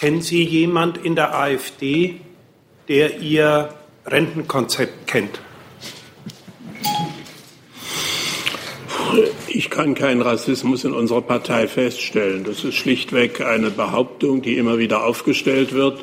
kennen 0.00 0.20
Sie 0.20 0.42
jemand 0.42 0.98
in 0.98 1.14
der 1.14 1.38
AfD, 1.38 2.20
der 2.88 3.18
Ihr 3.20 3.68
Rentenkonzept 4.04 5.06
kennt? 5.06 5.40
Ich 9.48 9.70
kann 9.70 9.94
keinen 9.94 10.22
Rassismus 10.22 10.84
in 10.84 10.92
unserer 10.92 11.22
Partei 11.22 11.66
feststellen. 11.68 12.44
Das 12.44 12.64
ist 12.64 12.74
schlichtweg 12.74 13.40
eine 13.40 13.70
Behauptung, 13.70 14.42
die 14.42 14.56
immer 14.56 14.78
wieder 14.78 15.04
aufgestellt 15.04 15.72
wird. 15.72 16.00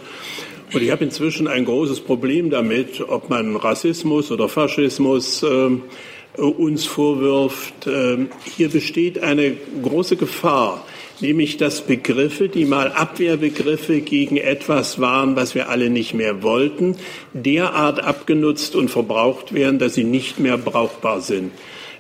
Und 0.74 0.82
ich 0.82 0.92
habe 0.92 1.06
inzwischen 1.06 1.48
ein 1.48 1.66
großes 1.66 2.02
Problem 2.02 2.50
damit, 2.50 3.02
ob 3.08 3.30
man 3.30 3.56
Rassismus 3.56 4.32
oder 4.32 4.50
Faschismus 4.50 5.44
äh, 5.44 6.42
uns 6.42 6.86
vorwirft. 6.86 7.88
Äh, 7.88 8.28
hier 8.56 8.70
besteht 8.70 9.24
eine 9.24 9.56
große 9.82 10.18
Gefahr, 10.18 10.86
nämlich 11.22 11.56
dass 11.58 11.82
Begriffe, 11.82 12.50
die 12.50 12.66
mal 12.66 12.92
Abwehrbegriffe 12.92 14.02
gegen 14.02 14.36
etwas 14.36 15.00
waren, 15.00 15.36
was 15.38 15.56
wir 15.56 15.70
alle 15.70 15.90
nicht 15.90 16.14
mehr 16.14 16.44
wollten, 16.44 16.98
derart 17.34 18.04
abgenutzt 18.04 18.76
und 18.76 18.90
verbraucht 18.90 19.54
werden, 19.54 19.80
dass 19.80 19.94
sie 19.94 20.04
nicht 20.04 20.40
mehr 20.40 20.58
brauchbar 20.58 21.22
sind. 21.22 21.52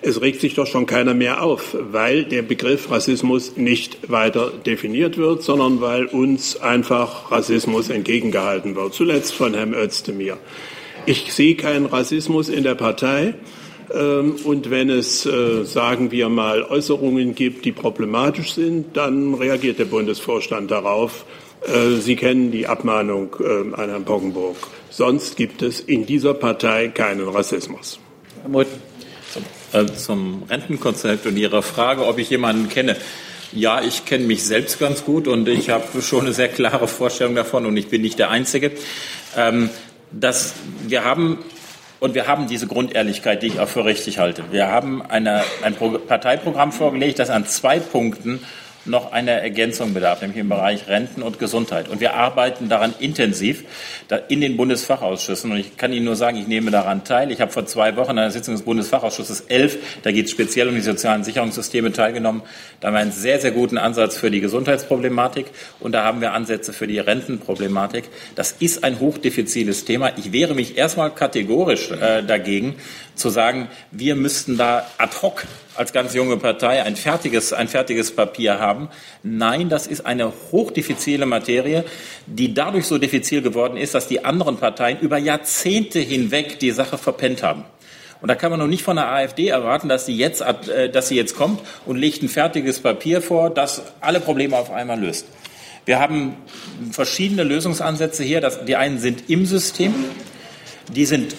Es 0.01 0.21
regt 0.21 0.41
sich 0.41 0.53
doch 0.53 0.67
schon 0.67 0.85
keiner 0.85 1.13
mehr 1.13 1.41
auf, 1.41 1.75
weil 1.91 2.23
der 2.23 2.43
Begriff 2.43 2.91
Rassismus 2.91 3.57
nicht 3.57 4.11
weiter 4.11 4.51
definiert 4.65 5.17
wird, 5.17 5.43
sondern 5.43 5.81
weil 5.81 6.05
uns 6.05 6.57
einfach 6.61 7.31
Rassismus 7.31 7.89
entgegengehalten 7.89 8.75
wird. 8.75 8.93
Zuletzt 8.93 9.33
von 9.33 9.53
Herrn 9.53 9.73
Özdemir. 9.73 10.37
Ich 11.05 11.33
sehe 11.33 11.55
keinen 11.55 11.85
Rassismus 11.85 12.49
in 12.49 12.63
der 12.63 12.75
Partei. 12.75 13.33
Ähm, 13.93 14.35
und 14.43 14.69
wenn 14.69 14.89
es, 14.89 15.25
äh, 15.25 15.63
sagen 15.63 16.11
wir 16.11 16.29
mal, 16.29 16.63
Äußerungen 16.63 17.35
gibt, 17.35 17.65
die 17.65 17.71
problematisch 17.71 18.53
sind, 18.53 18.97
dann 18.97 19.33
reagiert 19.33 19.79
der 19.79 19.85
Bundesvorstand 19.85 20.69
darauf. 20.69 21.25
Äh, 21.65 21.95
Sie 21.99 22.15
kennen 22.15 22.51
die 22.51 22.67
Abmahnung 22.67 23.35
äh, 23.39 23.75
an 23.75 23.89
Herrn 23.89 24.05
Poggenburg. 24.05 24.57
Sonst 24.89 25.37
gibt 25.37 25.61
es 25.61 25.79
in 25.79 26.05
dieser 26.05 26.33
Partei 26.33 26.89
keinen 26.89 27.27
Rassismus. 27.27 27.99
Herr 28.41 28.49
Meuthen. 28.49 28.86
Äh, 29.73 29.85
zum 29.87 30.43
Rentenkonzept 30.49 31.25
und 31.25 31.35
Ihrer 31.35 31.61
Frage, 31.61 32.05
ob 32.05 32.19
ich 32.19 32.29
jemanden 32.29 32.69
kenne. 32.69 32.95
Ja, 33.51 33.81
ich 33.81 34.05
kenne 34.05 34.25
mich 34.25 34.45
selbst 34.45 34.79
ganz 34.79 35.03
gut 35.03 35.27
und 35.27 35.47
ich 35.47 35.69
habe 35.69 36.01
schon 36.01 36.21
eine 36.21 36.33
sehr 36.33 36.47
klare 36.47 36.87
Vorstellung 36.87 37.35
davon 37.35 37.65
und 37.65 37.75
ich 37.75 37.87
bin 37.87 38.01
nicht 38.01 38.17
der 38.17 38.29
Einzige. 38.29 38.71
Ähm, 39.35 39.69
dass 40.11 40.53
wir 40.87 41.03
haben 41.03 41.39
und 41.99 42.13
wir 42.13 42.27
haben 42.27 42.47
diese 42.47 42.67
Grundehrlichkeit, 42.67 43.41
die 43.41 43.47
ich 43.47 43.59
auch 43.59 43.67
für 43.67 43.83
richtig 43.83 44.19
halte. 44.19 44.43
Wir 44.51 44.67
haben 44.67 45.01
eine, 45.01 45.43
ein 45.63 45.75
Parteiprogramm 45.75 46.71
vorgelegt, 46.71 47.19
das 47.19 47.29
an 47.29 47.45
zwei 47.45 47.79
Punkten 47.79 48.41
noch 48.87 49.11
eine 49.11 49.31
Ergänzung 49.41 49.93
bedarf, 49.93 50.21
nämlich 50.21 50.39
im 50.39 50.49
Bereich 50.49 50.87
Renten 50.87 51.21
und 51.21 51.39
Gesundheit. 51.39 51.89
Und 51.89 51.99
wir 51.99 52.13
arbeiten 52.13 52.69
daran 52.69 52.93
intensiv 52.99 53.63
in 54.27 54.41
den 54.41 54.57
Bundesfachausschüssen. 54.57 55.51
Und 55.51 55.57
ich 55.57 55.77
kann 55.77 55.93
Ihnen 55.93 56.05
nur 56.05 56.15
sagen, 56.15 56.37
ich 56.37 56.47
nehme 56.47 56.71
daran 56.71 57.03
teil. 57.03 57.31
Ich 57.31 57.41
habe 57.41 57.51
vor 57.51 57.65
zwei 57.65 57.95
Wochen 57.95 58.11
an 58.11 58.19
einer 58.19 58.31
Sitzung 58.31 58.55
des 58.55 58.63
Bundesfachausschusses 58.63 59.41
11, 59.41 59.77
da 60.03 60.11
geht 60.11 60.25
es 60.25 60.31
speziell 60.31 60.67
um 60.69 60.75
die 60.75 60.81
sozialen 60.81 61.23
Sicherungssysteme, 61.23 61.91
teilgenommen. 61.91 62.41
Da 62.79 62.87
haben 62.87 62.95
wir 62.95 63.01
einen 63.01 63.11
sehr, 63.11 63.39
sehr 63.39 63.51
guten 63.51 63.77
Ansatz 63.77 64.17
für 64.17 64.31
die 64.31 64.39
Gesundheitsproblematik 64.39 65.47
und 65.79 65.91
da 65.91 66.03
haben 66.03 66.21
wir 66.21 66.33
Ansätze 66.33 66.73
für 66.73 66.87
die 66.87 66.99
Rentenproblematik. 66.99 68.05
Das 68.35 68.53
ist 68.59 68.83
ein 68.83 68.99
hochdefiziles 68.99 69.85
Thema. 69.85 70.11
Ich 70.17 70.31
wehre 70.31 70.53
mich 70.53 70.77
erstmal 70.77 71.13
kategorisch 71.13 71.91
äh, 71.91 72.23
dagegen, 72.23 72.75
zu 73.15 73.29
sagen, 73.29 73.67
wir 73.91 74.15
müssten 74.15 74.57
da 74.57 74.85
ad 74.97 75.13
hoc 75.21 75.45
als 75.77 75.93
ganz 75.93 76.13
junge 76.13 76.37
Partei 76.37 76.83
ein 76.83 76.95
fertiges, 76.95 77.53
ein 77.53 77.67
fertiges 77.67 78.15
Papier 78.15 78.59
haben. 78.59 78.89
Nein, 79.23 79.69
das 79.69 79.87
ist 79.87 80.05
eine 80.05 80.33
hochdifizile 80.51 81.25
Materie, 81.25 81.85
die 82.25 82.53
dadurch 82.53 82.85
so 82.85 82.97
diffizil 82.97 83.41
geworden 83.41 83.77
ist, 83.77 83.93
dass 83.93 84.07
die 84.07 84.25
anderen 84.25 84.57
Parteien 84.57 84.99
über 84.99 85.17
Jahrzehnte 85.17 85.99
hinweg 85.99 86.59
die 86.59 86.71
Sache 86.71 86.97
verpennt 86.97 87.43
haben. 87.43 87.65
Und 88.21 88.29
da 88.29 88.35
kann 88.35 88.49
man 88.49 88.59
noch 88.59 88.67
nicht 88.67 88.83
von 88.83 88.95
der 88.95 89.11
AfD 89.11 89.47
erwarten, 89.47 89.89
dass 89.89 90.05
sie 90.05 90.17
jetzt, 90.17 90.41
äh, 90.41 90.89
dass 90.89 91.07
sie 91.07 91.15
jetzt 91.15 91.35
kommt 91.35 91.61
und 91.85 91.97
legt 91.97 92.23
ein 92.23 92.29
fertiges 92.29 92.79
Papier 92.79 93.21
vor, 93.21 93.49
das 93.49 93.83
alle 94.01 94.19
Probleme 94.19 94.57
auf 94.57 94.71
einmal 94.71 94.99
löst. 94.99 95.27
Wir 95.85 95.99
haben 95.99 96.35
verschiedene 96.91 97.43
Lösungsansätze 97.43 98.23
hier. 98.23 98.41
Die 98.67 98.75
einen 98.75 98.99
sind 98.99 99.29
im 99.29 99.45
System, 99.45 99.93
die 100.93 101.05
sind 101.05 101.33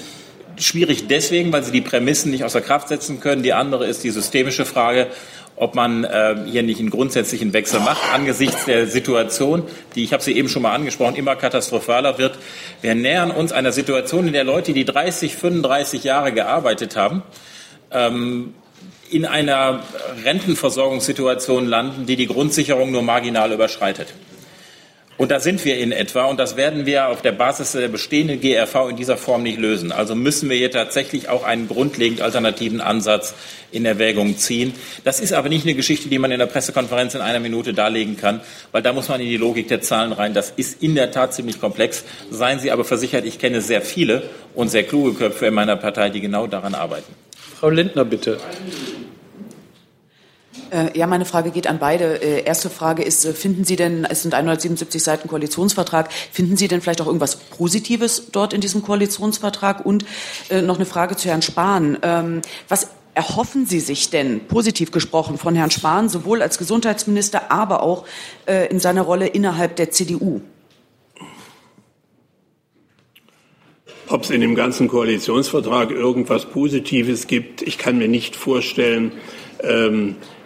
schwierig 0.61 1.07
deswegen, 1.09 1.53
weil 1.53 1.65
sie 1.65 1.73
die 1.73 1.81
Prämissen 1.81 2.31
nicht 2.31 2.45
außer 2.45 2.61
Kraft 2.61 2.89
setzen 2.89 3.21
können. 3.21 3.43
Die 3.43 3.53
andere 3.53 3.87
ist 3.87 4.05
die 4.05 4.11
systemische 4.11 4.65
Frage, 4.65 5.09
ob 5.57 5.75
man 5.75 6.05
äh, 6.05 6.37
hier 6.47 6.63
nicht 6.63 6.79
einen 6.79 6.91
grundsätzlichen 6.91 7.53
Wechsel 7.53 7.81
macht 7.81 8.03
angesichts 8.13 8.65
der 8.65 8.87
Situation, 8.87 9.63
die, 9.95 10.05
ich 10.05 10.13
habe 10.13 10.23
sie 10.23 10.33
eben 10.33 10.49
schon 10.49 10.63
mal 10.63 10.73
angesprochen, 10.73 11.17
immer 11.17 11.37
katastrophaler 11.37 12.19
wird. 12.19 12.39
Wir 12.81 12.95
nähern 12.95 13.31
uns 13.31 13.53
einer 13.53 13.73
Situation, 13.73 14.27
in 14.29 14.33
der 14.33 14.45
Leute, 14.45 14.73
die 14.73 14.85
30, 14.85 15.35
35 15.35 16.05
Jahre 16.05 16.33
gearbeitet 16.33 16.97
haben, 16.97 17.23
ähm, 17.91 18.55
in 19.11 19.25
einer 19.25 19.83
Rentenversorgungssituation 20.25 21.67
landen, 21.67 22.07
die 22.07 22.17
die 22.17 22.27
Grundsicherung 22.27 22.91
nur 22.91 23.03
marginal 23.03 23.53
überschreitet. 23.53 24.09
Und 25.19 25.33
da 25.33 25.41
sind 25.41 25.65
wir 25.65 25.77
in 25.79 25.91
etwa 25.91 26.27
und 26.27 26.39
das 26.39 26.57
werden 26.57 26.87
wir 26.87 27.09
auf 27.09 27.23
der 27.23 27.33
Basis 27.33 27.73
der 27.73 27.89
bestehenden 27.89 28.41
GRV 28.41 28.89
in 28.91 28.97
dieser 28.97 29.17
Form 29.17 29.43
nicht 29.43 29.59
lösen. 29.59 29.91
Also 29.91 30.15
müssen 30.15 30.49
wir 30.49 30.57
hier 30.57 30.71
tatsächlich 30.71 31.29
auch 31.29 31.43
einen 31.43 31.67
grundlegend 31.67 32.23
alternativen 32.23 32.81
Ansatz 32.81 33.35
in 33.73 33.85
Erwägung 33.85 34.39
ziehen. 34.39 34.75
Das 35.03 35.19
ist 35.19 35.33
aber 35.33 35.49
nicht 35.49 35.67
eine 35.67 35.75
Geschichte, 35.75 36.09
die 36.09 36.21
man 36.21 36.31
in 36.31 36.39
der 36.39 36.47
Pressekonferenz 36.47 37.17
in 37.17 37.21
einer 37.21 37.41
Minute 37.41 37.75
darlegen 37.75 38.17
kann, 38.17 38.41
weil 38.71 38.83
da 38.83 38.93
muss 38.93 39.09
man 39.09 39.21
in 39.21 39.29
die 39.29 39.37
Logik 39.37 39.67
der 39.67 39.81
Zahlen 39.81 40.13
rein. 40.13 40.35
Das 40.35 40.53
ist 40.55 40.81
in 40.85 40.95
der 40.95 41.11
Tat 41.11 41.35
ziemlich 41.35 41.61
komplex. 41.61 42.05
Seien 42.31 42.61
Sie 42.61 42.71
aber 42.71 42.85
versichert, 42.85 43.25
ich 43.25 43.41
kenne 43.41 43.61
sehr 43.61 43.83
viele 43.83 44.23
und 44.55 44.69
sehr 44.69 44.85
kluge 44.85 45.15
Köpfe 45.15 45.47
in 45.47 45.55
meiner 45.55 45.77
Partei, 45.77 46.11
die 46.11 46.21
genau 46.21 46.47
daran 46.47 46.77
arbeiten. 46.77 47.13
Frau 47.59 47.71
Lindner, 47.71 48.05
bitte. 48.05 48.39
Äh, 50.71 50.97
ja, 50.99 51.07
meine 51.07 51.25
Frage 51.25 51.51
geht 51.51 51.67
an 51.67 51.79
beide. 51.79 52.23
Äh, 52.23 52.45
erste 52.45 52.71
Frage 52.71 53.03
ist, 53.03 53.25
äh, 53.25 53.33
finden 53.33 53.65
Sie 53.65 53.77
denn, 53.77 54.05
es 54.05 54.23
sind 54.23 54.35
177 54.35 55.03
Seiten 55.03 55.29
Koalitionsvertrag, 55.29 56.13
finden 56.13 56.57
Sie 56.57 56.69
denn 56.69 56.81
vielleicht 56.81 57.01
auch 57.01 57.07
irgendwas 57.07 57.37
Positives 57.37 58.31
dort 58.33 58.53
in 58.53 58.61
diesem 58.61 58.83
Koalitionsvertrag? 58.83 59.85
Und 59.85 60.05
noch 60.51 60.77
eine 60.77 60.87
Frage 60.87 61.17
zu 61.17 61.29
Herrn 61.29 61.43
Spahn. 61.43 61.99
Ähm, 62.03 62.43
was 62.69 62.89
erhoffen 63.15 63.67
Sie 63.67 63.81
sich 63.81 64.11
denn, 64.11 64.47
positiv 64.47 64.93
gesprochen, 64.93 65.39
von 65.39 65.55
Herrn 65.55 65.71
Spahn, 65.71 66.09
sowohl 66.09 66.43
als 66.43 66.59
Gesundheitsminister, 66.59 67.51
aber 67.51 67.83
auch 67.83 68.05
in 68.71 68.79
seiner 68.79 69.03
Rolle 69.03 69.27
innerhalb 69.27 69.77
der 69.77 69.91
CDU? 69.91 70.41
Ob 74.09 74.23
es 74.23 74.31
in 74.31 74.41
dem 74.41 74.55
ganzen 74.55 74.89
Koalitionsvertrag 74.89 75.91
irgendwas 75.91 76.47
Positives 76.47 77.27
gibt, 77.27 77.63
ich 77.63 77.77
kann 77.77 77.99
mir 77.99 78.09
nicht 78.09 78.37
vorstellen, 78.37 79.13
ähm, 79.63 80.11
äh, 80.11 80.38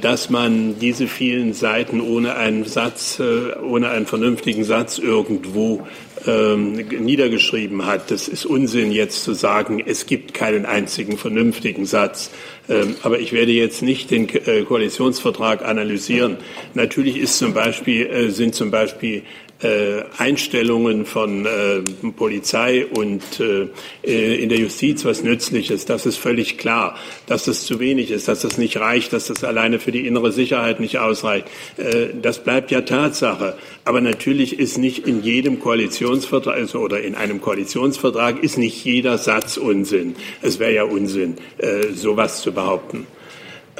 dass 0.00 0.30
man 0.30 0.78
diese 0.78 1.08
vielen 1.08 1.52
Seiten 1.52 2.00
ohne 2.00 2.36
einen 2.36 2.64
Satz, 2.64 3.18
äh, 3.18 3.58
ohne 3.60 3.88
einen 3.88 4.06
vernünftigen 4.06 4.64
Satz 4.64 4.98
irgendwo 4.98 5.86
ähm, 6.26 6.72
niedergeschrieben 6.72 7.86
hat. 7.86 8.10
Das 8.10 8.28
ist 8.28 8.46
Unsinn, 8.46 8.92
jetzt 8.92 9.24
zu 9.24 9.34
sagen, 9.34 9.82
es 9.84 10.06
gibt 10.06 10.34
keinen 10.34 10.66
einzigen 10.66 11.18
vernünftigen 11.18 11.84
Satz. 11.84 12.30
Ähm, 12.68 12.96
aber 13.02 13.18
ich 13.18 13.32
werde 13.32 13.52
jetzt 13.52 13.82
nicht 13.82 14.10
den 14.10 14.28
äh, 14.28 14.62
Koalitionsvertrag 14.62 15.64
analysieren. 15.64 16.36
Natürlich 16.74 17.16
ist 17.16 17.38
zum 17.38 17.52
Beispiel, 17.52 18.30
sind 18.30 18.54
zum 18.54 18.70
Beispiel 18.70 19.22
äh, 19.62 20.02
Einstellungen 20.18 21.06
von 21.06 21.46
äh, 21.46 21.80
Polizei 22.16 22.86
und 22.86 23.22
äh, 23.40 24.42
in 24.42 24.48
der 24.48 24.58
Justiz 24.58 25.04
was 25.04 25.22
Nützliches. 25.22 25.86
Das 25.86 26.04
ist 26.04 26.16
völlig 26.16 26.58
klar. 26.58 26.96
Dass 27.26 27.44
das 27.44 27.64
zu 27.64 27.80
wenig 27.80 28.10
ist, 28.10 28.28
dass 28.28 28.42
das 28.42 28.58
nicht 28.58 28.76
reicht, 28.78 29.12
dass 29.12 29.26
das 29.26 29.44
alleine 29.44 29.78
für 29.78 29.92
die 29.92 30.06
innere 30.06 30.32
Sicherheit 30.32 30.80
nicht 30.80 30.98
ausreicht. 30.98 31.46
Äh, 31.78 32.08
das 32.20 32.44
bleibt 32.44 32.70
ja 32.70 32.82
Tatsache. 32.82 33.56
Aber 33.84 34.00
natürlich 34.00 34.58
ist 34.58 34.78
nicht 34.78 35.06
in 35.06 35.22
jedem 35.22 35.58
Koalitionsvertrag 35.58 36.56
also, 36.56 36.80
oder 36.80 37.00
in 37.02 37.14
einem 37.14 37.40
Koalitionsvertrag 37.40 38.42
ist 38.42 38.58
nicht 38.58 38.84
jeder 38.84 39.18
Satz 39.18 39.56
Unsinn. 39.56 40.16
Es 40.42 40.58
wäre 40.58 40.74
ja 40.74 40.84
Unsinn, 40.84 41.36
äh, 41.58 41.92
sowas 41.94 42.42
zu 42.42 42.52
behaupten. 42.52 43.06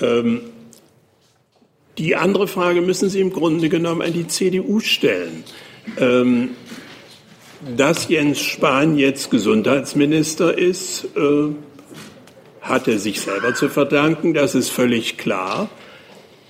Ähm, 0.01 0.41
die 1.99 2.15
andere 2.15 2.47
Frage 2.47 2.83
müssen 2.83 3.09
Sie 3.09 3.21
im 3.21 3.33
Grunde 3.33 3.69
genommen 3.69 4.03
an 4.03 4.13
die 4.13 4.27
CDU 4.27 4.81
stellen. 4.81 5.45
Ähm, 5.99 6.51
dass 7.77 8.09
Jens 8.09 8.41
Spahn 8.41 8.99
jetzt 8.99 9.31
Gesundheitsminister 9.31 10.57
ist, 10.57 11.05
äh, 11.17 11.55
hat 12.61 12.89
er 12.89 12.99
sich 12.99 13.21
selber 13.21 13.55
zu 13.55 13.69
verdanken, 13.69 14.35
das 14.35 14.55
ist 14.55 14.71
völlig 14.71 15.17
klar. 15.17 15.69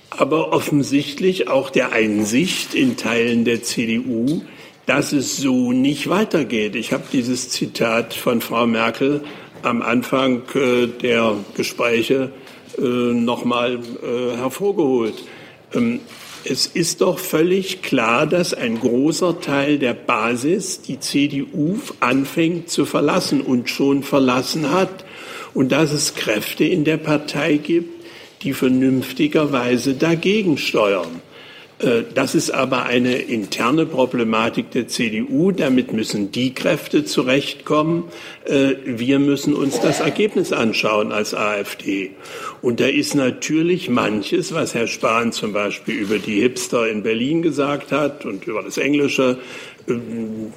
Aber 0.09 0.51
offensichtlich 0.51 1.47
auch 1.47 1.69
der 1.69 1.91
Einsicht 1.91 2.73
in 2.73 2.97
Teilen 2.97 3.45
der 3.45 3.61
CDU, 3.61 4.41
dass 4.85 5.11
es 5.11 5.37
so 5.37 5.71
nicht 5.71 6.09
weitergeht. 6.09 6.75
Ich 6.75 6.93
habe 6.93 7.03
dieses 7.11 7.49
Zitat 7.49 8.13
von 8.13 8.41
Frau 8.41 8.65
Merkel 8.65 9.23
am 9.61 9.81
Anfang 9.81 10.43
äh, 10.55 10.87
der 10.87 11.35
Gespräche 11.55 12.31
äh, 12.77 12.81
nochmal 12.81 13.75
äh, 13.75 14.37
hervorgeholt. 14.37 15.23
Ähm, 15.73 15.99
es 16.49 16.65
ist 16.65 17.01
doch 17.01 17.19
völlig 17.19 17.81
klar, 17.81 18.25
dass 18.25 18.53
ein 18.53 18.79
großer 18.79 19.41
Teil 19.41 19.79
der 19.79 19.93
Basis 19.93 20.81
die 20.81 20.99
CDU 20.99 21.79
anfängt 21.99 22.69
zu 22.69 22.85
verlassen 22.85 23.41
und 23.41 23.69
schon 23.69 24.03
verlassen 24.03 24.71
hat 24.71 25.05
und 25.53 25.71
dass 25.71 25.91
es 25.91 26.15
Kräfte 26.15 26.63
in 26.63 26.83
der 26.85 26.97
Partei 26.97 27.57
gibt, 27.57 28.05
die 28.43 28.53
vernünftigerweise 28.53 29.95
dagegen 29.95 30.57
steuern. 30.57 31.21
Äh, 31.79 32.03
das 32.13 32.35
ist 32.35 32.51
aber 32.51 32.85
eine 32.85 33.17
interne 33.17 33.85
Problematik 33.85 34.71
der 34.71 34.87
CDU. 34.87 35.51
Damit 35.51 35.93
müssen 35.93 36.31
die 36.31 36.53
Kräfte 36.53 37.05
zurechtkommen. 37.05 38.05
Äh, 38.45 38.75
wir 38.85 39.19
müssen 39.19 39.53
uns 39.53 39.79
das 39.79 39.99
Ergebnis 39.99 40.51
anschauen 40.51 41.11
als 41.11 41.33
AfD. 41.33 42.11
Und 42.61 42.79
da 42.79 42.87
ist 42.87 43.15
natürlich 43.15 43.89
manches, 43.89 44.53
was 44.53 44.73
Herr 44.73 44.87
Spahn 44.87 45.31
zum 45.31 45.53
Beispiel 45.53 45.95
über 45.95 46.17
die 46.17 46.41
Hipster 46.41 46.89
in 46.89 47.03
Berlin 47.03 47.41
gesagt 47.41 47.91
hat 47.91 48.25
und 48.25 48.47
über 48.47 48.63
das 48.63 48.77
Englische, 48.77 49.37
ähm, 49.87 50.51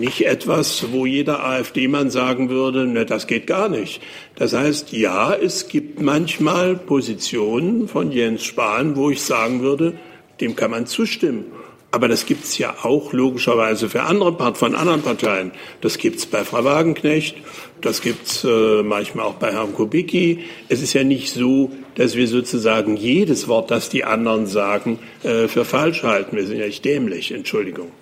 nicht 0.00 0.26
etwas, 0.26 0.86
wo 0.90 1.06
jeder 1.06 1.44
AfD-Mann 1.44 2.10
sagen 2.10 2.50
würde, 2.50 2.86
ne, 2.86 3.06
das 3.06 3.26
geht 3.26 3.46
gar 3.46 3.68
nicht. 3.68 4.02
Das 4.34 4.52
heißt, 4.52 4.92
ja, 4.92 5.32
es 5.32 5.68
gibt 5.68 6.02
manchmal 6.02 6.74
Positionen 6.74 7.88
von 7.88 8.10
Jens 8.10 8.44
Spahn, 8.44 8.96
wo 8.96 9.10
ich 9.10 9.22
sagen 9.22 9.62
würde, 9.62 9.94
dem 10.40 10.56
kann 10.56 10.70
man 10.70 10.86
zustimmen. 10.86 11.46
Aber 11.90 12.08
das 12.08 12.26
gibt 12.26 12.44
es 12.44 12.58
ja 12.58 12.74
auch 12.82 13.12
logischerweise 13.12 13.88
für 13.88 14.02
andere 14.02 14.54
von 14.56 14.74
anderen 14.74 15.02
Parteien. 15.02 15.52
Das 15.80 15.96
gibt 15.96 16.16
es 16.16 16.26
bei 16.26 16.44
Frau 16.44 16.64
Wagenknecht, 16.64 17.36
das 17.80 18.00
gibt 18.00 18.26
es 18.26 18.42
äh, 18.42 18.82
manchmal 18.82 19.26
auch 19.26 19.34
bei 19.34 19.52
Herrn 19.52 19.72
Kubicki. 19.74 20.40
Es 20.68 20.82
ist 20.82 20.92
ja 20.92 21.04
nicht 21.04 21.32
so, 21.32 21.70
dass 21.94 22.16
wir 22.16 22.26
sozusagen 22.26 22.96
jedes 22.96 23.46
Wort, 23.46 23.70
das 23.70 23.90
die 23.90 24.02
anderen 24.02 24.48
sagen, 24.48 24.98
äh, 25.22 25.46
für 25.46 25.64
falsch 25.64 26.02
halten. 26.02 26.36
Wir 26.36 26.46
sind 26.46 26.58
ja 26.58 26.66
nicht 26.66 26.84
dämlich, 26.84 27.30
Entschuldigung. 27.30 27.92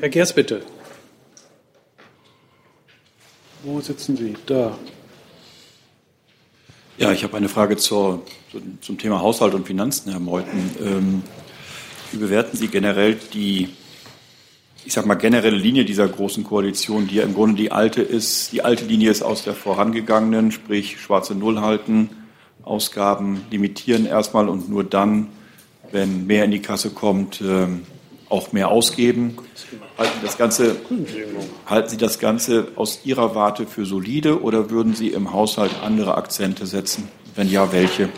Herr 0.00 0.10
Gers, 0.10 0.34
bitte. 0.34 0.60
Wo 3.62 3.80
sitzen 3.80 4.16
Sie? 4.16 4.34
Da. 4.44 4.78
Ja, 7.00 7.12
ich 7.12 7.24
habe 7.24 7.34
eine 7.34 7.48
Frage 7.48 7.78
zur, 7.78 8.20
zum 8.82 8.98
Thema 8.98 9.22
Haushalt 9.22 9.54
und 9.54 9.66
Finanzen, 9.66 10.10
Herr 10.10 10.20
Meuthen. 10.20 10.70
Ähm, 10.84 11.22
wie 12.12 12.18
bewerten 12.18 12.58
Sie 12.58 12.68
generell 12.68 13.16
die, 13.32 13.70
ich 14.84 14.92
sag 14.92 15.06
mal, 15.06 15.14
generelle 15.14 15.56
Linie 15.56 15.86
dieser 15.86 16.06
großen 16.06 16.44
Koalition, 16.44 17.08
die 17.08 17.14
ja 17.14 17.22
im 17.22 17.32
Grunde 17.32 17.56
die 17.56 17.72
alte 17.72 18.02
ist? 18.02 18.52
Die 18.52 18.60
alte 18.60 18.84
Linie 18.84 19.10
ist 19.10 19.22
aus 19.22 19.44
der 19.44 19.54
vorangegangenen, 19.54 20.52
sprich 20.52 21.00
schwarze 21.00 21.34
Null 21.34 21.62
halten, 21.62 22.10
Ausgaben 22.64 23.46
limitieren 23.50 24.04
erstmal 24.04 24.50
und 24.50 24.68
nur 24.68 24.84
dann, 24.84 25.28
wenn 25.92 26.26
mehr 26.26 26.44
in 26.44 26.50
die 26.50 26.60
Kasse 26.60 26.90
kommt, 26.90 27.40
ähm, 27.40 27.86
auch 28.30 28.52
mehr 28.52 28.68
ausgeben. 28.68 29.36
Halten 29.98 30.12
Sie 30.20 30.26
das 30.26 30.38
Ganze, 30.38 30.76
halten 31.66 31.88
Sie 31.88 31.96
das 31.96 32.18
Ganze 32.18 32.68
aus 32.76 33.00
Ihrer 33.04 33.34
Warte 33.34 33.66
für 33.66 33.84
solide 33.84 34.42
oder 34.42 34.70
würden 34.70 34.94
Sie 34.94 35.08
im 35.08 35.32
Haushalt 35.32 35.72
andere 35.82 36.16
Akzente 36.16 36.66
setzen? 36.66 37.08
Wenn 37.34 37.50
ja, 37.50 37.72
welche? 37.72 38.08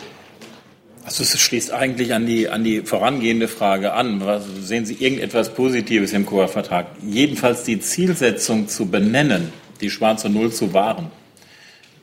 Also 1.05 1.25
es 1.25 1.39
schließt 1.39 1.73
eigentlich 1.73 2.15
an 2.15 2.27
die, 2.27 2.49
an 2.49 2.63
die 2.63 2.83
vorangehende 2.83 3.49
Frage 3.49 3.95
an. 3.95 4.25
Was, 4.25 4.45
sehen 4.61 4.87
Sie 4.87 4.95
irgendetwas 4.95 5.53
Positives 5.53 6.13
im 6.13 6.27
Koa-Vertrag? 6.27 6.87
Jedenfalls 7.05 7.65
die 7.65 7.81
Zielsetzung 7.81 8.69
zu 8.69 8.87
benennen, 8.87 9.53
die 9.81 9.91
schwarze 9.91 10.29
Null 10.29 10.53
zu 10.53 10.73
wahren, 10.73 11.11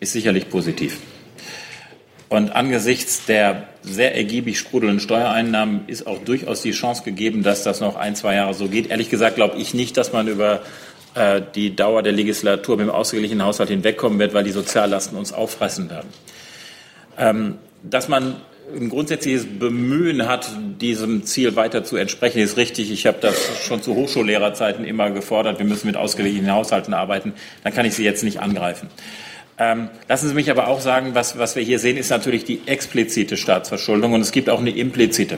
ist 0.02 0.12
sicherlich 0.12 0.50
positiv. 0.50 0.98
Und 2.30 2.56
angesichts 2.56 3.26
der 3.26 3.68
sehr 3.82 4.16
ergiebig 4.16 4.60
sprudelnden 4.60 5.00
Steuereinnahmen 5.00 5.82
ist 5.88 6.06
auch 6.06 6.20
durchaus 6.20 6.62
die 6.62 6.72
Chance 6.72 7.04
gegeben, 7.04 7.42
dass 7.42 7.64
das 7.64 7.80
noch 7.80 7.96
ein, 7.96 8.16
zwei 8.16 8.36
Jahre 8.36 8.54
so 8.54 8.68
geht. 8.68 8.92
Ehrlich 8.92 9.10
gesagt 9.10 9.36
glaube 9.36 9.58
ich 9.58 9.74
nicht, 9.74 9.98
dass 9.98 10.14
man 10.14 10.28
über 10.28 10.62
äh, 11.16 11.42
die 11.56 11.76
Dauer 11.76 12.04
der 12.04 12.14
Legislatur 12.14 12.78
mit 12.78 12.86
dem 12.86 12.92
ausgeglichenen 12.92 13.44
Haushalt 13.44 13.70
hinwegkommen 13.70 14.20
wird, 14.20 14.36
weil 14.36 14.44
die 14.44 14.52
Soziallasten 14.52 15.18
uns 15.18 15.34
auffressen 15.34 15.90
werden. 15.90 16.10
Ähm, 17.18 17.56
dass 17.82 18.08
man 18.08 18.36
ein 18.76 18.90
grundsätzliches 18.90 19.48
Bemühen 19.58 20.28
hat, 20.28 20.52
diesem 20.80 21.26
Ziel 21.26 21.56
weiter 21.56 21.84
zu 21.84 21.96
entsprechen, 21.96 22.40
ist 22.40 22.58
richtig. 22.58 22.92
Ich 22.92 23.08
habe 23.08 23.18
das 23.20 23.36
schon 23.66 23.82
zu 23.82 23.96
Hochschullehrerzeiten 23.96 24.86
immer 24.86 25.10
gefordert. 25.10 25.58
Wir 25.58 25.66
müssen 25.66 25.88
mit 25.88 25.98
ausgeglichenen 25.98 26.52
Haushalten 26.52 26.94
arbeiten. 26.94 27.34
Dann 27.64 27.74
kann 27.74 27.86
ich 27.86 27.96
Sie 27.96 28.04
jetzt 28.04 28.24
nicht 28.24 28.40
angreifen. 28.40 28.88
Ähm, 29.60 29.90
lassen 30.08 30.30
Sie 30.30 30.34
mich 30.34 30.50
aber 30.50 30.68
auch 30.68 30.80
sagen, 30.80 31.16
was, 31.16 31.38
was 31.38 31.58
wir 31.58 31.64
hier 31.64 31.80
sehen, 31.80 31.98
ist 31.98 32.10
natürlich 32.10 32.46
die 32.46 32.62
explizite 32.66 33.36
Staatsverschuldung 33.36 34.14
und 34.14 34.22
es 34.22 34.32
gibt 34.32 34.50
auch 34.50 34.60
eine 34.60 34.72
implizite. 34.72 35.38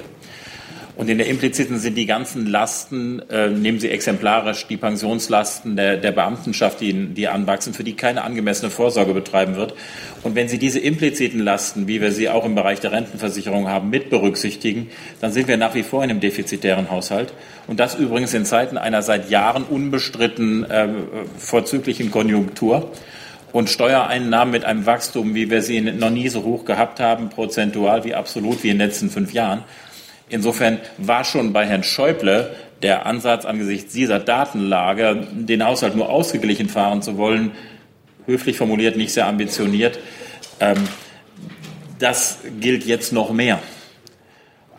Und 0.95 1.09
in 1.09 1.17
der 1.17 1.25
impliziten 1.27 1.79
sind 1.79 1.95
die 1.95 2.05
ganzen 2.05 2.45
Lasten, 2.45 3.23
äh, 3.29 3.49
nehmen 3.49 3.79
Sie 3.79 3.89
exemplarisch 3.89 4.67
die 4.67 4.77
Pensionslasten 4.77 5.75
der, 5.75 5.97
der 5.97 6.11
Beamtenschaft, 6.11 6.79
die, 6.81 6.93
die 7.07 7.27
anwachsen, 7.27 7.73
für 7.73 7.83
die 7.83 7.95
keine 7.95 8.23
angemessene 8.23 8.69
Vorsorge 8.69 9.13
betreiben 9.15 9.55
wird. 9.55 9.73
Und 10.21 10.35
wenn 10.35 10.47
Sie 10.47 10.59
diese 10.59 10.79
impliziten 10.79 11.39
Lasten, 11.39 11.87
wie 11.87 12.01
wir 12.01 12.11
sie 12.11 12.29
auch 12.29 12.45
im 12.45 12.53
Bereich 12.53 12.81
der 12.81 12.91
Rentenversicherung 12.91 13.67
haben, 13.67 13.89
mit 13.89 14.11
berücksichtigen, 14.11 14.91
dann 15.21 15.31
sind 15.31 15.47
wir 15.47 15.57
nach 15.57 15.73
wie 15.73 15.81
vor 15.81 16.03
in 16.03 16.11
einem 16.11 16.19
defizitären 16.19 16.91
Haushalt. 16.91 17.33
Und 17.65 17.79
das 17.79 17.95
übrigens 17.95 18.35
in 18.35 18.45
Zeiten 18.45 18.77
einer 18.77 19.01
seit 19.01 19.31
Jahren 19.31 19.63
unbestritten 19.63 20.69
äh, 20.69 20.87
vorzüglichen 21.39 22.11
Konjunktur 22.11 22.91
und 23.51 23.69
Steuereinnahmen 23.69 24.51
mit 24.51 24.65
einem 24.65 24.85
Wachstum, 24.85 25.35
wie 25.35 25.49
wir 25.49 25.61
sie 25.61 25.81
noch 25.81 26.09
nie 26.09 26.29
so 26.29 26.43
hoch 26.43 26.65
gehabt 26.65 26.99
haben, 26.99 27.29
prozentual 27.29 28.03
wie 28.03 28.15
absolut 28.15 28.63
wie 28.63 28.69
in 28.69 28.77
den 28.77 28.87
letzten 28.87 29.09
fünf 29.09 29.33
Jahren. 29.33 29.63
Insofern 30.29 30.79
war 30.97 31.23
schon 31.23 31.51
bei 31.51 31.65
Herrn 31.65 31.83
Schäuble 31.83 32.55
der 32.81 33.05
Ansatz 33.05 33.45
angesichts 33.45 33.93
dieser 33.93 34.19
Datenlage, 34.19 35.27
den 35.31 35.63
Haushalt 35.63 35.95
nur 35.95 36.09
ausgeglichen 36.09 36.69
fahren 36.69 37.01
zu 37.01 37.17
wollen, 37.17 37.51
höflich 38.25 38.57
formuliert, 38.57 38.95
nicht 38.95 39.13
sehr 39.13 39.27
ambitioniert. 39.27 39.99
Ähm, 40.59 40.87
das 41.99 42.39
gilt 42.59 42.85
jetzt 42.85 43.13
noch 43.13 43.31
mehr. 43.31 43.59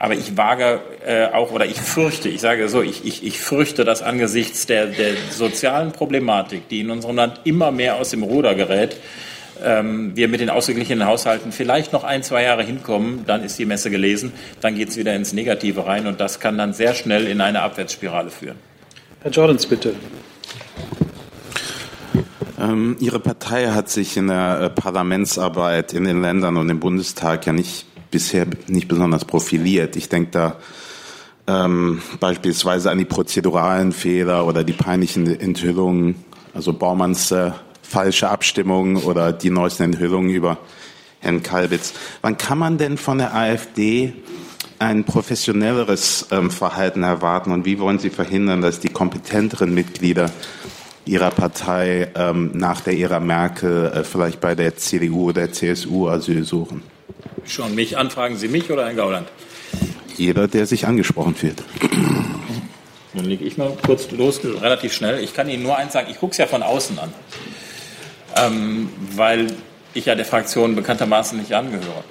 Aber 0.03 0.15
ich 0.15 0.37
wage 0.37 0.81
äh, 1.07 1.27
auch, 1.27 1.53
oder 1.53 1.65
ich 1.65 1.81
fürchte, 1.81 2.29
ich 2.29 2.41
sage 2.41 2.69
so, 2.69 2.83
ich, 2.83 3.05
ich, 3.05 3.25
ich 3.25 3.39
fürchte, 3.39 3.85
dass 3.85 4.03
angesichts 4.03 4.67
der, 4.67 4.87
der 4.87 5.13
sozialen 5.31 5.93
Problematik, 5.93 6.69
die 6.69 6.81
in 6.81 6.91
unserem 6.91 7.15
Land 7.15 7.43
immer 7.45 7.71
mehr 7.71 7.95
aus 7.95 8.11
dem 8.11 8.25
Ruder 8.25 8.57
gerät, 8.57 8.97
ähm, 9.63 10.17
wir 10.17 10.27
mit 10.27 10.41
den 10.41 10.51
ausgeglichenen 10.51 11.07
Haushalten 11.07 11.53
vielleicht 11.53 11.93
noch 11.93 12.03
ein, 12.03 12.25
zwei 12.25 12.43
Jahre 12.43 12.65
hinkommen, 12.65 13.23
dann 13.29 13.45
ist 13.45 13.61
die 13.61 13.65
Messe 13.65 13.91
gelesen, 13.91 14.33
dann 14.61 14.75
geht 14.75 14.89
es 14.89 14.97
wieder 14.97 15.15
ins 15.15 15.35
Negative 15.35 15.87
rein 15.87 16.09
und 16.09 16.19
das 16.19 16.41
kann 16.41 16.59
dann 16.59 16.73
sehr 16.73 16.95
schnell 16.95 17.29
in 17.29 17.41
eine 17.41 17.63
Abwärtsspirale 17.63 18.31
führen. 18.31 18.57
Herr 19.21 19.31
Jordans, 19.31 19.67
bitte. 19.67 19.95
Ähm, 22.61 22.97
Ihre 22.99 23.21
Partei 23.21 23.69
hat 23.69 23.89
sich 23.89 24.17
in 24.17 24.27
der 24.27 24.63
äh, 24.63 24.71
Parlamentsarbeit 24.71 25.93
in 25.93 26.03
den 26.03 26.23
Ländern 26.23 26.57
und 26.57 26.69
im 26.71 26.81
Bundestag 26.81 27.47
ja 27.47 27.53
nicht 27.53 27.87
bisher 28.13 28.47
nicht 28.69 28.87
besonders 28.87 29.25
profiliert. 29.25 29.97
Ich 29.97 30.09
denke 30.09 30.31
da 30.31 30.57
ähm, 31.49 32.01
beispielsweise 32.21 32.93
an 32.93 32.99
die 32.99 33.05
prozeduralen 33.05 33.91
Fehler 33.91 34.47
oder 34.47 34.63
die 34.63 34.73
peinlichen 34.73 35.27
Enthüllungen, 35.27 36.15
also 36.55 36.73
Baumanns 36.73 37.33
äh, 37.33 37.51
falsche 37.83 38.29
Abstimmung 38.29 38.97
oder 38.97 39.33
die 39.33 39.51
neuesten 39.51 39.83
Enthüllungen 39.85 40.31
über 40.31 40.59
Herrn 41.19 41.43
Kalbitz. 41.43 41.95
Wann 42.21 42.39
kann 42.39 42.59
man 42.59 42.79
denn 42.79 42.97
von 42.97 43.19
der 43.19 43.35
AfD 43.35 44.13
ein 44.79 45.05
professionelleres 45.05 46.29
ähm, 46.31 46.51
Verhalten 46.51 47.03
erwarten 47.03 47.53
und 47.53 47.65
wie 47.65 47.79
wollen 47.79 47.99
Sie 47.99 48.11
verhindern, 48.11 48.63
dass 48.63 48.81
die 48.81 48.89
kompetenteren 48.89 49.75
Mitglieder 49.75 50.31
Ihrer 51.05 51.31
Partei 51.31 52.11
ähm, 52.15 52.51
nach 52.55 52.81
der 52.81 52.99
Ära 52.99 53.21
Merkel 53.21 53.87
äh, 53.87 54.05
vielleicht 54.05 54.41
bei 54.41 54.55
der 54.55 54.77
CDU 54.77 55.31
oder 55.31 55.47
der 55.47 55.53
CSU 55.53 56.09
Asyl 56.09 56.45
suchen? 56.45 56.83
Schon 57.47 57.75
mich 57.75 57.99
anfragen 57.99 58.37
Sie 58.37 58.49
mich 58.49 58.71
oder 58.71 58.85
Herrn 58.87 58.97
Gauland? 58.97 59.29
Jeder, 60.17 60.49
der 60.49 60.67
sich 60.67 60.87
angesprochen 60.87 61.35
fühlt. 61.35 61.63
Dann 63.15 63.25
lege 63.25 63.45
ich 63.45 63.59
mal 63.59 63.77
kurz 63.85 64.11
los, 64.11 64.41
relativ 64.45 64.93
schnell. 64.93 65.23
Ich 65.23 65.35
kann 65.35 65.49
Ihnen 65.49 65.63
nur 65.63 65.77
eins 65.77 65.93
sagen, 65.93 66.09
ich 66.11 66.19
gucke 66.19 66.33
es 66.33 66.39
ja 66.39 66.47
von 66.47 66.63
außen 66.63 66.99
an, 66.99 67.13
ähm, 68.37 68.89
weil 69.15 69.49
ich 69.95 70.07
ja 70.07 70.15
der 70.15 70.25
Fraktion 70.25 70.75
bekanntermaßen 70.75 71.39
nicht 71.39 71.53
angehöre. 71.53 72.05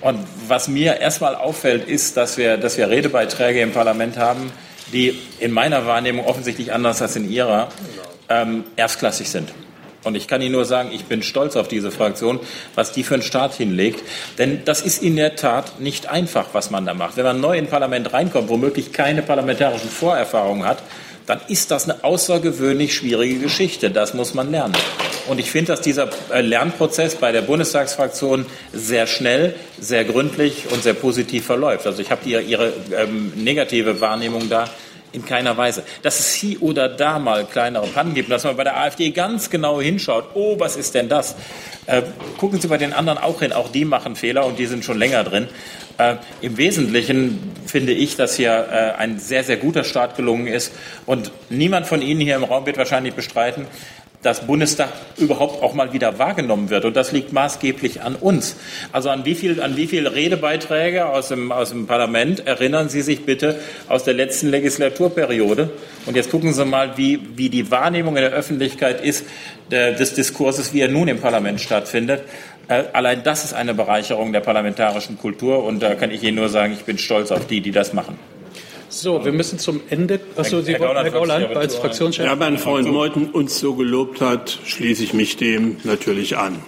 Und 0.00 0.18
was 0.46 0.68
mir 0.68 1.00
erstmal 1.00 1.34
auffällt, 1.34 1.88
ist, 1.88 2.16
dass 2.16 2.36
wir, 2.36 2.58
dass 2.58 2.76
wir 2.76 2.90
Redebeiträge 2.90 3.60
im 3.60 3.72
Parlament 3.72 4.16
haben, 4.18 4.52
die 4.92 5.18
in 5.40 5.50
meiner 5.50 5.86
Wahrnehmung 5.86 6.26
offensichtlich 6.26 6.72
anders 6.72 7.00
als 7.00 7.16
in 7.16 7.30
Ihrer 7.30 7.68
ähm, 8.28 8.64
erstklassig 8.76 9.30
sind. 9.30 9.52
Und 10.04 10.16
ich 10.16 10.28
kann 10.28 10.42
Ihnen 10.42 10.52
nur 10.52 10.64
sagen, 10.64 10.90
ich 10.92 11.04
bin 11.04 11.22
stolz 11.22 11.56
auf 11.56 11.68
diese 11.68 11.90
Fraktion, 11.90 12.40
was 12.74 12.92
die 12.92 13.02
für 13.02 13.14
einen 13.14 13.22
Staat 13.22 13.54
hinlegt. 13.54 14.02
Denn 14.38 14.62
das 14.64 14.82
ist 14.82 15.02
in 15.02 15.16
der 15.16 15.36
Tat 15.36 15.80
nicht 15.80 16.08
einfach, 16.08 16.48
was 16.52 16.70
man 16.70 16.86
da 16.86 16.94
macht. 16.94 17.16
Wenn 17.16 17.24
man 17.24 17.40
neu 17.40 17.56
in 17.56 17.66
Parlament 17.66 18.12
reinkommt, 18.12 18.48
womöglich 18.48 18.92
keine 18.92 19.22
parlamentarischen 19.22 19.88
Vorerfahrungen 19.88 20.66
hat, 20.66 20.82
dann 21.26 21.40
ist 21.48 21.70
das 21.70 21.88
eine 21.88 22.04
außergewöhnlich 22.04 22.94
schwierige 22.94 23.38
Geschichte. 23.38 23.90
Das 23.90 24.14
muss 24.14 24.34
man 24.34 24.50
lernen. 24.50 24.74
Und 25.26 25.40
ich 25.40 25.50
finde, 25.50 25.72
dass 25.72 25.80
dieser 25.80 26.10
äh, 26.30 26.42
Lernprozess 26.42 27.14
bei 27.16 27.32
der 27.32 27.42
Bundestagsfraktion 27.42 28.44
sehr 28.72 29.06
schnell, 29.06 29.54
sehr 29.80 30.04
gründlich 30.04 30.66
und 30.70 30.82
sehr 30.82 30.92
positiv 30.92 31.46
verläuft. 31.46 31.86
Also 31.86 32.02
ich 32.02 32.10
habe 32.10 32.28
Ihre 32.28 32.72
ähm, 32.94 33.32
negative 33.36 34.00
Wahrnehmung 34.00 34.50
da 34.50 34.68
in 35.14 35.24
keiner 35.24 35.56
Weise. 35.56 35.84
Dass 36.02 36.20
es 36.20 36.32
hier 36.34 36.62
oder 36.62 36.88
da 36.88 37.18
mal 37.18 37.44
kleinere 37.44 37.86
Pannen 37.86 38.14
gibt, 38.14 38.30
dass 38.30 38.44
man 38.44 38.56
bei 38.56 38.64
der 38.64 38.76
AfD 38.78 39.10
ganz 39.10 39.50
genau 39.50 39.80
hinschaut, 39.80 40.24
oh, 40.34 40.58
was 40.58 40.76
ist 40.76 40.94
denn 40.94 41.08
das? 41.08 41.36
Äh, 41.86 42.02
gucken 42.38 42.60
Sie 42.60 42.68
bei 42.68 42.78
den 42.78 42.92
anderen 42.92 43.18
auch 43.18 43.40
hin, 43.40 43.52
auch 43.52 43.70
die 43.70 43.84
machen 43.84 44.16
Fehler 44.16 44.46
und 44.46 44.58
die 44.58 44.66
sind 44.66 44.84
schon 44.84 44.98
länger 44.98 45.24
drin. 45.24 45.48
Äh, 45.98 46.16
Im 46.40 46.56
Wesentlichen 46.56 47.52
finde 47.66 47.92
ich, 47.92 48.16
dass 48.16 48.36
hier 48.36 48.66
äh, 48.70 49.00
ein 49.00 49.18
sehr, 49.18 49.44
sehr 49.44 49.56
guter 49.56 49.84
Start 49.84 50.16
gelungen 50.16 50.46
ist 50.46 50.72
und 51.06 51.30
niemand 51.50 51.86
von 51.86 52.02
Ihnen 52.02 52.20
hier 52.20 52.36
im 52.36 52.44
Raum 52.44 52.66
wird 52.66 52.78
wahrscheinlich 52.78 53.14
bestreiten, 53.14 53.66
dass 54.24 54.46
Bundestag 54.46 54.88
überhaupt 55.18 55.62
auch 55.62 55.74
mal 55.74 55.92
wieder 55.92 56.18
wahrgenommen 56.18 56.70
wird. 56.70 56.86
Und 56.86 56.96
das 56.96 57.12
liegt 57.12 57.32
maßgeblich 57.32 58.00
an 58.00 58.16
uns. 58.16 58.56
Also 58.90 59.10
an 59.10 59.24
wie 59.24 59.34
viel, 59.34 59.60
an 59.60 59.76
wie 59.76 59.86
viel 59.86 60.08
Redebeiträge 60.08 61.06
aus 61.06 61.28
dem, 61.28 61.52
aus 61.52 61.70
dem 61.70 61.86
Parlament 61.86 62.46
erinnern 62.46 62.88
Sie 62.88 63.02
sich 63.02 63.26
bitte 63.26 63.60
aus 63.88 64.04
der 64.04 64.14
letzten 64.14 64.48
Legislaturperiode? 64.48 65.70
Und 66.06 66.16
jetzt 66.16 66.30
gucken 66.30 66.54
Sie 66.54 66.64
mal, 66.64 66.96
wie, 66.96 67.20
wie 67.36 67.50
die 67.50 67.70
Wahrnehmung 67.70 68.16
in 68.16 68.22
der 68.22 68.32
Öffentlichkeit 68.32 69.04
ist 69.04 69.26
der, 69.70 69.92
des 69.92 70.14
Diskurses, 70.14 70.72
wie 70.72 70.80
er 70.80 70.88
nun 70.88 71.08
im 71.08 71.20
Parlament 71.20 71.60
stattfindet. 71.60 72.22
Äh, 72.68 72.84
allein 72.94 73.22
das 73.22 73.44
ist 73.44 73.52
eine 73.52 73.74
Bereicherung 73.74 74.32
der 74.32 74.40
parlamentarischen 74.40 75.18
Kultur. 75.18 75.64
Und 75.64 75.82
da 75.82 75.94
kann 75.94 76.10
ich 76.10 76.22
Ihnen 76.22 76.36
nur 76.36 76.48
sagen, 76.48 76.72
ich 76.72 76.84
bin 76.84 76.96
stolz 76.96 77.30
auf 77.30 77.46
die, 77.46 77.60
die 77.60 77.72
das 77.72 77.92
machen. 77.92 78.18
So, 78.94 79.24
wir 79.24 79.32
müssen 79.32 79.58
zum 79.58 79.80
Ende. 79.90 80.20
Achso, 80.36 80.60
Sie 80.60 80.78
wollten, 80.78 81.02
Herr 81.02 81.10
Gauland, 81.10 81.56
als 81.56 81.74
Fraktionschef. 81.74 82.24
Ja, 82.24 82.36
mein 82.36 82.58
Freund 82.58 82.88
Meuthen 82.88 83.28
uns 83.30 83.58
so 83.58 83.74
gelobt 83.74 84.20
hat, 84.20 84.60
schließe 84.64 85.02
ich 85.02 85.12
mich 85.12 85.36
dem 85.36 85.78
natürlich 85.82 86.36
an. 86.36 86.62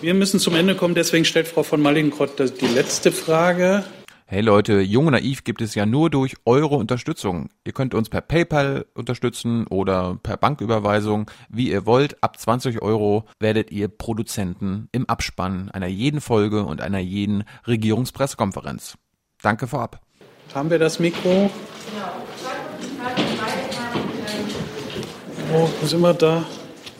Wir 0.00 0.14
müssen 0.14 0.40
zum 0.40 0.54
Ende 0.54 0.74
kommen, 0.74 0.94
deswegen 0.94 1.26
stellt 1.26 1.48
Frau 1.48 1.64
von 1.64 1.82
Mallingrott 1.82 2.38
die 2.38 2.66
letzte 2.66 3.12
Frage. 3.12 3.84
Hey 4.24 4.40
Leute, 4.40 4.80
Jung 4.80 5.08
und 5.08 5.12
Naiv 5.12 5.44
gibt 5.44 5.60
es 5.60 5.74
ja 5.74 5.84
nur 5.84 6.08
durch 6.08 6.34
eure 6.46 6.76
Unterstützung. 6.76 7.50
Ihr 7.66 7.74
könnt 7.74 7.92
uns 7.92 8.08
per 8.08 8.22
PayPal 8.22 8.86
unterstützen 8.94 9.66
oder 9.66 10.18
per 10.22 10.38
Banküberweisung, 10.38 11.30
wie 11.50 11.70
ihr 11.70 11.84
wollt. 11.84 12.22
Ab 12.22 12.40
20 12.40 12.80
Euro 12.80 13.26
werdet 13.38 13.70
ihr 13.70 13.88
Produzenten 13.88 14.88
im 14.92 15.06
Abspann 15.10 15.70
einer 15.70 15.88
jeden 15.88 16.22
Folge 16.22 16.64
und 16.64 16.80
einer 16.80 17.00
jeden 17.00 17.44
Regierungspressekonferenz. 17.66 18.96
Danke 19.42 19.66
vorab. 19.66 20.00
Haben 20.54 20.70
wir 20.70 20.78
das 20.78 20.98
Mikro? 20.98 21.50
Wo, 25.50 25.70
wo 25.80 25.86
sind 25.86 26.00
wir 26.00 26.12
da? 26.12 26.44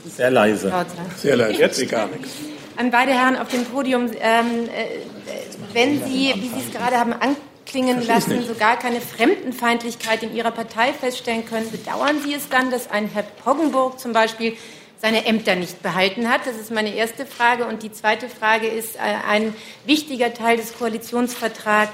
Sehr 0.07 0.31
leise. 0.31 0.73
Sehr 1.19 1.37
leise. 1.37 1.61
Jetzt 1.61 1.89
gar 1.91 2.07
nichts. 2.07 2.31
An 2.77 2.91
beide 2.91 3.13
Herren 3.13 3.37
auf 3.37 3.49
dem 3.49 3.67
Podium, 3.67 4.11
ähm, 4.21 4.69
äh, 4.75 5.01
wenn 5.75 6.03
Sie, 6.05 6.33
wie 6.35 6.49
Sie 6.49 6.67
es 6.67 6.73
gerade 6.73 6.97
haben 6.97 7.13
anklingen 7.13 8.07
lassen, 8.07 8.43
so 8.47 8.55
gar 8.55 8.79
keine 8.79 9.03
Fremdenfeindlichkeit 9.03 10.23
in 10.23 10.35
Ihrer 10.35 10.51
Partei 10.51 10.95
feststellen 10.95 11.45
können, 11.45 11.71
bedauern 11.71 12.23
Sie 12.25 12.33
es 12.33 12.49
dann, 12.49 12.71
dass 12.71 12.91
ein 12.91 13.09
Herr 13.09 13.23
Poggenburg 13.23 14.01
zum 14.01 14.15
Beispiel 14.15 14.57
seine 14.99 15.27
Ämter 15.27 15.57
nicht 15.57 15.83
behalten 15.83 16.31
hat? 16.31 16.47
Das 16.47 16.57
ist 16.57 16.71
meine 16.71 16.95
erste 16.95 17.27
Frage. 17.27 17.67
Und 17.67 17.83
die 17.83 17.93
zweite 17.93 18.31
Frage 18.31 18.67
ist, 18.67 18.97
äh, 18.97 19.01
ein 19.29 19.55
wichtiger 19.85 20.33
Teil 20.33 20.57
des 20.57 20.73
Koalitionsvertrags 20.79 21.93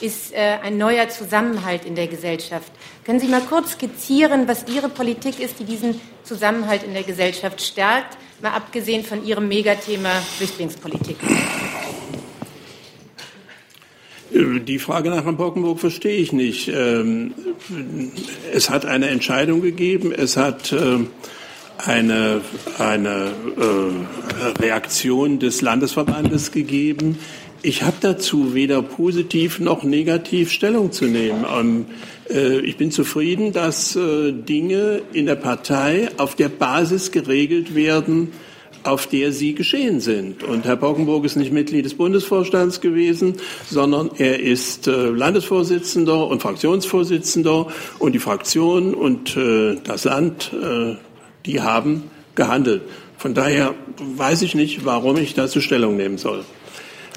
ist 0.00 0.32
äh, 0.32 0.58
ein 0.62 0.78
neuer 0.78 1.08
Zusammenhalt 1.08 1.84
in 1.84 1.94
der 1.94 2.06
Gesellschaft. 2.06 2.72
Können 3.04 3.20
Sie 3.20 3.28
mal 3.28 3.42
kurz 3.42 3.72
skizzieren, 3.72 4.48
was 4.48 4.66
Ihre 4.68 4.88
Politik 4.88 5.40
ist, 5.40 5.58
die 5.58 5.64
diesen 5.64 6.00
Zusammenhalt 6.24 6.82
in 6.82 6.94
der 6.94 7.02
Gesellschaft 7.02 7.60
stärkt, 7.60 8.16
mal 8.42 8.52
abgesehen 8.52 9.04
von 9.04 9.24
Ihrem 9.24 9.48
Megathema 9.48 10.10
Flüchtlingspolitik? 10.36 11.16
Die 14.32 14.78
Frage 14.78 15.10
nach 15.10 15.24
Herrn 15.24 15.36
Bockenburg 15.36 15.80
verstehe 15.80 16.16
ich 16.16 16.32
nicht. 16.32 16.68
Ähm, 16.68 17.34
es 18.52 18.70
hat 18.70 18.86
eine 18.86 19.08
Entscheidung 19.08 19.60
gegeben, 19.60 20.12
es 20.12 20.36
hat 20.36 20.72
ähm, 20.72 21.08
eine, 21.86 22.40
eine 22.78 23.32
äh, 23.58 24.60
Reaktion 24.62 25.38
des 25.38 25.62
Landesverbandes 25.62 26.52
gegeben. 26.52 27.18
Ich 27.62 27.82
habe 27.82 27.96
dazu 28.00 28.54
weder 28.54 28.80
positiv 28.80 29.60
noch 29.60 29.82
negativ 29.82 30.50
Stellung 30.50 30.92
zu 30.92 31.04
nehmen. 31.04 31.44
Ähm, 31.54 31.86
äh, 32.30 32.60
ich 32.60 32.78
bin 32.78 32.90
zufrieden, 32.90 33.52
dass 33.52 33.96
äh, 33.96 34.32
Dinge 34.32 35.02
in 35.12 35.26
der 35.26 35.34
Partei 35.34 36.08
auf 36.16 36.34
der 36.34 36.48
Basis 36.48 37.12
geregelt 37.12 37.74
werden, 37.74 38.32
auf 38.82 39.06
der 39.06 39.32
sie 39.32 39.54
geschehen 39.54 40.00
sind. 40.00 40.42
Und 40.42 40.64
Herr 40.64 40.76
Pockenburg 40.76 41.26
ist 41.26 41.36
nicht 41.36 41.52
Mitglied 41.52 41.84
des 41.84 41.94
Bundesvorstands 41.94 42.80
gewesen, 42.80 43.34
sondern 43.68 44.10
er 44.16 44.40
ist 44.40 44.88
äh, 44.88 45.10
Landesvorsitzender 45.10 46.28
und 46.28 46.40
Fraktionsvorsitzender 46.40 47.66
und 47.98 48.12
die 48.12 48.20
Fraktion 48.20 48.94
und 48.94 49.36
äh, 49.36 49.76
das 49.84 50.04
Land, 50.04 50.50
äh, 50.54 50.96
die 51.44 51.60
haben 51.60 52.04
gehandelt. 52.36 52.80
Von 53.18 53.34
daher 53.34 53.74
weiß 53.98 54.40
ich 54.40 54.54
nicht, 54.54 54.86
warum 54.86 55.18
ich 55.18 55.34
dazu 55.34 55.60
Stellung 55.60 55.98
nehmen 55.98 56.16
soll. 56.16 56.42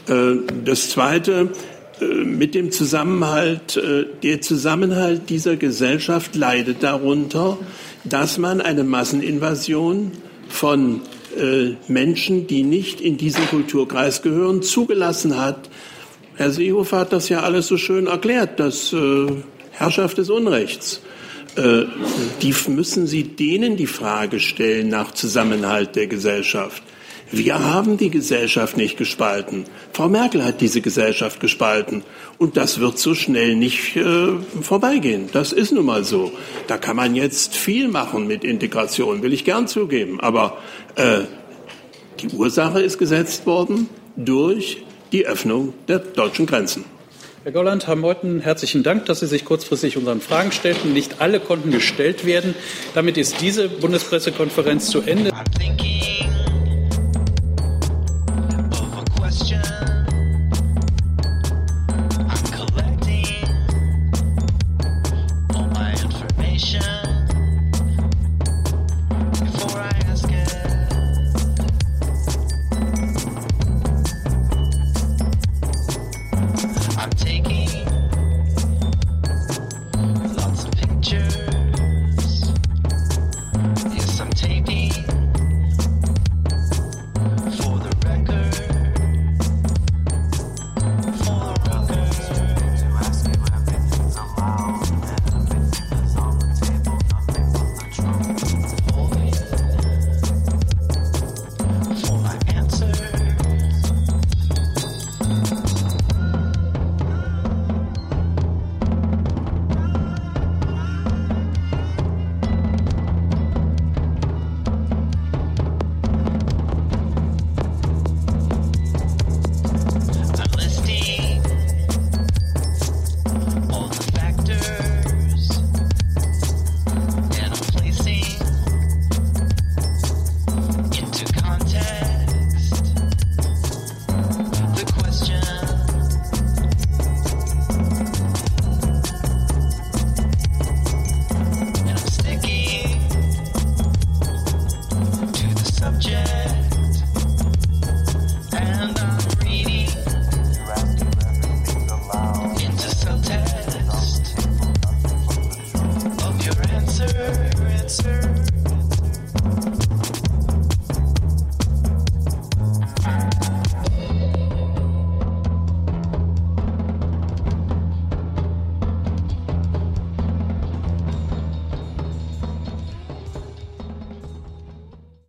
Äh, 0.08 0.36
das 0.66 0.90
Zweite, 0.90 1.50
äh, 2.02 2.06
mit 2.06 2.56
dem 2.56 2.72
Zusammenhalt, 2.72 3.78
äh, 3.78 4.06
der 4.22 4.42
Zusammenhalt 4.42 5.30
dieser 5.30 5.56
Gesellschaft 5.56 6.36
leidet 6.36 6.84
darunter, 6.84 7.58
dass 8.04 8.38
man 8.38 8.62
eine 8.62 8.84
Masseninvasion 8.84 10.12
von 10.50 11.02
Menschen, 11.88 12.46
die 12.46 12.62
nicht 12.62 13.02
in 13.02 13.18
diesen 13.18 13.48
Kulturkreis 13.48 14.22
gehören, 14.22 14.62
zugelassen 14.62 15.42
hat. 15.42 15.68
Herr 16.36 16.52
Seehofer 16.52 17.00
hat 17.00 17.12
das 17.12 17.28
ja 17.28 17.40
alles 17.40 17.66
so 17.66 17.78
schön 17.78 18.06
erklärt, 18.06 18.60
das 18.60 18.96
Herrschaft 19.72 20.20
des 20.20 20.30
Unrechts. 20.30 21.02
Die 21.58 22.54
müssen 22.68 23.08
Sie 23.08 23.24
denen 23.24 23.78
die 23.78 23.88
Frage 23.88 24.40
stellen 24.40 24.90
nach 24.90 25.12
Zusammenhalt 25.14 25.96
der 25.96 26.06
Gesellschaft. 26.06 26.84
Wir 27.36 27.60
haben 27.60 27.98
die 27.98 28.12
Gesellschaft 28.12 28.78
nicht 28.78 28.96
gespalten. 28.96 29.66
Frau 29.92 30.08
Merkel 30.08 30.46
hat 30.46 30.62
diese 30.62 30.82
Gesellschaft 30.82 31.40
gespalten. 31.40 32.04
Und 32.38 32.58
das 32.58 32.80
wird 32.80 33.00
so 33.00 33.16
schnell 33.16 33.56
nicht 33.56 33.96
äh, 33.96 34.34
vorbeigehen. 34.62 35.30
Das 35.34 35.52
ist 35.52 35.72
nun 35.72 35.88
mal 35.88 36.04
so. 36.04 36.32
Da 36.68 36.78
kann 36.78 36.96
man 36.96 37.16
jetzt 37.16 37.56
viel 37.56 37.88
machen 37.88 38.28
mit 38.28 38.44
Integration, 38.44 39.24
will 39.24 39.34
ich 39.34 39.46
gern 39.46 39.68
zugeben. 39.68 40.20
Aber 40.20 40.60
äh, 40.94 41.22
die 42.20 42.28
Ursache 42.28 42.82
ist 42.82 43.00
gesetzt 43.00 43.48
worden 43.48 43.90
durch 44.16 44.84
die 45.12 45.26
Öffnung 45.26 45.74
der 45.88 45.98
deutschen 45.98 46.46
Grenzen. 46.46 46.86
Herr 47.42 47.52
Golland, 47.52 47.88
Herr 47.88 47.96
Meuthen, 47.96 48.42
herzlichen 48.42 48.84
Dank, 48.84 49.08
dass 49.08 49.22
Sie 49.22 49.28
sich 49.28 49.44
kurzfristig 49.44 49.98
unseren 49.98 50.22
Fragen 50.22 50.52
stellten. 50.52 50.94
Nicht 50.94 51.20
alle 51.20 51.40
konnten 51.40 51.72
gestellt 51.72 52.28
werden. 52.28 52.54
Damit 52.94 53.18
ist 53.18 53.42
diese 53.42 53.70
Bundespressekonferenz 53.70 54.92
zu 54.92 55.02
Ende. 55.02 55.32